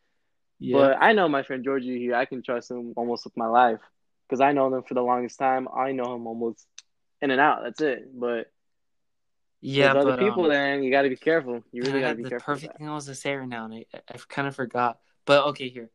Yeah. 0.60 0.78
But 0.78 0.98
I 1.02 1.14
know 1.14 1.28
my 1.30 1.44
friend 1.44 1.64
Georgie 1.64 2.00
here. 2.00 2.16
I 2.16 2.26
can 2.26 2.44
trust 2.44 2.72
him 2.72 2.94
almost 2.96 3.24
with 3.24 3.38
my 3.38 3.48
life 3.48 3.80
because 4.28 4.42
I 4.42 4.52
know 4.52 4.74
him 4.74 4.84
for 4.84 4.94
the 4.94 5.02
longest 5.02 5.40
time. 5.40 5.68
I 5.74 5.92
know 5.92 6.14
him 6.16 6.28
almost 6.28 6.68
in 7.22 7.32
and 7.32 7.40
out. 7.40 7.64
That's 7.64 7.82
it. 7.82 8.10
But 8.14 8.52
Yeah, 9.62 9.94
there's 9.94 10.06
other 10.06 10.18
but 10.18 10.20
people, 10.20 10.44
um, 10.44 10.50
then 10.50 10.84
you 10.84 10.92
got 10.92 11.04
to 11.04 11.10
be 11.10 11.16
careful. 11.16 11.64
You 11.72 11.84
really 11.84 12.02
got 12.02 12.10
to 12.10 12.16
be 12.16 12.24
the 12.24 12.30
careful. 12.30 12.54
perfect 12.54 12.78
thing 12.78 12.90
I 12.90 12.94
was 12.94 13.06
to 13.06 13.16
say 13.16 13.36
right 13.36 13.48
now, 13.48 13.66
and 13.66 13.74
I, 13.74 13.86
I 13.94 14.18
kind 14.28 14.48
of 14.48 14.56
forgot. 14.56 15.00
But 15.26 15.46
okay, 15.48 15.70
here, 15.70 15.90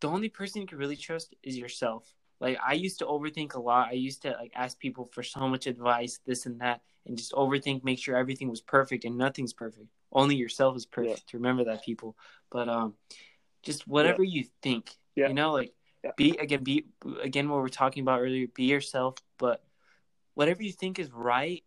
the 0.00 0.08
only 0.08 0.28
person 0.28 0.60
you 0.60 0.66
can 0.66 0.78
really 0.78 0.96
trust 0.96 1.34
is 1.42 1.56
yourself. 1.56 2.12
Like 2.40 2.58
I 2.64 2.74
used 2.74 2.98
to 2.98 3.06
overthink 3.06 3.54
a 3.54 3.60
lot. 3.60 3.88
I 3.88 3.92
used 3.94 4.22
to 4.22 4.30
like 4.30 4.52
ask 4.54 4.78
people 4.78 5.08
for 5.12 5.22
so 5.22 5.48
much 5.48 5.66
advice, 5.66 6.20
this 6.26 6.46
and 6.46 6.60
that, 6.60 6.82
and 7.06 7.16
just 7.16 7.32
overthink, 7.32 7.82
make 7.82 7.98
sure 7.98 8.16
everything 8.16 8.50
was 8.50 8.60
perfect, 8.60 9.04
and 9.04 9.16
nothing's 9.16 9.52
perfect. 9.52 9.86
Only 10.12 10.36
yourself 10.36 10.76
is 10.76 10.86
perfect. 10.86 11.32
Remember 11.32 11.64
that, 11.64 11.84
people. 11.84 12.16
But 12.50 12.68
um, 12.68 12.94
just 13.66 13.86
whatever 13.86 14.22
you 14.22 14.44
think, 14.62 14.96
Yeah. 15.16 15.28
you 15.28 15.34
know, 15.34 15.52
like 15.52 15.74
Yeah. 16.04 16.12
be 16.16 16.36
again, 16.38 16.62
be 16.62 16.86
again 17.20 17.48
what 17.48 17.58
we're 17.60 17.68
talking 17.68 18.02
about 18.02 18.20
earlier. 18.20 18.46
Be 18.46 18.64
yourself, 18.64 19.16
but 19.38 19.62
whatever 20.34 20.62
you 20.62 20.72
think 20.72 20.98
is 20.98 21.10
right, 21.12 21.64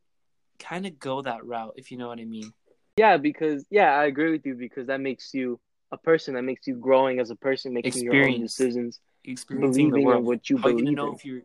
kind 0.59 0.85
of 0.85 0.97
go 0.97 1.21
that 1.21 1.45
route. 1.45 1.73
If 1.75 1.91
you 1.91 1.97
know 1.97 2.07
what 2.07 2.19
I 2.19 2.25
mean. 2.25 2.53
Yeah, 2.97 3.17
because 3.17 3.65
yeah, 3.69 3.91
I 3.93 4.05
agree 4.05 4.31
with 4.31 4.45
you 4.45 4.55
because 4.55 4.87
that 4.87 5.01
makes 5.01 5.33
you 5.33 5.59
a 5.91 5.97
person. 5.97 6.35
That 6.35 6.43
makes 6.43 6.65
you 6.67 6.75
growing 6.75 7.19
as 7.19 7.29
a 7.31 7.35
person, 7.35 7.73
making 7.73 8.01
your 8.03 8.13
own 8.13 8.19
Experience. 8.19 8.55
decisions, 8.55 8.99
Experiencing 9.25 9.89
believing 9.89 10.03
the 10.03 10.07
world. 10.07 10.19
in 10.19 10.25
what 10.25 10.49
you 10.49 10.57
How 10.57 10.69
you 10.69 10.75
believe 10.75 10.85
gonna 10.85 10.95
know 10.95 11.07
in. 11.09 11.15
if 11.15 11.25
you're 11.25 11.41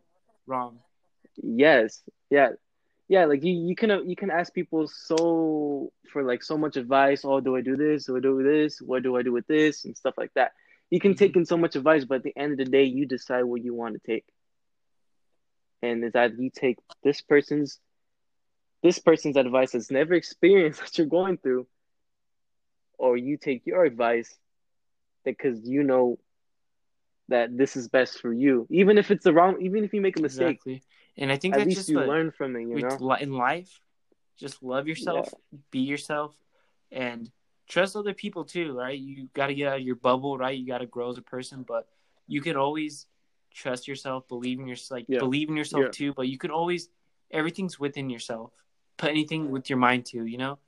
wrong? 0.46 0.78
Yes, 1.42 2.02
yeah, 2.30 2.50
yeah. 3.08 3.24
Like 3.26 3.44
you, 3.44 3.52
you 3.52 3.74
can 3.74 3.90
uh, 3.90 4.02
you 4.02 4.16
can 4.16 4.30
ask 4.30 4.52
people 4.52 4.88
so 4.88 5.92
for 6.12 6.22
like 6.22 6.42
so 6.42 6.56
much 6.56 6.76
advice. 6.76 7.22
Oh, 7.24 7.40
do 7.40 7.56
I 7.56 7.60
do 7.60 7.76
this? 7.76 8.06
Do 8.06 8.16
I 8.16 8.20
do 8.20 8.42
this? 8.42 8.80
What 8.80 9.02
do 9.02 9.16
I 9.16 9.22
do 9.22 9.32
with 9.32 9.46
this? 9.46 9.84
And 9.84 9.96
stuff 9.96 10.14
like 10.16 10.32
that. 10.34 10.52
You 10.90 11.00
can 11.00 11.14
take 11.14 11.32
mm-hmm. 11.32 11.40
in 11.40 11.46
so 11.46 11.56
much 11.56 11.76
advice, 11.76 12.04
but 12.04 12.16
at 12.16 12.22
the 12.22 12.36
end 12.36 12.52
of 12.52 12.58
the 12.58 12.64
day, 12.64 12.84
you 12.84 13.06
decide 13.06 13.44
what 13.44 13.64
you 13.64 13.74
want 13.74 13.94
to 13.94 14.00
take. 14.06 14.24
And 15.82 16.04
it's 16.04 16.16
either 16.16 16.34
you 16.34 16.50
take 16.50 16.78
this 17.02 17.20
person's 17.20 17.78
this 18.82 18.98
person's 18.98 19.36
advice 19.36 19.72
that's 19.72 19.90
never 19.90 20.14
experienced 20.14 20.80
what 20.82 20.96
you're 20.96 21.06
going 21.06 21.38
through, 21.38 21.66
or 22.98 23.16
you 23.16 23.36
take 23.36 23.66
your 23.66 23.84
advice 23.84 24.34
because 25.24 25.66
you 25.66 25.82
know 25.82 26.18
that 27.28 27.56
this 27.56 27.76
is 27.76 27.88
best 27.88 28.20
for 28.20 28.32
you, 28.32 28.66
even 28.70 28.98
if 28.98 29.10
it's 29.10 29.24
the 29.24 29.32
wrong, 29.32 29.60
even 29.60 29.84
if 29.84 29.94
you 29.94 30.00
make 30.00 30.18
a 30.18 30.22
mistake. 30.22 30.56
Exactly. 30.56 30.82
And 31.16 31.30
I 31.32 31.36
think 31.36 31.54
At 31.54 31.58
that's 31.58 31.68
least 31.68 31.78
just 31.78 31.88
you 31.88 32.00
learn 32.00 32.30
from 32.32 32.56
it, 32.56 32.62
you 32.62 32.80
know. 32.80 33.14
in 33.14 33.32
life. 33.32 33.80
Just 34.36 34.62
love 34.62 34.88
yourself, 34.88 35.32
be 35.70 35.78
yourself, 35.80 36.34
and 36.90 37.30
trust 37.68 37.94
other 37.94 38.12
people 38.14 38.44
too. 38.44 38.76
Right? 38.76 38.98
You 38.98 39.28
got 39.32 39.46
to 39.46 39.54
get 39.54 39.68
out 39.68 39.76
of 39.78 39.82
your 39.82 39.94
bubble. 39.94 40.36
Right? 40.36 40.58
You 40.58 40.66
got 40.66 40.78
to 40.78 40.86
grow 40.86 41.10
as 41.10 41.18
a 41.18 41.22
person, 41.22 41.62
but 41.62 41.88
you 42.26 42.40
can 42.40 42.56
always 42.56 43.06
trust 43.52 43.86
yourself, 43.86 44.26
believe 44.26 44.58
in 44.58 44.66
yourself, 44.66 44.98
like 44.98 45.06
Yeah. 45.08 45.20
believe 45.20 45.48
in 45.48 45.56
yourself 45.56 45.84
Yeah. 45.84 45.90
too. 45.92 46.12
But 46.14 46.26
you 46.28 46.36
can 46.36 46.50
always 46.50 46.88
everything's 47.30 47.78
within 47.78 48.10
yourself. 48.10 48.52
Put 48.96 49.10
anything 49.10 49.50
with 49.50 49.70
your 49.70 49.78
mind 49.78 50.06
to. 50.06 50.24
You 50.26 50.38
know. 50.38 50.58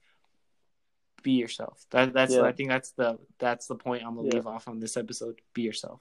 Be 1.22 1.32
yourself. 1.32 1.84
That 1.90 2.12
that's 2.12 2.34
Yeah. 2.34 2.42
I 2.42 2.52
think 2.52 2.68
that's 2.68 2.92
the 2.92 3.18
that's 3.38 3.66
the 3.66 3.74
point 3.74 4.04
I'm 4.04 4.14
gonna 4.14 4.28
Yeah. 4.28 4.34
leave 4.34 4.46
off 4.46 4.68
on 4.68 4.78
this 4.78 4.96
episode. 4.96 5.40
Be 5.54 5.62
yourself. 5.62 6.00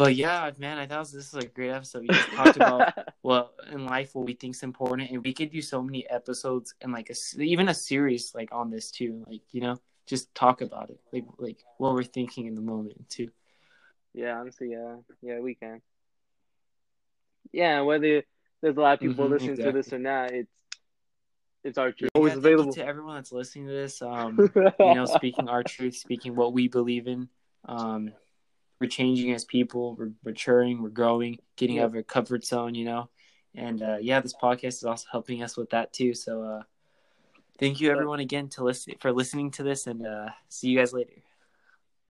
But 0.00 0.16
yeah, 0.16 0.50
man, 0.56 0.78
I 0.78 0.86
thought 0.86 1.10
this 1.12 1.34
was 1.34 1.44
a 1.44 1.48
great 1.48 1.68
episode. 1.72 2.00
We 2.00 2.08
just 2.08 2.32
talked 2.32 2.56
about 2.56 2.88
well 3.22 3.52
in 3.70 3.84
life 3.84 4.14
what 4.14 4.24
we 4.24 4.32
think's 4.32 4.62
important, 4.62 5.10
and 5.10 5.22
we 5.22 5.34
could 5.34 5.50
do 5.50 5.60
so 5.60 5.82
many 5.82 6.08
episodes 6.08 6.74
and 6.80 6.90
like 6.90 7.10
a 7.10 7.12
s 7.12 7.36
even 7.38 7.68
a 7.68 7.74
series 7.74 8.34
like 8.34 8.48
on 8.50 8.70
this 8.70 8.90
too. 8.90 9.22
Like 9.28 9.42
you 9.52 9.60
know, 9.60 9.76
just 10.06 10.34
talk 10.34 10.62
about 10.62 10.88
it, 10.88 11.00
like 11.12 11.26
like 11.36 11.58
what 11.76 11.92
we're 11.92 12.02
thinking 12.02 12.46
in 12.46 12.54
the 12.54 12.62
moment 12.62 13.10
too. 13.10 13.28
yeah, 14.14 14.40
honestly, 14.40 14.70
yeah, 14.70 14.96
yeah, 15.20 15.38
we 15.40 15.54
can. 15.54 15.82
Yeah, 17.52 17.82
whether 17.82 18.22
there's 18.62 18.78
a 18.78 18.80
lot 18.80 18.94
of 18.94 19.00
people 19.00 19.26
Mhm, 19.26 19.32
listening 19.32 19.56
to 19.58 19.72
this 19.72 19.92
or 19.92 19.98
not, 19.98 20.30
it's 20.32 20.50
it's 21.62 21.76
our 21.76 21.92
truth. 21.92 22.10
Yeah, 22.14 22.20
Always 22.20 22.32
thank 22.32 22.44
you 22.46 22.48
available. 22.48 22.72
to 22.72 22.86
everyone 22.86 23.16
that's 23.16 23.32
listening 23.32 23.66
to 23.66 23.72
this. 23.74 24.00
Um, 24.08 24.50
you 24.80 24.94
know, 24.94 25.04
speaking 25.04 25.48
our 25.50 25.62
truth, 25.62 25.96
speaking 25.96 26.34
what 26.36 26.54
we 26.54 26.68
believe 26.68 27.06
in. 27.06 27.28
Um, 27.66 28.12
we're 28.80 28.88
changing 28.88 29.32
as 29.32 29.44
people. 29.44 29.94
We're 29.96 30.12
maturing. 30.24 30.82
We're 30.82 30.88
growing, 30.88 31.38
getting 31.56 31.76
Yeah. 31.76 31.82
out 31.82 31.90
of 31.90 31.94
our 31.96 32.02
comfort 32.02 32.44
zone. 32.44 32.74
You 32.74 32.86
know, 32.86 33.10
and 33.54 33.82
uh, 33.82 33.98
yeah, 34.00 34.20
this 34.20 34.34
podcast 34.34 34.68
is 34.78 34.84
also 34.84 35.06
helping 35.12 35.42
us 35.42 35.56
with 35.56 35.70
that 35.70 35.92
too. 35.92 36.14
So, 36.14 36.42
uh, 36.42 36.62
thank 37.58 37.80
you 37.80 37.90
everyone 37.90 38.20
again 38.20 38.48
to 38.50 38.64
listen 38.64 38.94
for 39.00 39.12
listening 39.12 39.50
to 39.52 39.62
this, 39.62 39.86
and 39.86 40.06
uh, 40.06 40.30
see 40.48 40.68
you 40.68 40.78
guys 40.78 40.92
later. 40.92 41.12